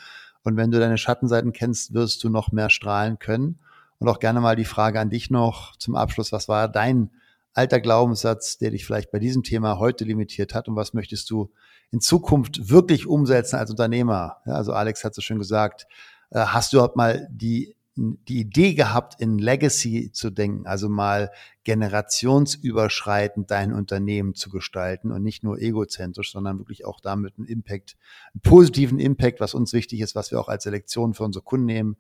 Und 0.43 0.57
wenn 0.57 0.71
du 0.71 0.79
deine 0.79 0.99
Schattenseiten 0.99 1.53
kennst, 1.53 1.95
wirst 1.95 2.23
du 2.25 2.29
noch 2.29 2.53
mehr 2.53 2.71
strahlen 2.71 3.19
können. 3.19 3.61
Und 4.01 4.09
auch 4.09 4.19
gerne 4.19 4.41
mal 4.41 4.57
die 4.57 4.65
Frage 4.65 4.99
an 4.99 5.11
dich 5.11 5.31
noch 5.31 5.77
zum 5.77 5.95
Abschluss. 5.95 6.33
Was 6.33 6.49
war 6.49 6.69
dein 6.69 7.11
alter 7.53 7.81
Glaubenssatz, 7.81 8.57
der 8.57 8.71
dich 8.71 8.87
vielleicht 8.87 9.11
bei 9.11 9.19
diesem 9.19 9.43
Thema 9.43 9.79
heute 9.79 10.05
limitiert 10.05 10.55
hat? 10.55 10.69
Und 10.69 10.77
was 10.77 10.95
möchtest 10.95 11.31
du 11.31 11.53
in 11.91 12.01
Zukunft 12.01 12.71
wirklich 12.71 13.07
umsetzen 13.07 13.57
als 13.57 13.71
Unternehmer? 13.71 14.39
Ja, 14.47 14.55
also 14.55 14.73
Alex 14.73 15.05
hat 15.05 15.15
so 15.15 15.21
schön 15.21 15.39
gesagt, 15.39 15.87
äh, 16.31 16.39
hast 16.39 16.73
du 16.73 16.79
überhaupt 16.79 16.97
mal 16.97 17.29
die, 17.31 17.77
die 17.95 18.41
Idee 18.41 18.73
gehabt, 18.73 19.21
in 19.21 19.39
Legacy 19.39 20.11
zu 20.13 20.31
denken, 20.31 20.67
also 20.67 20.89
mal 20.89 21.31
generationsüberschreitend 21.65 23.51
dein 23.51 23.75
Unternehmen 23.75 24.35
zu 24.35 24.49
gestalten 24.49 25.13
und 25.13 25.23
nicht 25.23 25.45
nur 25.45 25.61
egozentrisch, 25.61 26.33
sondern 26.33 26.59
wirklich 26.59 26.87
auch 26.87 27.01
damit 27.01 27.35
einen 27.37 27.47
Impact, 27.47 27.99
einen 28.33 28.41
positiven 28.41 28.99
Impact, 28.99 29.41
was 29.41 29.53
uns 29.53 29.75
wichtig 29.75 30.01
ist, 30.01 30.15
was 30.15 30.31
wir 30.31 30.41
auch 30.41 30.49
als 30.49 30.65
Selektion 30.65 31.13
für 31.13 31.25
unsere 31.25 31.45
Kunden 31.45 31.67
nehmen, 31.67 31.97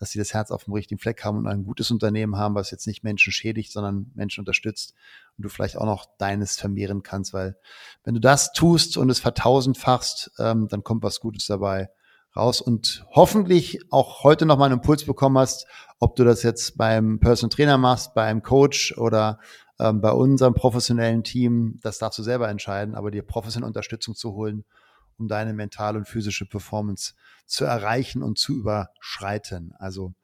dass 0.00 0.10
sie 0.10 0.18
das 0.18 0.32
Herz 0.32 0.50
auf 0.50 0.64
dem 0.64 0.72
richtigen 0.72 0.98
Fleck 0.98 1.22
haben 1.24 1.38
und 1.38 1.46
ein 1.46 1.62
gutes 1.62 1.90
Unternehmen 1.90 2.36
haben, 2.36 2.54
was 2.54 2.70
jetzt 2.70 2.86
nicht 2.86 3.04
Menschen 3.04 3.32
schädigt, 3.32 3.70
sondern 3.70 4.10
Menschen 4.14 4.40
unterstützt 4.40 4.94
und 5.36 5.44
du 5.44 5.50
vielleicht 5.50 5.76
auch 5.76 5.84
noch 5.84 6.06
deines 6.16 6.56
vermehren 6.58 7.02
kannst, 7.02 7.34
weil 7.34 7.56
wenn 8.02 8.14
du 8.14 8.20
das 8.20 8.52
tust 8.52 8.96
und 8.96 9.10
es 9.10 9.20
vertausendfachst, 9.20 10.32
ähm, 10.38 10.68
dann 10.68 10.82
kommt 10.82 11.02
was 11.02 11.20
Gutes 11.20 11.46
dabei 11.46 11.90
raus 12.34 12.62
und 12.62 13.04
hoffentlich 13.10 13.80
auch 13.90 14.24
heute 14.24 14.46
noch 14.46 14.56
mal 14.56 14.66
einen 14.66 14.74
Impuls 14.74 15.04
bekommen 15.04 15.36
hast, 15.36 15.66
ob 15.98 16.16
du 16.16 16.24
das 16.24 16.42
jetzt 16.42 16.78
beim 16.78 17.20
Personal 17.20 17.54
Trainer 17.54 17.76
machst, 17.76 18.14
beim 18.14 18.42
Coach 18.42 18.96
oder 18.96 19.38
ähm, 19.78 20.00
bei 20.00 20.12
unserem 20.12 20.54
professionellen 20.54 21.24
Team, 21.24 21.78
das 21.82 21.98
darfst 21.98 22.18
du 22.18 22.22
selber 22.22 22.48
entscheiden, 22.48 22.94
aber 22.94 23.10
dir 23.10 23.22
professionelle 23.22 23.68
Unterstützung 23.68 24.14
zu 24.14 24.32
holen, 24.32 24.64
um 25.20 25.28
deine 25.28 25.52
mentale 25.52 25.98
und 25.98 26.08
physische 26.08 26.46
Performance 26.46 27.14
zu 27.46 27.64
erreichen 27.64 28.22
und 28.22 28.38
zu 28.38 28.54
überschreiten. 28.54 29.74
Also, 29.78 30.14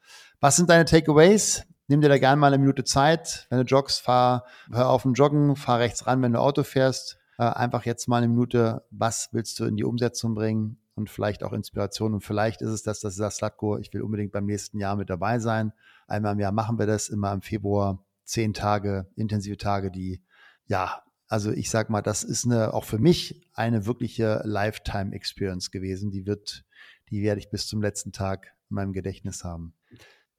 was 0.41 0.57
sind 0.57 0.71
deine 0.71 0.85
Takeaways? 0.85 1.65
Nimm 1.89 2.01
dir 2.01 2.09
da 2.09 2.19
gerne 2.19 2.41
mal 2.41 2.49
eine 2.49 2.59
Minute 2.59 2.83
Zeit. 2.83 3.47
Wenn 3.49 3.59
du 3.59 3.65
joggst, 3.65 4.01
fahr, 4.01 4.45
hör 4.73 4.89
auf 4.89 5.03
dem 5.03 5.15
Joggen, 5.15 5.55
fahr 5.55 5.79
rechts 5.79 6.07
ran, 6.07 6.21
wenn 6.23 6.33
du 6.33 6.41
Auto 6.41 6.65
fährst. 6.65 7.19
Äh, 7.39 7.45
einfach 7.45 7.85
jetzt 7.85 8.09
mal 8.09 8.19
eine 8.19 8.29
Minute, 8.29 8.85
was 8.91 9.29
willst 9.33 9.61
du 9.61 9.67
in 9.67 9.77
die 9.77 9.85
Umsetzung 9.85 10.35
bringen? 10.35 10.79
Und 10.95 11.11
vielleicht 11.11 11.45
auch 11.45 11.53
Inspiration. 11.53 12.15
Und 12.15 12.23
vielleicht 12.23 12.63
ist 12.63 12.71
es 12.71 12.83
das, 12.83 13.01
dass 13.01 13.15
du 13.15 13.19
sagst, 13.19 13.39
Slatko, 13.39 13.77
ich 13.77 13.93
will 13.93 14.01
unbedingt 14.01 14.33
beim 14.33 14.47
nächsten 14.47 14.81
Jahr 14.81 14.97
mit 14.97 15.11
dabei 15.11 15.39
sein. 15.39 15.73
Einmal 16.09 16.33
im 16.33 16.41
Jahr 16.41 16.53
machen 16.53 16.79
wir 16.79 16.87
das, 16.87 17.09
immer 17.09 17.33
im 17.33 17.43
Februar. 17.43 18.03
Zehn 18.25 18.55
Tage, 18.55 19.07
intensive 19.15 19.59
Tage, 19.59 19.91
die 19.91 20.23
ja 20.67 21.03
also 21.29 21.51
ich 21.51 21.71
sag 21.71 21.91
mal, 21.91 22.03
das 22.03 22.25
ist 22.25 22.45
eine, 22.45 22.75
auch 22.75 22.85
für 22.85 22.99
mich 22.99 23.49
eine 23.55 23.87
wirkliche 23.87 24.43
Lifetime 24.45 25.15
Experience 25.15 25.71
gewesen. 25.71 26.11
Die 26.11 26.27
wird, 26.27 26.65
die 27.11 27.23
werde 27.23 27.41
ich 27.41 27.51
bis 27.51 27.67
zum 27.67 27.83
letzten 27.83 28.13
Tag 28.13 28.55
in 28.71 28.77
meinem 28.77 28.93
Gedächtnis 28.93 29.45
haben. 29.45 29.75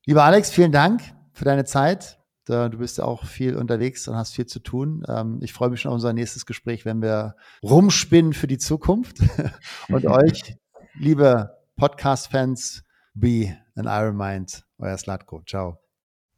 Lieber 0.06 0.24
Alex, 0.24 0.52
vielen 0.52 0.72
Dank 0.72 1.02
für 1.34 1.46
deine 1.46 1.66
Zeit. 1.66 2.20
Du 2.46 2.70
bist 2.78 2.98
ja 2.98 3.04
auch 3.04 3.26
viel 3.26 3.58
unterwegs 3.58 4.08
und 4.08 4.16
hast 4.16 4.34
viel 4.34 4.46
zu 4.46 4.60
tun. 4.60 5.04
Ähm, 5.10 5.40
ich 5.42 5.52
freue 5.52 5.70
mich 5.70 5.82
schon 5.82 5.90
auf 5.90 5.96
unser 5.96 6.14
nächstes 6.14 6.46
Gespräch, 6.46 6.86
wenn 6.86 7.02
wir 7.02 7.36
rumspinnen 7.62 8.32
für 8.32 8.48
die 8.48 8.58
Zukunft. 8.58 9.18
Und 9.90 10.06
euch, 10.06 10.56
liebe 10.98 11.58
Podcast-Fans, 11.76 12.86
be 13.14 13.58
an 13.76 13.86
Iron 13.88 14.16
Mind. 14.16 14.64
Euer 14.78 14.98
Slatko. 14.98 15.42
Ciao. 15.46 15.87